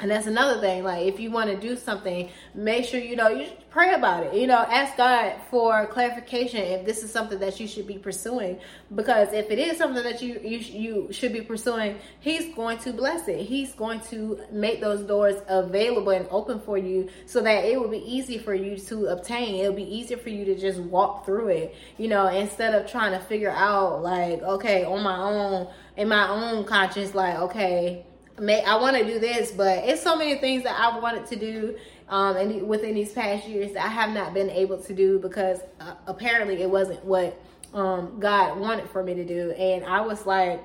And 0.00 0.10
that's 0.10 0.26
another 0.26 0.60
thing. 0.60 0.82
Like, 0.82 1.06
if 1.06 1.20
you 1.20 1.30
want 1.30 1.50
to 1.50 1.56
do 1.56 1.76
something, 1.76 2.28
make 2.54 2.84
sure 2.84 2.98
you 2.98 3.14
know 3.14 3.28
you 3.28 3.48
pray 3.72 3.94
about 3.94 4.24
it. 4.24 4.34
You 4.34 4.46
know, 4.46 4.58
ask 4.58 4.96
God 4.96 5.34
for 5.50 5.86
clarification 5.86 6.60
if 6.60 6.84
this 6.84 7.02
is 7.02 7.10
something 7.10 7.38
that 7.38 7.58
you 7.58 7.66
should 7.66 7.86
be 7.86 7.96
pursuing. 7.96 8.58
Because 8.94 9.32
if 9.32 9.50
it 9.50 9.58
is 9.58 9.78
something 9.78 10.02
that 10.04 10.20
you 10.22 10.38
you 10.44 10.58
you 10.58 11.12
should 11.12 11.32
be 11.32 11.40
pursuing, 11.40 11.96
He's 12.20 12.54
going 12.54 12.78
to 12.78 12.92
bless 12.92 13.26
it. 13.28 13.40
He's 13.46 13.72
going 13.72 14.00
to 14.10 14.38
make 14.52 14.80
those 14.80 15.02
doors 15.02 15.36
available 15.48 16.10
and 16.10 16.28
open 16.30 16.60
for 16.60 16.76
you, 16.76 17.08
so 17.24 17.40
that 17.40 17.64
it 17.64 17.80
will 17.80 17.88
be 17.88 18.04
easy 18.04 18.38
for 18.38 18.54
you 18.54 18.76
to 18.76 19.06
obtain. 19.06 19.56
It'll 19.56 19.72
be 19.72 19.82
easier 19.82 20.18
for 20.18 20.28
you 20.28 20.44
to 20.44 20.54
just 20.54 20.78
walk 20.78 21.24
through 21.24 21.48
it. 21.48 21.74
You 21.96 22.08
know, 22.08 22.26
instead 22.28 22.74
of 22.74 22.90
trying 22.90 23.12
to 23.12 23.24
figure 23.24 23.50
out 23.50 24.02
like, 24.02 24.42
okay, 24.42 24.84
on 24.84 25.02
my 25.02 25.16
own, 25.16 25.68
in 25.96 26.08
my 26.08 26.28
own 26.28 26.64
conscience, 26.64 27.14
like, 27.14 27.36
okay 27.38 28.04
may 28.38 28.62
I 28.62 28.76
want 28.76 28.96
to 28.96 29.04
do 29.04 29.18
this, 29.18 29.52
but 29.52 29.84
it's 29.84 30.02
so 30.02 30.16
many 30.16 30.36
things 30.36 30.64
that 30.64 30.78
I 30.78 30.98
wanted 30.98 31.26
to 31.26 31.36
do 31.36 31.76
um, 32.12 32.36
and 32.36 32.68
within 32.68 32.94
these 32.94 33.10
past 33.10 33.48
years 33.48 33.74
I 33.74 33.88
have 33.88 34.10
not 34.10 34.34
been 34.34 34.50
able 34.50 34.76
to 34.76 34.92
do 34.92 35.18
because 35.18 35.60
uh, 35.80 35.94
apparently 36.06 36.60
it 36.60 36.68
wasn't 36.68 37.02
what 37.04 37.42
um, 37.72 38.20
God 38.20 38.58
wanted 38.58 38.90
for 38.90 39.02
me 39.02 39.14
to 39.14 39.24
do, 39.24 39.50
and 39.52 39.82
I 39.84 40.02
was 40.02 40.26
like, 40.26 40.62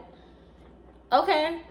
okay. 1.12 1.62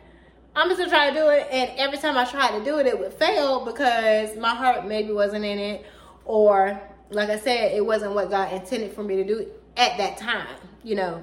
I'm 0.59 0.71
just 0.71 0.79
gonna 0.79 0.91
try 0.91 1.11
to 1.11 1.15
do 1.15 1.29
it, 1.29 1.47
and 1.51 1.71
every 1.77 1.99
time 1.99 2.17
I 2.17 2.25
tried 2.25 2.59
to 2.59 2.65
do 2.65 2.79
it, 2.79 2.87
it 2.87 2.99
would 2.99 3.13
fail 3.13 3.67
because 3.67 4.35
my 4.39 4.55
heart 4.55 4.87
maybe 4.87 5.13
wasn't 5.13 5.45
in 5.45 5.59
it, 5.59 5.85
or 6.25 6.81
like 7.11 7.29
I 7.29 7.39
said, 7.39 7.73
it 7.73 7.85
wasn't 7.85 8.15
what 8.15 8.31
God 8.31 8.55
intended 8.55 8.95
for 8.95 9.03
me 9.03 9.17
to 9.17 9.25
do 9.25 9.47
at 9.77 9.99
that 9.99 10.17
time, 10.17 10.57
you 10.83 10.95
know. 10.95 11.23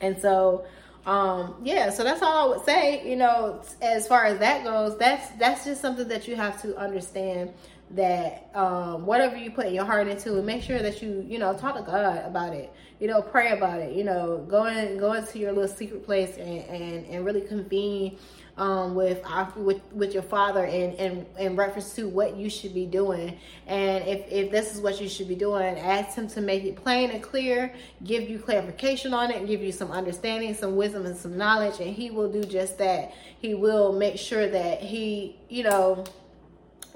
And 0.00 0.20
so 0.20 0.66
um 1.06 1.54
yeah 1.62 1.90
so 1.90 2.02
that's 2.02 2.22
all 2.22 2.46
i 2.46 2.56
would 2.56 2.64
say 2.64 3.06
you 3.08 3.16
know 3.16 3.62
as 3.82 4.08
far 4.08 4.24
as 4.24 4.38
that 4.38 4.64
goes 4.64 4.96
that's 4.98 5.30
that's 5.38 5.64
just 5.64 5.80
something 5.80 6.08
that 6.08 6.26
you 6.26 6.34
have 6.34 6.60
to 6.60 6.76
understand 6.78 7.52
that 7.90 8.50
um 8.54 9.04
whatever 9.04 9.36
you 9.36 9.50
put 9.50 9.70
your 9.70 9.84
heart 9.84 10.08
into 10.08 10.40
make 10.42 10.62
sure 10.62 10.80
that 10.80 11.02
you 11.02 11.24
you 11.28 11.38
know 11.38 11.56
talk 11.56 11.76
to 11.76 11.82
god 11.82 12.24
about 12.24 12.54
it 12.54 12.72
you 13.00 13.06
know 13.06 13.20
pray 13.20 13.52
about 13.52 13.80
it 13.80 13.94
you 13.94 14.02
know 14.02 14.44
go 14.48 14.64
in 14.64 14.96
go 14.96 15.12
into 15.12 15.38
your 15.38 15.52
little 15.52 15.68
secret 15.68 16.04
place 16.04 16.36
and 16.38 16.64
and, 16.64 17.06
and 17.06 17.24
really 17.24 17.42
convene 17.42 18.16
um, 18.56 18.94
with 18.94 19.22
with 19.56 19.80
with 19.92 20.14
your 20.14 20.22
father 20.22 20.64
in, 20.64 20.92
in 20.92 21.26
in 21.38 21.56
reference 21.56 21.94
to 21.94 22.08
what 22.08 22.36
you 22.36 22.48
should 22.48 22.72
be 22.72 22.86
doing. 22.86 23.38
And 23.66 24.04
if 24.06 24.30
if 24.30 24.50
this 24.50 24.74
is 24.74 24.80
what 24.80 25.00
you 25.00 25.08
should 25.08 25.28
be 25.28 25.34
doing, 25.34 25.78
ask 25.78 26.16
him 26.16 26.28
to 26.28 26.40
make 26.40 26.64
it 26.64 26.76
plain 26.76 27.10
and 27.10 27.22
clear, 27.22 27.74
give 28.04 28.28
you 28.28 28.38
clarification 28.38 29.12
on 29.12 29.30
it, 29.30 29.46
give 29.46 29.60
you 29.60 29.72
some 29.72 29.90
understanding, 29.90 30.54
some 30.54 30.76
wisdom, 30.76 31.06
and 31.06 31.16
some 31.16 31.36
knowledge, 31.36 31.80
and 31.80 31.94
he 31.94 32.10
will 32.10 32.30
do 32.30 32.44
just 32.44 32.78
that. 32.78 33.12
He 33.38 33.54
will 33.54 33.92
make 33.92 34.18
sure 34.18 34.46
that 34.46 34.80
he, 34.80 35.36
you 35.48 35.64
know, 35.64 36.04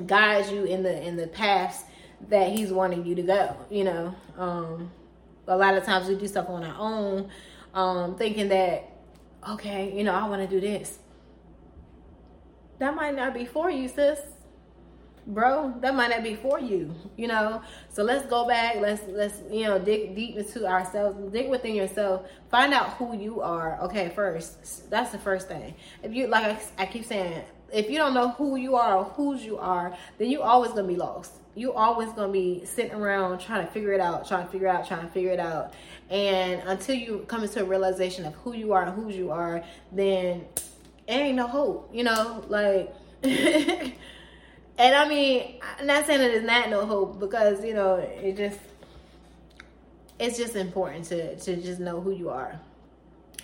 guides 0.07 0.51
you 0.51 0.65
in 0.65 0.85
the 0.85 1.03
in 1.03 1.17
the 1.17 1.27
paths 1.27 1.85
that 2.29 2.53
he's 2.53 2.73
wanting 2.73 3.05
you 3.05 3.17
to 3.17 3.23
go. 3.23 3.57
You 3.69 3.85
know, 3.85 4.15
um, 4.37 4.93
a 5.49 5.57
lot 5.57 5.77
of 5.77 5.85
times 5.85 6.09
we 6.09 6.15
do 6.15 6.29
stuff 6.29 6.49
on 6.49 6.63
our 6.63 6.77
own, 6.79 7.31
um, 7.75 8.15
thinking 8.17 8.49
that 8.51 8.93
okay, 9.49 9.97
you 9.97 10.05
know, 10.05 10.13
I 10.13 10.29
want 10.29 10.43
to 10.43 10.49
do 10.49 10.61
this 10.61 10.99
that 12.79 12.95
might 12.95 13.17
not 13.17 13.35
be 13.35 13.45
for 13.45 13.71
you, 13.71 13.89
sis. 13.89 14.21
Bro, 15.27 15.75
that 15.83 15.95
might 15.95 16.09
not 16.09 16.23
be 16.23 16.37
for 16.37 16.59
you, 16.59 16.95
you 17.19 17.27
know. 17.27 17.61
So 17.91 18.03
let's 18.03 18.25
go 18.27 18.47
back. 18.47 18.77
Let's 18.77 19.03
let's 19.09 19.43
you 19.51 19.65
know 19.65 19.79
dig 19.79 20.15
deep 20.15 20.37
into 20.37 20.67
ourselves. 20.67 21.19
Dig 21.33 21.51
within 21.51 21.75
yourself. 21.75 22.27
Find 22.51 22.73
out 22.73 22.95
who 22.95 23.15
you 23.15 23.43
are. 23.43 23.79
Okay, 23.83 24.11
first 24.15 24.89
that's 24.91 25.13
the 25.13 25.19
first 25.19 25.47
thing. 25.47 25.75
If 26.03 26.15
you 26.15 26.29
like, 26.29 26.45
I, 26.79 26.83
I 26.83 26.87
keep 26.87 27.05
saying, 27.05 27.43
if 27.71 27.91
you 27.91 27.99
don't 27.99 28.15
know 28.15 28.31
who 28.31 28.57
you 28.57 28.77
are 28.77 28.97
or 28.97 29.05
whose 29.05 29.45
you 29.45 29.59
are, 29.59 29.95
then 30.17 30.31
you 30.31 30.41
always 30.41 30.71
gonna 30.71 30.89
be 30.89 30.97
lost. 30.97 31.33
You 31.55 31.75
always 31.75 32.11
gonna 32.13 32.33
be 32.33 32.65
sitting 32.65 32.95
around 32.95 33.41
trying 33.41 33.67
to 33.67 33.71
figure 33.71 33.93
it 33.93 34.01
out, 34.01 34.27
trying 34.27 34.47
to 34.47 34.51
figure 34.51 34.69
out, 34.69 34.89
trying 34.89 35.03
to 35.07 35.13
figure 35.13 35.33
it 35.33 35.41
out. 35.41 35.75
And 36.09 36.63
until 36.65 36.95
you 36.95 37.27
come 37.29 37.43
into 37.43 37.61
a 37.61 37.65
realization 37.65 38.25
of 38.25 38.35
who 38.37 38.55
you 38.55 38.73
are 38.73 38.85
and 38.85 38.95
whose 38.95 39.15
you 39.15 39.31
are, 39.31 39.63
then 39.93 40.47
there 41.09 41.25
ain't 41.25 41.37
no 41.37 41.49
hope. 41.49 41.91
You 41.93 42.05
know, 42.05 42.45
like. 42.49 42.95
and 43.25 43.95
I 44.79 45.09
mean, 45.09 45.61
I'm 45.81 45.87
not 45.87 46.07
saying 46.07 46.21
that 46.21 46.45
not 46.45 46.71
no 46.71 46.87
hope 46.87 47.19
because 47.19 47.65
you 47.65 47.75
know 47.75 47.97
it 47.97 48.37
just 48.37 48.61
it's 50.19 50.37
just 50.37 50.57
important 50.57 51.05
to 51.07 51.37
to 51.37 51.57
just 51.57 51.81
know 51.81 52.01
who 52.01 52.13
you 52.13 52.31
are 52.31 52.61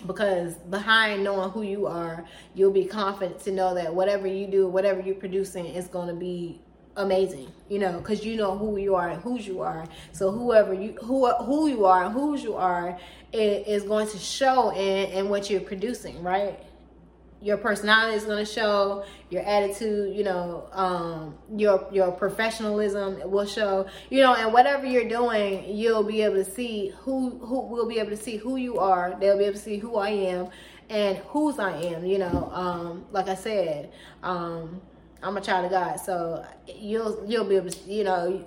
because 0.05 0.55
behind 0.55 1.23
knowing 1.23 1.49
who 1.51 1.61
you 1.61 1.87
are 1.87 2.25
you'll 2.53 2.71
be 2.71 2.85
confident 2.85 3.39
to 3.39 3.51
know 3.51 3.73
that 3.73 3.93
whatever 3.93 4.27
you 4.27 4.45
do 4.47 4.67
whatever 4.67 5.01
you're 5.01 5.15
producing 5.15 5.65
is 5.65 5.87
going 5.87 6.07
to 6.07 6.13
be 6.13 6.59
amazing 6.97 7.49
you 7.69 7.79
know 7.79 7.97
because 7.99 8.25
you 8.25 8.35
know 8.35 8.57
who 8.57 8.77
you 8.77 8.95
are 8.95 9.09
and 9.09 9.21
whose 9.21 9.47
you 9.47 9.61
are 9.61 9.85
so 10.11 10.31
whoever 10.31 10.73
you 10.73 10.93
who 11.01 11.27
who 11.43 11.67
you 11.67 11.85
are 11.85 12.05
and 12.05 12.13
whose 12.13 12.43
you 12.43 12.55
are 12.55 12.97
is 13.33 13.83
going 13.83 14.07
to 14.07 14.17
show 14.17 14.71
in 14.71 15.09
in 15.11 15.29
what 15.29 15.49
you're 15.49 15.61
producing 15.61 16.21
right 16.23 16.59
your 17.45 17.57
personality 17.57 18.15
is 18.15 18.25
going 18.25 18.43
to 18.43 18.51
show 18.51 19.05
your 19.29 19.43
attitude 19.43 20.15
you 20.15 20.23
know 20.23 20.67
um, 20.71 21.37
your 21.55 21.87
your 21.91 22.11
professionalism 22.11 23.19
will 23.29 23.45
show 23.45 23.85
you 24.09 24.19
know 24.19 24.33
and 24.33 24.51
whatever 24.51 24.87
you're 24.87 25.07
doing 25.07 25.63
you'll 25.69 26.03
be 26.03 26.23
able 26.23 26.43
to 26.43 26.43
see 26.43 26.91
who 27.01 27.29
who 27.37 27.61
will 27.67 27.87
be 27.87 27.99
able 27.99 28.09
to 28.09 28.17
see 28.17 28.35
who 28.35 28.55
you 28.55 28.79
are 28.79 29.15
they'll 29.19 29.37
be 29.37 29.43
able 29.43 29.53
to 29.53 29.61
see 29.61 29.77
who 29.77 29.95
i 29.97 30.09
am 30.09 30.47
and 30.89 31.17
whose 31.19 31.59
i 31.59 31.71
am 31.71 32.03
you 32.03 32.17
know 32.17 32.49
um, 32.51 33.05
like 33.11 33.27
i 33.27 33.35
said 33.35 33.91
um, 34.23 34.81
i'm 35.21 35.37
a 35.37 35.41
child 35.41 35.65
of 35.65 35.71
god 35.71 35.97
so 35.97 36.43
you'll 36.67 37.23
you'll 37.27 37.45
be 37.45 37.55
able 37.55 37.69
to 37.69 37.91
you 37.91 38.03
know 38.03 38.43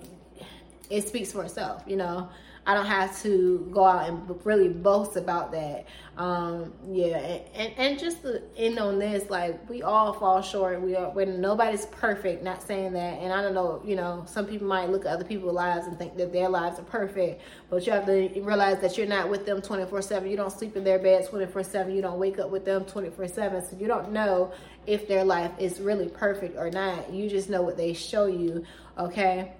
it 0.90 1.06
speaks 1.06 1.30
for 1.30 1.44
itself 1.44 1.84
you 1.86 1.96
know 1.96 2.28
I 2.68 2.74
don't 2.74 2.84
have 2.84 3.18
to 3.22 3.66
go 3.72 3.82
out 3.82 4.10
and 4.10 4.44
really 4.44 4.68
boast 4.68 5.16
about 5.16 5.52
that. 5.52 5.86
Um, 6.18 6.74
yeah, 6.86 7.16
and, 7.54 7.72
and 7.78 7.98
just 7.98 8.20
to 8.24 8.42
end 8.58 8.78
on 8.78 8.98
this, 8.98 9.30
like 9.30 9.66
we 9.70 9.82
all 9.82 10.12
fall 10.12 10.42
short. 10.42 10.82
We 10.82 10.94
are 10.94 11.08
when 11.08 11.40
nobody's 11.40 11.86
perfect. 11.86 12.42
Not 12.42 12.62
saying 12.62 12.92
that, 12.92 13.20
and 13.20 13.32
I 13.32 13.40
don't 13.40 13.54
know. 13.54 13.80
You 13.86 13.96
know, 13.96 14.22
some 14.26 14.44
people 14.44 14.66
might 14.66 14.90
look 14.90 15.06
at 15.06 15.12
other 15.12 15.24
people's 15.24 15.54
lives 15.54 15.86
and 15.86 15.98
think 15.98 16.18
that 16.18 16.30
their 16.30 16.50
lives 16.50 16.78
are 16.78 16.82
perfect, 16.82 17.40
but 17.70 17.86
you 17.86 17.92
have 17.92 18.04
to 18.04 18.28
realize 18.42 18.82
that 18.82 18.98
you're 18.98 19.06
not 19.06 19.30
with 19.30 19.46
them 19.46 19.62
24 19.62 20.02
seven. 20.02 20.30
You 20.30 20.36
don't 20.36 20.52
sleep 20.52 20.76
in 20.76 20.84
their 20.84 20.98
bed 20.98 21.26
24 21.26 21.62
seven. 21.62 21.96
You 21.96 22.02
don't 22.02 22.18
wake 22.18 22.38
up 22.38 22.50
with 22.50 22.66
them 22.66 22.84
24 22.84 23.28
seven. 23.28 23.64
So 23.64 23.78
you 23.78 23.86
don't 23.86 24.12
know 24.12 24.52
if 24.86 25.08
their 25.08 25.24
life 25.24 25.52
is 25.58 25.80
really 25.80 26.10
perfect 26.10 26.58
or 26.58 26.70
not. 26.70 27.10
You 27.10 27.30
just 27.30 27.48
know 27.48 27.62
what 27.62 27.78
they 27.78 27.94
show 27.94 28.26
you. 28.26 28.62
Okay 28.98 29.54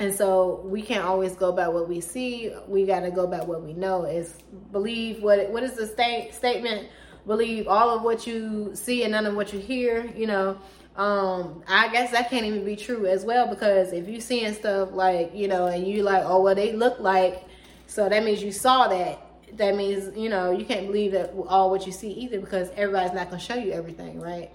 and 0.00 0.14
so 0.14 0.60
we 0.64 0.82
can't 0.82 1.04
always 1.04 1.32
go 1.32 1.50
by 1.50 1.68
what 1.68 1.88
we 1.88 2.00
see. 2.00 2.52
We 2.68 2.86
got 2.86 3.00
to 3.00 3.10
go 3.10 3.26
by 3.26 3.40
what 3.40 3.62
we 3.62 3.72
know. 3.72 4.04
Is 4.04 4.34
believe 4.70 5.22
what 5.22 5.50
what 5.50 5.62
is 5.62 5.72
the 5.72 5.86
state 5.86 6.32
statement? 6.34 6.88
Believe 7.26 7.66
all 7.66 7.90
of 7.90 8.02
what 8.02 8.26
you 8.26 8.70
see 8.74 9.02
and 9.02 9.12
none 9.12 9.26
of 9.26 9.34
what 9.34 9.52
you 9.52 9.58
hear. 9.58 10.06
You 10.16 10.28
know, 10.28 10.58
um, 10.96 11.64
I 11.66 11.88
guess 11.88 12.12
that 12.12 12.30
can't 12.30 12.46
even 12.46 12.64
be 12.64 12.76
true 12.76 13.06
as 13.06 13.24
well 13.24 13.48
because 13.48 13.92
if 13.92 14.08
you're 14.08 14.20
seeing 14.20 14.54
stuff 14.54 14.90
like 14.92 15.34
you 15.34 15.48
know, 15.48 15.66
and 15.66 15.86
you 15.86 16.04
like, 16.04 16.22
oh 16.24 16.42
well, 16.42 16.54
they 16.54 16.72
look 16.72 17.00
like, 17.00 17.44
so 17.86 18.08
that 18.08 18.22
means 18.24 18.42
you 18.42 18.52
saw 18.52 18.88
that. 18.88 19.24
That 19.54 19.74
means 19.74 20.16
you 20.16 20.28
know 20.28 20.52
you 20.52 20.64
can't 20.64 20.86
believe 20.86 21.12
that 21.12 21.34
all 21.48 21.70
what 21.70 21.86
you 21.86 21.92
see 21.92 22.12
either 22.12 22.38
because 22.38 22.70
everybody's 22.76 23.14
not 23.14 23.30
gonna 23.30 23.40
show 23.40 23.54
you 23.56 23.72
everything, 23.72 24.20
right? 24.20 24.50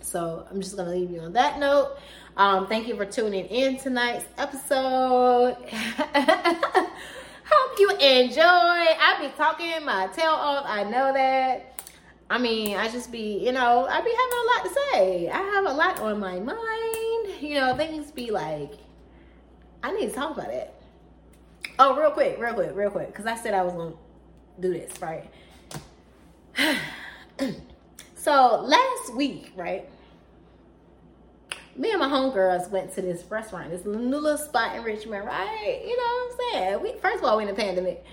So 0.00 0.46
I'm 0.50 0.62
just 0.62 0.74
gonna 0.74 0.90
leave 0.90 1.10
you 1.10 1.20
on 1.20 1.34
that 1.34 1.58
note. 1.58 1.98
Um, 2.38 2.66
thank 2.68 2.86
you 2.86 2.94
for 2.94 3.04
tuning 3.04 3.46
in 3.46 3.78
tonight's 3.78 4.24
episode. 4.38 5.56
Hope 5.72 7.80
you 7.80 7.90
enjoy. 7.90 8.40
I 8.40 9.18
be 9.20 9.28
talking 9.36 9.84
my 9.84 10.06
tail 10.14 10.30
off. 10.30 10.64
I 10.64 10.84
know 10.84 11.12
that. 11.12 11.82
I 12.30 12.38
mean, 12.38 12.76
I 12.76 12.88
just 12.90 13.10
be, 13.10 13.44
you 13.44 13.50
know, 13.50 13.88
I 13.90 14.00
be 14.02 14.10
having 14.10 14.38
a 14.38 14.46
lot 14.54 14.62
to 14.62 14.70
say. 14.70 15.28
I 15.30 15.38
have 15.38 15.66
a 15.66 15.72
lot 15.72 15.98
on 15.98 16.20
my 16.20 16.38
mind. 16.38 17.42
You 17.42 17.54
know, 17.54 17.74
things 17.76 18.12
be 18.12 18.30
like, 18.30 18.74
I 19.82 19.90
need 19.90 20.10
to 20.10 20.14
talk 20.14 20.38
about 20.38 20.50
it. 20.50 20.72
Oh, 21.80 21.96
real 21.98 22.12
quick, 22.12 22.38
real 22.38 22.54
quick, 22.54 22.70
real 22.72 22.90
quick, 22.90 23.08
because 23.08 23.26
I 23.26 23.34
said 23.34 23.52
I 23.52 23.62
was 23.62 23.72
gonna 23.72 23.96
do 24.60 24.72
this, 24.72 24.92
right? 25.02 25.28
so 28.14 28.62
last 28.62 29.16
week, 29.16 29.50
right? 29.56 29.90
Me 31.78 31.92
and 31.92 32.00
my 32.00 32.08
homegirls 32.08 32.68
went 32.70 32.92
to 32.94 33.02
this 33.02 33.24
restaurant, 33.30 33.70
this 33.70 33.84
new 33.84 34.18
little 34.18 34.36
spot 34.36 34.76
in 34.76 34.82
Richmond, 34.82 35.24
right? 35.24 35.82
You 35.86 35.96
know 35.96 36.02
what 36.02 36.32
I'm 36.32 36.52
saying? 36.52 36.82
We 36.82 37.00
first 37.00 37.18
of 37.18 37.24
all 37.24 37.36
we 37.36 37.44
in 37.44 37.48
the 37.48 37.54
pandemic. 37.54 38.04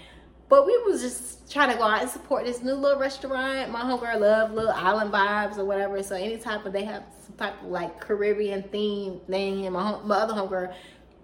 But 0.47 0.67
we 0.67 0.78
was 0.86 1.01
just 1.01 1.51
trying 1.51 1.71
to 1.71 1.78
go 1.78 1.84
out 1.84 2.04
and 2.04 2.10
support 2.10 2.45
this 2.45 2.62
new 2.62 2.75
little 2.75 2.99
restaurant. 2.99 3.71
My 3.71 3.82
homegirl 3.82 4.19
love 4.19 4.51
little 4.51 4.71
island 4.71 5.12
vibes 5.12 5.58
or 5.58 5.65
whatever. 5.65 6.01
So 6.04 6.15
any 6.15 6.38
type 6.38 6.65
of 6.67 6.73
they 6.73 6.84
have 6.84 7.04
some 7.25 7.36
type 7.36 7.60
of 7.63 7.69
like 7.69 7.99
Caribbean 7.99 8.62
theme 8.63 9.19
thing. 9.28 9.65
And 9.65 9.73
my 9.73 9.82
home, 9.82 10.08
my 10.08 10.17
other 10.17 10.34
homegirl, 10.34 10.73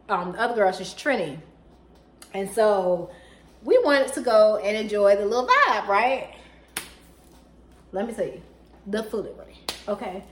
um, 0.09 0.31
the 0.31 0.41
other 0.41 0.55
girl, 0.55 0.71
she's 0.71 0.95
Trini. 0.95 1.39
And 2.33 2.49
so 2.49 3.11
we 3.63 3.77
wanted 3.83 4.11
to 4.13 4.21
go 4.21 4.57
and 4.57 4.75
enjoy 4.75 5.15
the 5.15 5.25
little 5.25 5.47
vibe, 5.47 5.87
right? 5.87 6.33
Let 7.91 8.07
me 8.07 8.13
tell 8.13 8.25
you, 8.25 8.41
the 8.87 9.03
foolery. 9.03 9.59
Okay. 9.87 10.23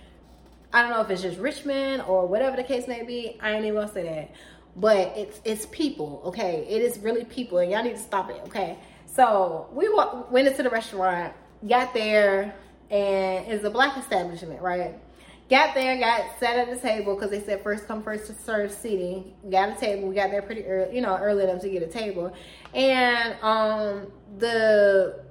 I 0.71 0.81
don't 0.81 0.91
know 0.91 1.01
if 1.01 1.09
it's 1.09 1.21
just 1.21 1.39
Richmond 1.39 2.03
or 2.03 2.27
whatever 2.27 2.55
the 2.55 2.63
case 2.63 2.87
may 2.87 3.03
be. 3.03 3.37
I 3.41 3.53
ain't 3.53 3.65
even 3.65 3.75
gonna 3.75 3.91
say 3.91 4.03
that. 4.03 4.31
But 4.75 5.17
it's 5.17 5.41
it's 5.43 5.65
people, 5.67 6.21
okay? 6.25 6.65
It 6.69 6.81
is 6.81 6.99
really 6.99 7.25
people, 7.25 7.57
and 7.57 7.71
y'all 7.71 7.83
need 7.83 7.95
to 7.95 8.01
stop 8.01 8.29
it, 8.29 8.41
okay? 8.47 8.77
So 9.05 9.67
we 9.73 9.89
went 10.29 10.47
into 10.47 10.63
the 10.63 10.69
restaurant, 10.69 11.33
got 11.67 11.93
there, 11.93 12.53
and 12.91 13.47
it's 13.47 13.63
a 13.63 13.69
black 13.69 13.97
establishment, 13.97 14.61
right? 14.61 14.95
Got 15.49 15.73
there, 15.73 15.97
got 15.97 16.39
sat 16.39 16.57
at 16.57 16.69
the 16.69 16.77
table 16.77 17.15
because 17.15 17.31
they 17.31 17.41
said 17.41 17.63
first 17.63 17.87
come 17.87 18.03
first 18.03 18.27
to 18.27 18.33
serve 18.35 18.71
seating. 18.71 19.33
Got 19.49 19.77
a 19.77 19.79
table. 19.79 20.07
We 20.07 20.13
got 20.13 20.29
there 20.29 20.43
pretty 20.43 20.63
early, 20.65 20.95
you 20.95 21.01
know, 21.01 21.17
early 21.17 21.43
enough 21.43 21.61
to 21.61 21.69
get 21.69 21.81
a 21.81 21.87
table. 21.87 22.31
And 22.75 23.35
um 23.41 24.11
the 24.37 25.23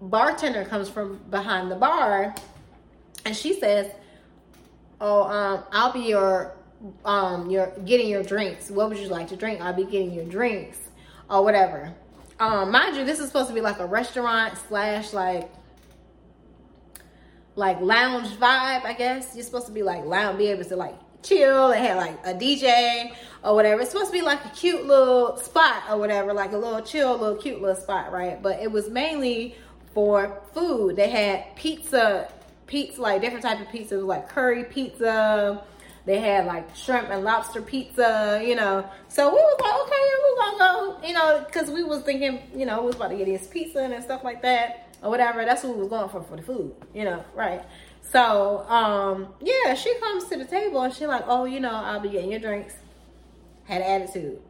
bartender 0.00 0.64
comes 0.64 0.88
from 0.88 1.20
behind 1.28 1.72
the 1.72 1.74
bar 1.74 2.36
and 3.24 3.36
she 3.36 3.58
says, 3.58 3.90
oh, 5.02 5.24
um, 5.24 5.64
I'll 5.72 5.92
be 5.92 6.00
your, 6.00 6.54
um, 7.04 7.50
your 7.50 7.72
getting 7.84 8.08
your 8.08 8.22
drinks. 8.22 8.70
What 8.70 8.88
would 8.88 8.98
you 8.98 9.08
like 9.08 9.28
to 9.28 9.36
drink? 9.36 9.60
I'll 9.60 9.74
be 9.74 9.84
getting 9.84 10.12
your 10.12 10.24
drinks 10.24 10.78
or 11.28 11.42
whatever. 11.42 11.92
Um, 12.38 12.70
mind 12.70 12.96
you, 12.96 13.04
this 13.04 13.18
is 13.18 13.26
supposed 13.26 13.48
to 13.48 13.54
be 13.54 13.60
like 13.60 13.80
a 13.80 13.86
restaurant 13.86 14.56
slash 14.68 15.12
like 15.12 15.50
like 17.54 17.80
lounge 17.80 18.28
vibe, 18.28 18.84
I 18.84 18.94
guess. 18.96 19.34
You're 19.34 19.44
supposed 19.44 19.66
to 19.66 19.72
be 19.72 19.82
like 19.82 20.04
lounge, 20.04 20.38
be 20.38 20.46
able 20.46 20.64
to 20.64 20.76
like 20.76 20.94
chill 21.22 21.72
and 21.72 21.84
have 21.84 21.96
like 21.96 22.18
a 22.24 22.34
DJ 22.34 23.12
or 23.44 23.54
whatever. 23.54 23.82
It's 23.82 23.90
supposed 23.90 24.10
to 24.10 24.18
be 24.18 24.22
like 24.22 24.44
a 24.44 24.50
cute 24.50 24.86
little 24.86 25.36
spot 25.36 25.82
or 25.90 25.98
whatever, 25.98 26.32
like 26.32 26.52
a 26.52 26.56
little 26.56 26.80
chill, 26.80 27.16
little 27.18 27.36
cute 27.36 27.60
little 27.60 27.80
spot, 27.80 28.12
right? 28.12 28.40
But 28.40 28.60
it 28.60 28.70
was 28.70 28.88
mainly 28.88 29.56
for 29.92 30.40
food. 30.54 30.96
They 30.96 31.10
had 31.10 31.54
pizza 31.56 32.32
pizza, 32.72 33.02
like 33.02 33.20
different 33.20 33.44
type 33.44 33.60
of 33.60 33.68
pizzas, 33.68 34.04
like 34.04 34.30
curry 34.30 34.64
pizza. 34.64 35.62
They 36.06 36.18
had 36.18 36.46
like 36.46 36.74
shrimp 36.74 37.10
and 37.10 37.22
lobster 37.22 37.60
pizza, 37.60 38.42
you 38.44 38.56
know. 38.56 38.88
So 39.08 39.28
we 39.28 39.36
was 39.36 39.60
like, 39.60 39.74
okay, 39.82 40.02
we're 40.22 40.58
gonna 40.58 40.98
go, 40.98 41.06
you 41.06 41.12
know, 41.12 41.44
because 41.46 41.70
we 41.70 41.84
was 41.84 42.02
thinking, 42.02 42.40
you 42.56 42.64
know, 42.64 42.80
we 42.80 42.86
was 42.86 42.96
about 42.96 43.10
to 43.10 43.16
get 43.16 43.28
his 43.28 43.46
pizza 43.46 43.80
and 43.80 44.02
stuff 44.02 44.24
like 44.24 44.40
that 44.42 44.88
or 45.02 45.10
whatever. 45.10 45.44
That's 45.44 45.62
what 45.62 45.74
we 45.74 45.80
was 45.80 45.90
going 45.90 46.08
for 46.08 46.22
for 46.22 46.36
the 46.36 46.42
food, 46.42 46.74
you 46.94 47.04
know, 47.04 47.22
right? 47.34 47.62
So, 48.00 48.66
um, 48.68 49.28
yeah, 49.40 49.74
she 49.74 49.94
comes 50.00 50.24
to 50.30 50.38
the 50.38 50.46
table 50.46 50.80
and 50.80 50.92
she 50.92 51.06
like, 51.06 51.24
oh, 51.26 51.44
you 51.44 51.60
know, 51.60 51.74
I'll 51.74 52.00
be 52.00 52.08
getting 52.08 52.30
your 52.30 52.40
drinks. 52.40 52.74
Had 53.64 53.82
an 53.82 54.02
attitude. 54.02 54.40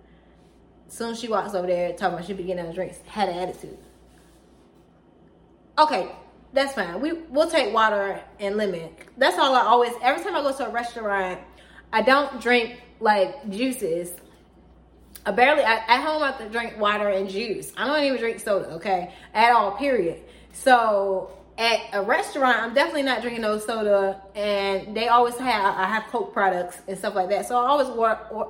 Soon 0.89 1.17
she 1.17 1.29
walks 1.29 1.55
over 1.55 1.67
there 1.67 1.91
talking 1.93 2.15
about 2.15 2.27
she 2.27 2.35
be 2.35 2.45
getting 2.45 2.65
her 2.65 2.73
drinks. 2.73 2.99
Had 3.07 3.29
an 3.29 3.37
attitude. 3.37 3.79
Okay, 5.79 6.11
that's 6.53 6.75
fine. 6.75 7.01
We 7.01 7.13
we'll 7.13 7.51
take 7.51 7.73
water 7.73 8.21
and 8.39 8.57
lemon. 8.57 8.91
That's 9.17 9.39
all 9.39 9.55
I 9.55 9.63
always. 9.63 9.93
Every 10.03 10.23
time 10.23 10.37
I 10.37 10.43
go 10.43 10.57
to 10.57 10.67
a 10.67 10.71
restaurant, 10.71 11.41
I 11.93 12.03
don't 12.03 12.41
drink 12.41 12.81
like 13.01 13.49
juices. 13.49 14.13
I 15.25 15.31
barely 15.31 15.63
I, 15.63 15.75
at 15.75 16.05
home. 16.05 16.23
I 16.23 16.27
have 16.27 16.39
to 16.39 16.49
drink 16.49 16.79
water 16.79 17.09
and 17.09 17.29
juice. 17.29 17.73
I 17.77 17.87
don't 17.87 18.05
even 18.05 18.19
drink 18.19 18.41
soda. 18.41 18.71
Okay, 18.73 19.13
at 19.33 19.53
all. 19.53 19.73
Period. 19.73 20.23
So 20.53 21.31
at 21.57 21.81
a 21.93 22.03
restaurant, 22.03 22.59
I'm 22.59 22.75
definitely 22.75 23.03
not 23.03 23.21
drinking 23.23 23.43
no 23.43 23.59
soda, 23.59 24.21
and 24.35 24.97
they 24.97 25.09
always 25.09 25.37
have 25.37 25.75
I 25.77 25.85
have 25.87 26.05
Coke 26.05 26.33
products 26.33 26.81
and 26.87 26.99
stuff 26.99 27.15
like 27.15 27.31
that. 27.31 27.47
So 27.47 27.57
I 27.57 27.67
always 27.67 27.89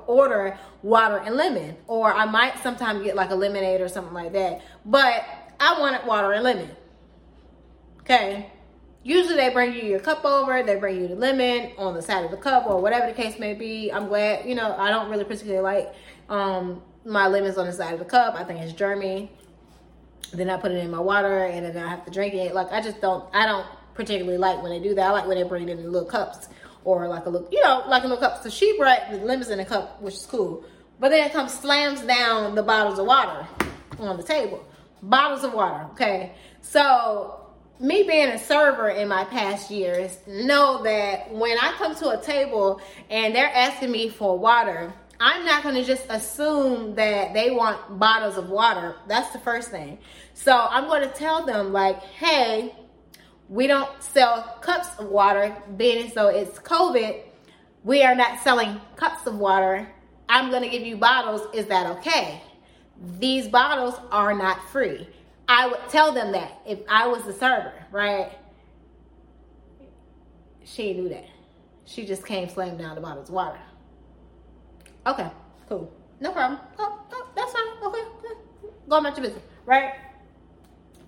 order 0.07 0.57
water 0.81 1.17
and 1.17 1.35
lemon, 1.35 1.77
or 1.87 2.13
I 2.13 2.25
might 2.25 2.61
sometimes 2.61 3.03
get 3.03 3.15
like 3.15 3.29
a 3.29 3.35
lemonade 3.35 3.79
or 3.79 3.87
something 3.87 4.13
like 4.13 4.33
that. 4.33 4.61
But 4.85 5.25
I 5.59 5.79
wanted 5.79 6.05
water 6.05 6.33
and 6.33 6.43
lemon. 6.43 6.69
Okay. 8.03 8.51
usually 9.03 9.35
they 9.35 9.49
bring 9.49 9.73
you 9.73 9.83
your 9.83 9.99
cup 10.01 10.25
over, 10.25 10.61
they 10.61 10.75
bring 10.75 10.99
you 10.99 11.07
the 11.07 11.15
lemon 11.15 11.71
on 11.77 11.93
the 11.93 12.01
side 12.01 12.25
of 12.25 12.31
the 12.31 12.37
cup 12.37 12.67
or 12.67 12.81
whatever 12.81 13.07
the 13.07 13.13
case 13.13 13.39
may 13.39 13.53
be. 13.53 13.91
I'm 13.91 14.09
glad, 14.09 14.45
you 14.45 14.55
know, 14.55 14.75
I 14.77 14.89
don't 14.89 15.09
really 15.09 15.23
particularly 15.23 15.61
like 15.61 15.93
um, 16.27 16.81
my 17.05 17.27
lemons 17.27 17.57
on 17.57 17.65
the 17.65 17.71
side 17.71 17.93
of 17.93 17.99
the 17.99 18.05
cup. 18.05 18.35
I 18.35 18.43
think 18.43 18.59
it's 18.59 18.73
germy. 18.73 19.29
Then 20.33 20.49
I 20.49 20.57
put 20.57 20.71
it 20.71 20.83
in 20.83 20.91
my 20.91 20.99
water 20.99 21.45
and 21.45 21.65
then 21.65 21.77
I 21.77 21.87
have 21.87 22.03
to 22.03 22.11
drink 22.11 22.33
it. 22.33 22.53
Like 22.53 22.73
I 22.73 22.81
just 22.81 22.99
don't, 22.99 23.23
I 23.33 23.45
don't 23.45 23.65
particularly 23.93 24.37
like 24.37 24.61
when 24.61 24.71
they 24.71 24.79
do 24.79 24.93
that. 24.95 25.07
I 25.07 25.11
like 25.11 25.25
when 25.25 25.37
they 25.37 25.43
bring 25.43 25.69
it 25.69 25.79
in 25.79 25.89
little 25.89 26.09
cups 26.09 26.49
or 26.83 27.07
like 27.07 27.25
a 27.25 27.29
little, 27.29 27.47
you 27.51 27.61
know, 27.63 27.83
like 27.87 28.03
a 28.03 28.07
little 28.07 28.21
cup. 28.21 28.43
So 28.43 28.49
she 28.49 28.77
brought 28.77 29.11
the 29.11 29.17
lemons 29.17 29.49
in 29.49 29.61
a 29.61 29.65
cup, 29.65 30.01
which 30.01 30.15
is 30.15 30.25
cool. 30.25 30.65
But 30.99 31.09
then 31.09 31.25
it 31.25 31.31
comes 31.31 31.53
slams 31.53 32.01
down 32.01 32.55
the 32.55 32.63
bottles 32.63 32.99
of 32.99 33.05
water 33.05 33.47
on 33.99 34.17
the 34.17 34.23
table. 34.23 34.65
Bottles 35.01 35.45
of 35.45 35.53
water, 35.53 35.87
okay? 35.91 36.33
So 36.61 37.42
me 37.83 38.03
being 38.03 38.29
a 38.29 38.39
server 38.39 38.87
in 38.87 39.09
my 39.09 39.25
past 39.25 39.69
years 39.69 40.17
know 40.25 40.81
that 40.83 41.29
when 41.33 41.57
I 41.59 41.73
come 41.73 41.93
to 41.95 42.11
a 42.11 42.21
table 42.21 42.79
and 43.09 43.35
they're 43.35 43.53
asking 43.53 43.91
me 43.91 44.07
for 44.07 44.39
water, 44.39 44.93
I'm 45.19 45.45
not 45.45 45.63
going 45.63 45.75
to 45.75 45.83
just 45.83 46.05
assume 46.09 46.95
that 46.95 47.33
they 47.33 47.51
want 47.51 47.99
bottles 47.99 48.37
of 48.37 48.49
water. 48.49 48.95
That's 49.09 49.31
the 49.31 49.39
first 49.39 49.69
thing. 49.69 49.97
So 50.33 50.57
I'm 50.57 50.85
going 50.85 51.01
to 51.03 51.13
tell 51.13 51.45
them 51.45 51.73
like, 51.73 52.01
"Hey, 52.01 52.73
we 53.49 53.67
don't 53.67 53.89
sell 54.01 54.57
cups 54.61 54.97
of 54.97 55.07
water, 55.07 55.53
being 55.75 56.09
so 56.09 56.29
it's 56.29 56.57
COVID. 56.59 57.21
We 57.83 58.01
are 58.03 58.15
not 58.15 58.39
selling 58.39 58.79
cups 58.95 59.27
of 59.27 59.37
water. 59.37 59.89
I'm 60.29 60.49
going 60.51 60.63
to 60.63 60.69
give 60.69 60.83
you 60.83 60.95
bottles. 60.95 61.41
Is 61.53 61.65
that 61.65 61.85
okay? 61.97 62.41
These 63.19 63.49
bottles 63.49 63.95
are 64.09 64.33
not 64.33 64.69
free. 64.69 65.05
I 65.47 65.67
would 65.67 65.89
tell 65.89 66.11
them 66.11 66.31
that 66.31 66.61
if 66.65 66.79
I 66.89 67.07
was 67.07 67.23
the 67.23 67.33
server, 67.33 67.73
right? 67.91 68.31
She 70.63 70.93
knew 70.93 71.09
that. 71.09 71.25
She 71.85 72.05
just 72.05 72.25
came 72.25 72.47
slamming 72.47 72.77
down 72.77 72.95
the 72.95 73.01
bottles 73.01 73.29
of 73.29 73.35
water. 73.35 73.59
Okay, 75.05 75.29
cool. 75.67 75.91
No 76.21 76.31
problem. 76.31 76.59
Oh, 76.79 76.99
oh 77.11 77.27
that's 77.35 77.51
fine. 77.51 77.63
Okay, 77.83 78.01
go 78.87 78.97
about 78.97 79.17
your 79.17 79.25
business, 79.25 79.43
right? 79.65 79.95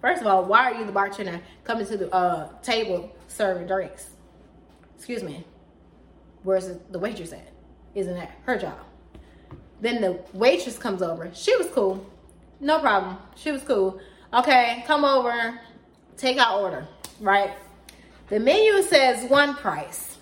First 0.02 0.22
of 0.22 0.28
all, 0.28 0.44
why 0.46 0.72
are 0.72 0.76
you 0.76 0.86
the 0.86 0.92
bartender 0.92 1.42
coming 1.64 1.86
to 1.88 1.98
the 1.98 2.14
uh, 2.14 2.50
table 2.62 3.16
serving 3.28 3.68
drinks? 3.68 4.10
Excuse 4.98 5.24
me. 5.24 5.46
Where's 6.44 6.70
the 6.92 7.00
waitress 7.00 7.34
at? 7.34 7.52
Isn't 7.96 8.16
that 8.16 8.38
her 8.44 8.58
job? 8.58 8.78
Then 9.82 10.02
the 10.02 10.20
waitress 10.34 10.78
comes 10.78 11.02
over. 11.02 11.32
She 11.34 11.56
was 11.56 11.68
cool. 11.68 12.06
No 12.60 12.80
problem. 12.80 13.18
She 13.36 13.52
was 13.52 13.64
cool. 13.64 14.00
Okay, 14.36 14.84
come 14.86 15.06
over, 15.06 15.58
take 16.18 16.38
our 16.38 16.60
order, 16.60 16.86
right? 17.22 17.54
The 18.28 18.38
menu 18.38 18.82
says 18.82 19.30
one 19.30 19.56
price. 19.56 20.18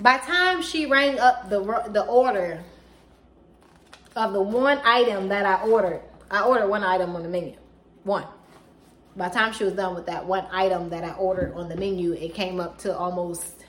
By 0.00 0.18
time 0.18 0.60
she 0.60 0.86
rang 0.86 1.20
up 1.20 1.48
the 1.48 1.60
the 1.92 2.04
order 2.06 2.64
of 4.16 4.32
the 4.32 4.42
one 4.42 4.80
item 4.84 5.28
that 5.28 5.46
I 5.46 5.64
ordered, 5.68 6.00
I 6.32 6.42
ordered 6.42 6.66
one 6.66 6.82
item 6.82 7.14
on 7.14 7.22
the 7.22 7.28
menu. 7.28 7.54
One. 8.02 8.26
By 9.14 9.28
time 9.28 9.52
she 9.52 9.62
was 9.62 9.74
done 9.74 9.94
with 9.94 10.06
that 10.06 10.26
one 10.26 10.48
item 10.50 10.90
that 10.90 11.04
I 11.04 11.12
ordered 11.12 11.54
on 11.54 11.68
the 11.68 11.76
menu, 11.76 12.12
it 12.14 12.34
came 12.34 12.58
up 12.58 12.76
to 12.78 12.96
almost 12.96 13.66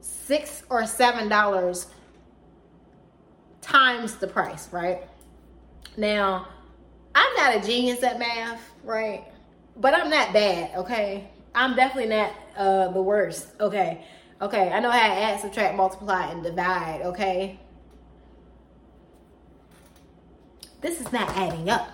six 0.00 0.62
or 0.70 0.86
seven 0.86 1.28
dollars 1.28 1.88
times 3.60 4.16
the 4.16 4.26
price, 4.26 4.72
right? 4.72 5.02
Now, 5.96 6.48
I'm 7.14 7.34
not 7.36 7.56
a 7.56 7.66
genius 7.66 8.02
at 8.02 8.18
math, 8.18 8.62
right? 8.84 9.24
But 9.76 9.94
I'm 9.94 10.10
not 10.10 10.32
bad, 10.32 10.76
okay? 10.76 11.28
I'm 11.54 11.76
definitely 11.76 12.10
not 12.10 12.32
uh, 12.56 12.88
the 12.88 13.02
worst, 13.02 13.48
okay? 13.60 14.04
Okay, 14.40 14.70
I 14.70 14.80
know 14.80 14.90
how 14.90 15.06
to 15.06 15.14
add, 15.14 15.40
subtract, 15.40 15.76
multiply, 15.76 16.30
and 16.30 16.42
divide, 16.42 17.02
okay? 17.04 17.60
This 20.80 21.00
is 21.00 21.12
not 21.12 21.28
adding 21.36 21.68
up. 21.68 21.88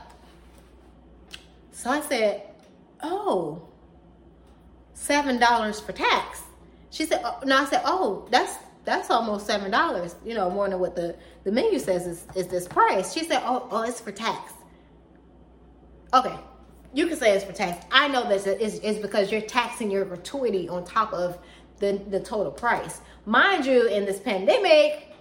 So 1.73 1.91
I 1.91 2.01
said, 2.01 2.43
oh, 3.03 3.63
$7 4.97 5.85
for 5.85 5.93
tax. 5.93 6.43
She 6.91 7.05
said, 7.05 7.21
oh, 7.25 7.39
no, 7.45 7.59
I 7.59 7.65
said, 7.67 7.83
oh, 7.85 8.27
that's 8.31 8.57
that's 8.89 9.11
almost 9.11 9.47
seven 9.47 9.71
dollars, 9.71 10.17
you 10.25 10.35
know, 10.35 10.49
more 10.51 10.69
than 10.69 10.81
what 10.81 10.97
the, 10.97 11.15
the 11.45 11.53
menu 11.53 11.79
says 11.79 12.07
is, 12.07 12.27
is 12.35 12.49
this 12.49 12.67
price. 12.67 13.13
She 13.13 13.25
said, 13.25 13.43
Oh, 13.45 13.69
oh, 13.71 13.83
it's 13.83 14.01
for 14.01 14.13
tax. 14.13 14.55
Okay. 16.15 16.35
You 16.95 17.07
can 17.07 17.19
say 17.19 17.35
it's 17.37 17.45
for 17.45 17.53
tax. 17.53 17.85
I 17.93 18.09
know 18.09 18.27
this 18.27 18.47
is 18.47 18.81
it's 18.83 18.99
because 18.99 19.31
you're 19.31 19.43
taxing 19.43 19.91
your 19.91 20.07
gratuity 20.07 20.71
on 20.71 20.85
top 20.85 21.13
of 21.13 21.39
the, 21.81 22.03
the 22.09 22.19
total 22.19 22.51
price. 22.51 23.03
Mind 23.27 23.67
you, 23.67 23.87
in 23.89 24.07
this 24.07 24.19
pandemic, 24.21 25.15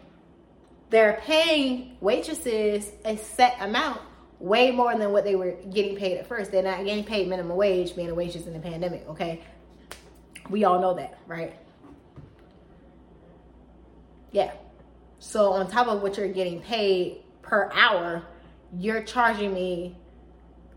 they're 0.89 1.21
paying 1.25 1.97
waitresses 1.99 2.91
a 3.03 3.17
set 3.17 3.57
amount 3.59 3.99
way 4.39 4.71
more 4.71 4.97
than 4.97 5.11
what 5.11 5.25
they 5.25 5.35
were 5.35 5.57
getting 5.73 5.97
paid 5.97 6.17
at 6.17 6.25
first. 6.25 6.51
They're 6.51 6.63
not 6.63 6.85
getting 6.85 7.03
paid 7.03 7.27
minimum 7.27 7.57
wage 7.57 7.97
being 7.97 8.09
a 8.09 8.15
waitress 8.15 8.47
in 8.47 8.53
the 8.53 8.59
pandemic, 8.59 9.05
okay? 9.09 9.43
We 10.49 10.63
all 10.63 10.79
know 10.79 10.93
that, 10.93 11.19
right? 11.27 11.53
Yeah. 14.37 14.51
So 15.17 15.53
on 15.53 15.67
top 15.67 15.87
of 15.87 16.03
what 16.03 16.15
you're 16.15 16.27
getting 16.27 16.61
paid 16.61 17.23
per 17.41 17.71
hour, 17.73 18.21
you're 18.77 19.01
charging 19.01 19.51
me 19.51 19.97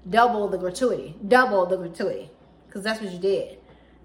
double 0.09 0.49
the 0.49 0.57
gratuity, 0.57 1.15
double 1.29 1.67
the 1.67 1.77
gratuity, 1.77 2.31
because 2.67 2.83
that's 2.83 3.03
what 3.03 3.13
you 3.13 3.19
did. 3.19 3.59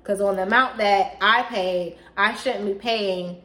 Because 0.03 0.19
on 0.19 0.35
the 0.35 0.43
amount 0.43 0.75
that 0.79 1.15
I 1.21 1.43
paid, 1.43 1.97
I 2.17 2.35
shouldn't 2.35 2.65
be 2.65 2.73
paying 2.73 3.41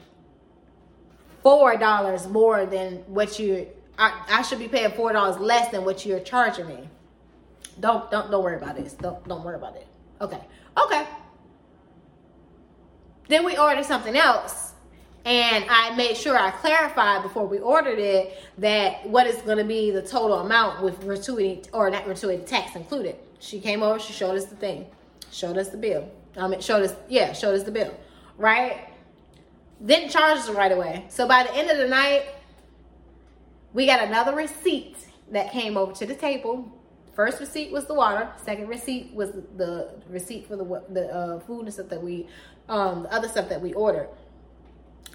four 1.45 1.77
dollars 1.77 2.27
more 2.27 2.67
than 2.67 3.05
what 3.07 3.39
you. 3.39 3.69
I, 3.97 4.25
I 4.29 4.43
should 4.43 4.59
be 4.59 4.67
paying 4.67 4.91
four 4.91 5.13
dollars 5.13 5.39
less 5.39 5.71
than 5.71 5.85
what 5.85 6.05
you're 6.05 6.19
charging 6.19 6.67
me. 6.67 6.89
Don't 7.79 8.11
don't 8.11 8.33
don't 8.33 8.43
worry 8.43 8.57
about 8.57 8.75
this. 8.75 8.95
Don't 8.95 9.23
don't 9.29 9.45
worry 9.45 9.55
about 9.55 9.77
it. 9.77 9.87
Okay. 10.21 10.41
Okay. 10.77 11.07
Then 13.29 13.45
we 13.45 13.57
ordered 13.57 13.85
something 13.85 14.17
else 14.17 14.70
and 15.25 15.65
I 15.69 15.95
made 15.97 16.17
sure 16.17 16.37
I 16.37 16.51
clarified 16.51 17.23
before 17.23 17.47
we 17.47 17.59
ordered 17.59 17.99
it 17.99 18.39
that 18.59 19.07
what 19.09 19.27
is 19.27 19.37
going 19.43 19.59
to 19.59 19.65
be 19.65 19.91
the 19.91 20.03
total 20.03 20.39
amount 20.39 20.83
with 20.83 21.01
gratuity 21.01 21.63
or 21.73 21.91
not 21.91 22.05
gratuity 22.05 22.43
tax 22.45 22.75
included. 22.75 23.17
She 23.39 23.61
came 23.61 23.83
over, 23.83 23.99
she 23.99 24.13
showed 24.13 24.37
us 24.37 24.47
the 24.47 24.57
thing, 24.57 24.87
showed 25.31 25.59
us 25.59 25.69
the 25.69 25.77
bill. 25.77 26.11
I 26.37 26.49
mean, 26.49 26.61
showed 26.61 26.83
us, 26.83 26.95
yeah, 27.09 27.33
showed 27.33 27.55
us 27.55 27.65
the 27.65 27.71
bill, 27.71 27.95
right? 28.39 28.89
Didn't 29.85 30.11
charge 30.11 30.39
us 30.39 30.49
right 30.49 30.73
away. 30.73 31.05
So 31.09 31.27
by 31.27 31.43
the 31.43 31.55
end 31.55 31.71
of 31.71 31.79
the 31.79 31.89
night, 31.89 32.27
we 33.73 33.87
got 33.87 34.03
another 34.03 34.35
receipt 34.35 34.97
that 35.33 35.53
came 35.53 35.77
over 35.77 35.93
to 35.93 36.07
the 36.07 36.15
table. 36.15 36.71
First 37.15 37.41
receipt 37.41 37.73
was 37.73 37.87
the 37.87 37.95
water. 37.95 38.29
Second 38.45 38.69
receipt 38.69 39.13
was 39.15 39.33
the 39.57 39.91
receipt 40.09 40.47
for 40.47 40.57
the 40.57 40.83
the 40.89 41.15
uh, 41.15 41.41
food 41.41 41.63
and 41.67 41.73
stuff 41.73 41.89
that 41.89 42.03
we, 42.03 42.27
um, 42.69 43.03
the 43.03 43.13
other 43.13 43.29
stuff 43.29 43.49
that 43.49 43.61
we 43.61 43.73
ordered. 43.75 44.09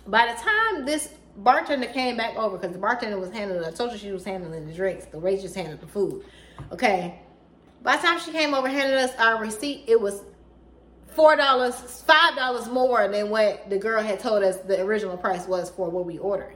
By 0.07 0.33
the 0.33 0.41
time 0.41 0.85
this 0.85 1.09
bartender 1.37 1.87
came 1.87 2.15
back 2.17 2.35
over, 2.35 2.57
because 2.57 2.73
the 2.73 2.79
bartender 2.79 3.19
was 3.19 3.31
handling, 3.31 3.63
I 3.65 3.71
told 3.71 3.91
you 3.91 3.97
she 3.97 4.11
was 4.11 4.23
handling 4.23 4.67
the 4.67 4.73
drinks, 4.73 5.05
the 5.05 5.19
waitress 5.19 5.55
handled 5.55 5.81
the 5.81 5.87
food. 5.87 6.23
Okay. 6.71 7.19
By 7.81 7.97
the 7.97 8.03
time 8.03 8.19
she 8.19 8.31
came 8.31 8.53
over, 8.53 8.67
handed 8.67 8.97
us 8.97 9.11
our 9.17 9.39
receipt, 9.39 9.83
it 9.87 9.99
was 9.99 10.23
four 11.07 11.35
dollars, 11.35 11.75
five 12.05 12.35
dollars 12.35 12.67
more 12.67 13.07
than 13.07 13.29
what 13.29 13.69
the 13.69 13.77
girl 13.77 14.01
had 14.01 14.19
told 14.19 14.43
us 14.43 14.57
the 14.57 14.81
original 14.81 15.17
price 15.17 15.47
was 15.47 15.69
for 15.69 15.89
what 15.89 16.05
we 16.05 16.17
ordered. 16.17 16.55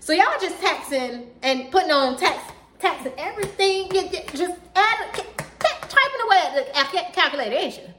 So 0.00 0.12
y'all 0.12 0.40
just 0.40 0.60
taxing 0.60 1.30
and 1.42 1.70
putting 1.70 1.90
on 1.90 2.16
tax, 2.16 2.52
taxing 2.78 3.12
everything. 3.16 3.88
Just 3.92 4.58
add, 4.74 5.12
typing 5.12 6.20
away 6.24 6.38
at 6.42 6.54
the 6.54 7.12
calculator, 7.12 7.54
ain't 7.54 7.76
you? 7.76 7.94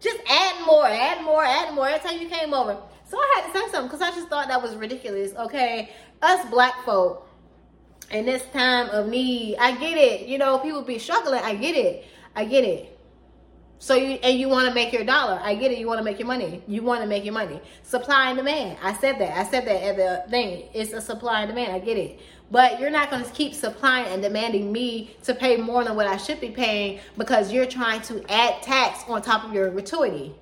Just 0.00 0.18
add 0.28 0.66
more, 0.66 0.86
add 0.86 1.22
more, 1.22 1.44
add 1.44 1.74
more. 1.74 1.88
Every 1.88 2.08
time 2.08 2.20
you 2.20 2.28
came 2.28 2.54
over. 2.54 2.76
So 3.04 3.16
I 3.16 3.34
had 3.36 3.52
to 3.52 3.58
say 3.58 3.72
something 3.72 3.88
because 3.88 4.02
I 4.02 4.10
just 4.10 4.28
thought 4.28 4.48
that 4.48 4.62
was 4.62 4.74
ridiculous. 4.76 5.34
Okay, 5.34 5.90
us 6.22 6.48
black 6.50 6.84
folk 6.84 7.28
in 8.10 8.26
this 8.26 8.44
time 8.52 8.88
of 8.90 9.08
need, 9.08 9.56
I 9.58 9.76
get 9.76 9.96
it. 9.96 10.26
You 10.26 10.38
know, 10.38 10.58
people 10.58 10.82
be 10.82 10.98
struggling. 10.98 11.42
I 11.42 11.54
get 11.54 11.76
it. 11.76 12.04
I 12.34 12.44
get 12.44 12.64
it. 12.64 12.96
So 13.78 13.94
you 13.94 14.18
and 14.22 14.38
you 14.38 14.48
want 14.48 14.68
to 14.68 14.74
make 14.74 14.92
your 14.92 15.04
dollar. 15.04 15.40
I 15.42 15.54
get 15.54 15.72
it. 15.72 15.78
You 15.78 15.86
want 15.86 15.98
to 15.98 16.04
make 16.04 16.18
your 16.18 16.28
money. 16.28 16.62
You 16.66 16.82
want 16.82 17.00
to 17.00 17.06
make 17.06 17.24
your 17.24 17.32
money. 17.32 17.60
Supply 17.82 18.28
and 18.28 18.36
demand. 18.36 18.78
I 18.82 18.92
said 18.94 19.18
that. 19.20 19.38
I 19.38 19.48
said 19.48 19.64
that 19.66 19.82
at 19.82 19.96
the 19.96 20.30
thing. 20.30 20.68
It's 20.74 20.92
a 20.92 21.00
supply 21.00 21.42
and 21.42 21.48
demand. 21.48 21.72
I 21.72 21.78
get 21.78 21.96
it. 21.96 22.20
But 22.50 22.80
you're 22.80 22.90
not 22.90 23.10
going 23.10 23.24
to 23.24 23.30
keep 23.30 23.54
supplying 23.54 24.06
and 24.06 24.22
demanding 24.22 24.72
me 24.72 25.16
to 25.22 25.34
pay 25.34 25.56
more 25.56 25.84
than 25.84 25.94
what 25.94 26.06
I 26.06 26.16
should 26.16 26.40
be 26.40 26.50
paying 26.50 27.00
because 27.16 27.52
you're 27.52 27.66
trying 27.66 28.02
to 28.02 28.24
add 28.30 28.62
tax 28.62 29.04
on 29.08 29.22
top 29.22 29.44
of 29.44 29.52
your 29.52 29.70
gratuity. 29.70 30.34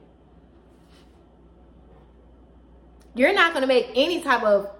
You're 3.15 3.35
not 3.35 3.53
going 3.53 3.63
to 3.63 3.69
make 3.69 3.91
any 3.95 4.23
type 4.23 4.43
of 4.43 4.71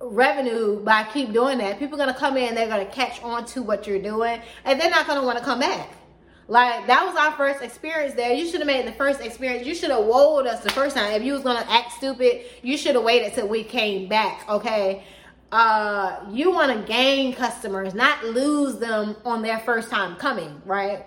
revenue 0.00 0.80
by 0.82 1.04
keep 1.04 1.32
doing 1.32 1.58
that. 1.58 1.78
People 1.78 1.96
are 1.96 2.06
gonna 2.06 2.18
come 2.18 2.36
in, 2.36 2.54
they're 2.54 2.68
gonna 2.68 2.86
catch 2.86 3.22
on 3.22 3.44
to 3.46 3.62
what 3.62 3.86
you're 3.86 4.00
doing, 4.00 4.40
and 4.64 4.80
they're 4.80 4.90
not 4.90 5.06
gonna 5.06 5.24
want 5.24 5.38
to 5.38 5.44
come 5.44 5.60
back. 5.60 5.90
Like 6.46 6.86
that 6.86 7.04
was 7.04 7.14
our 7.16 7.32
first 7.32 7.62
experience 7.62 8.14
there. 8.14 8.32
You 8.32 8.46
should 8.46 8.60
have 8.60 8.66
made 8.66 8.86
the 8.86 8.92
first 8.92 9.20
experience. 9.20 9.66
You 9.66 9.74
should 9.74 9.90
have 9.90 10.04
woed 10.04 10.46
us 10.46 10.60
the 10.60 10.70
first 10.70 10.96
time. 10.96 11.12
If 11.12 11.22
you 11.22 11.34
was 11.34 11.42
gonna 11.42 11.66
act 11.68 11.92
stupid, 11.92 12.42
you 12.62 12.76
should 12.78 12.94
have 12.94 13.04
waited 13.04 13.34
till 13.34 13.48
we 13.48 13.64
came 13.64 14.08
back. 14.08 14.48
Okay. 14.48 15.04
Uh, 15.50 16.20
you 16.30 16.50
want 16.50 16.70
to 16.70 16.86
gain 16.86 17.32
customers, 17.32 17.94
not 17.94 18.22
lose 18.24 18.78
them 18.78 19.16
on 19.24 19.42
their 19.42 19.58
first 19.60 19.90
time 19.90 20.14
coming, 20.16 20.60
right? 20.66 21.06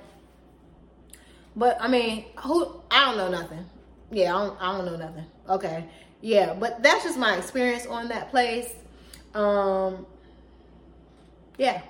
But 1.56 1.78
I 1.80 1.88
mean, 1.88 2.26
who? 2.39 2.82
I 2.89 3.06
don't 3.06 3.18
know 3.18 3.30
nothing. 3.30 3.66
Yeah, 4.10 4.36
I 4.36 4.46
don't, 4.46 4.62
I 4.62 4.78
don't 4.78 4.86
know 4.86 4.96
nothing. 4.98 5.26
Okay, 5.48 5.86
yeah, 6.22 6.54
but 6.54 6.82
that's 6.82 7.04
just 7.04 7.20
my 7.20 7.38
experience 7.38 7.86
on 7.86 8.08
that 8.08 8.32
place. 8.32 8.74
Um, 9.36 10.06
yeah, 11.58 11.82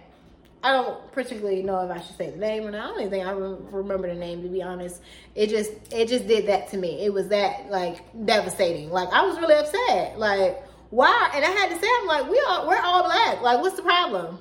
I 0.64 0.74
don't 0.74 1.12
particularly 1.12 1.64
know 1.64 1.80
if 1.80 1.92
I 1.92 2.02
should 2.02 2.18
say 2.18 2.32
the 2.32 2.38
name 2.38 2.68
or 2.68 2.72
not. 2.72 2.84
I 2.84 2.88
don't 2.88 3.00
even 3.00 3.12
think 3.12 3.26
I 3.26 3.32
remember 3.32 4.08
the 4.08 4.20
name 4.20 4.44
to 4.44 4.50
be 4.50 4.62
honest. 4.62 5.02
It 5.36 5.48
just 5.48 5.72
it 5.92 6.08
just 6.08 6.28
did 6.28 6.48
that 6.48 6.70
to 6.72 6.78
me. 6.78 7.04
It 7.04 7.14
was 7.14 7.30
that 7.30 7.70
like 7.72 8.04
devastating. 8.26 8.90
Like 8.90 9.10
I 9.14 9.26
was 9.26 9.38
really 9.40 9.56
upset. 9.56 10.20
Like 10.20 10.64
why? 10.92 11.32
And 11.34 11.44
I 11.44 11.50
had 11.50 11.70
to 11.70 11.80
say, 11.80 11.88
I'm 12.00 12.08
like, 12.08 12.30
we 12.30 12.40
all 12.48 12.68
we're 12.68 12.80
all 12.80 13.04
black. 13.04 13.42
Like 13.42 13.60
what's 13.62 13.76
the 13.76 13.82
problem? 13.82 14.40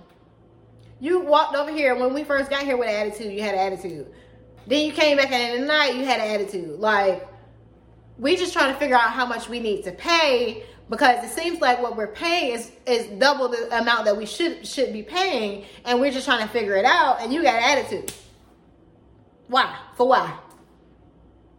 You 1.00 1.20
walked 1.20 1.56
over 1.56 1.72
here 1.72 1.96
when 1.96 2.12
we 2.12 2.24
first 2.24 2.50
got 2.50 2.64
here 2.64 2.76
with 2.76 2.88
an 2.88 2.94
attitude. 2.94 3.32
You 3.32 3.40
had 3.40 3.54
an 3.54 3.72
attitude. 3.72 4.12
Then 4.66 4.84
you 4.84 4.92
came 4.92 5.16
back 5.16 5.32
in 5.32 5.60
the 5.60 5.66
night. 5.66 5.94
You 5.94 6.04
had 6.04 6.20
an 6.20 6.28
attitude. 6.34 6.78
Like 6.78 7.26
we 8.18 8.36
just 8.36 8.52
trying 8.52 8.72
to 8.72 8.78
figure 8.78 8.96
out 8.96 9.10
how 9.10 9.24
much 9.24 9.48
we 9.48 9.60
need 9.60 9.84
to 9.84 9.92
pay 9.92 10.64
because 10.90 11.24
it 11.24 11.30
seems 11.30 11.60
like 11.60 11.80
what 11.80 11.96
we're 11.96 12.08
paying 12.08 12.52
is 12.52 12.72
is 12.84 13.06
double 13.18 13.48
the 13.48 13.78
amount 13.78 14.04
that 14.04 14.16
we 14.16 14.26
should 14.26 14.66
should 14.66 14.92
be 14.92 15.02
paying, 15.02 15.64
and 15.84 16.00
we're 16.00 16.10
just 16.10 16.26
trying 16.26 16.46
to 16.46 16.52
figure 16.52 16.74
it 16.74 16.84
out. 16.84 17.20
And 17.22 17.32
you 17.32 17.42
got 17.42 17.62
attitude. 17.62 18.12
Why? 19.46 19.74
For 19.96 20.08
why? 20.08 20.36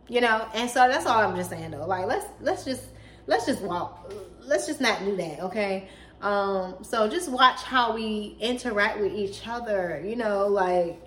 You 0.09 0.21
know. 0.21 0.47
And 0.53 0.69
so 0.69 0.87
that's 0.87 1.05
all 1.05 1.19
I'm 1.19 1.35
just 1.35 1.49
saying 1.49 1.71
though. 1.71 1.85
Like 1.85 2.05
let's 2.05 2.27
let's 2.41 2.65
just 2.65 2.83
let's 3.25 3.45
just 3.45 3.61
walk. 3.61 4.11
Let's 4.45 4.67
just 4.67 4.81
not 4.81 4.99
do 5.05 5.15
that. 5.17 5.39
Okay. 5.41 5.89
Um. 6.21 6.77
So 6.83 7.07
just 7.07 7.29
watch 7.29 7.63
how 7.63 7.93
we 7.93 8.37
interact 8.39 8.99
with 8.99 9.13
each 9.13 9.47
other. 9.47 10.01
You 10.05 10.15
know, 10.15 10.47
like 10.47 11.01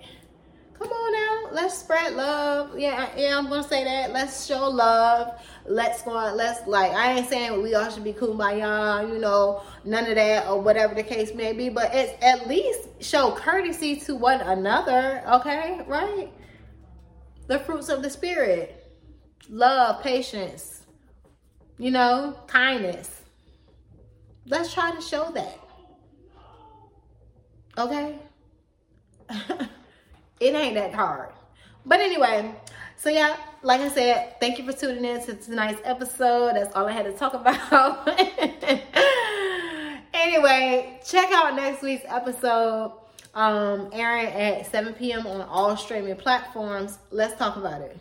come 0.77 0.89
on 0.89 1.11
now 1.11 1.51
let's 1.53 1.77
spread 1.77 2.13
love 2.15 2.77
yeah 2.77 3.09
yeah 3.17 3.37
i'm 3.37 3.47
gonna 3.47 3.63
say 3.63 3.83
that 3.83 4.11
let's 4.11 4.45
show 4.45 4.67
love 4.67 5.41
let's 5.65 6.01
go 6.01 6.11
on 6.11 6.35
let's 6.35 6.67
like 6.67 6.91
i 6.91 7.13
ain't 7.13 7.29
saying 7.29 7.61
we 7.61 7.73
all 7.75 7.89
should 7.89 8.03
be 8.03 8.11
kumbaya 8.11 9.07
you 9.07 9.17
know 9.17 9.63
none 9.85 10.05
of 10.05 10.15
that 10.15 10.45
or 10.47 10.59
whatever 10.59 10.93
the 10.93 11.03
case 11.03 11.33
may 11.33 11.53
be 11.53 11.69
but 11.69 11.89
it's 11.93 12.21
at 12.23 12.47
least 12.47 12.89
show 12.99 13.31
courtesy 13.31 13.95
to 13.95 14.15
one 14.15 14.41
another 14.41 15.23
okay 15.31 15.79
right 15.87 16.29
the 17.47 17.57
fruits 17.59 17.87
of 17.87 18.03
the 18.03 18.09
spirit 18.09 18.91
love 19.49 20.03
patience 20.03 20.83
you 21.77 21.91
know 21.91 22.37
kindness 22.47 23.14
let's 24.47 24.73
try 24.73 24.93
to 24.93 25.01
show 25.01 25.31
that 25.31 25.59
okay 27.77 28.19
it 30.39 30.55
ain't 30.55 30.75
that 30.75 30.93
hard. 30.93 31.29
But 31.85 31.99
anyway, 31.99 32.53
so 32.97 33.09
yeah, 33.09 33.35
like 33.61 33.81
I 33.81 33.89
said, 33.89 34.39
thank 34.39 34.57
you 34.57 34.65
for 34.65 34.73
tuning 34.73 35.05
in 35.05 35.23
to 35.25 35.35
tonight's 35.35 35.81
episode. 35.83 36.55
That's 36.55 36.73
all 36.75 36.87
I 36.87 36.91
had 36.91 37.05
to 37.05 37.13
talk 37.13 37.33
about. 37.33 38.07
anyway, 40.13 40.99
check 41.05 41.31
out 41.31 41.55
next 41.55 41.81
week's 41.81 42.05
episode. 42.07 42.93
Um, 43.33 43.89
airing 43.91 44.27
at 44.27 44.71
7 44.71 44.93
p.m. 44.93 45.27
on 45.27 45.41
all 45.41 45.75
streaming 45.75 46.15
platforms. 46.15 46.97
Let's 47.11 47.37
talk 47.37 47.57
about 47.57 47.81
it. 47.81 47.97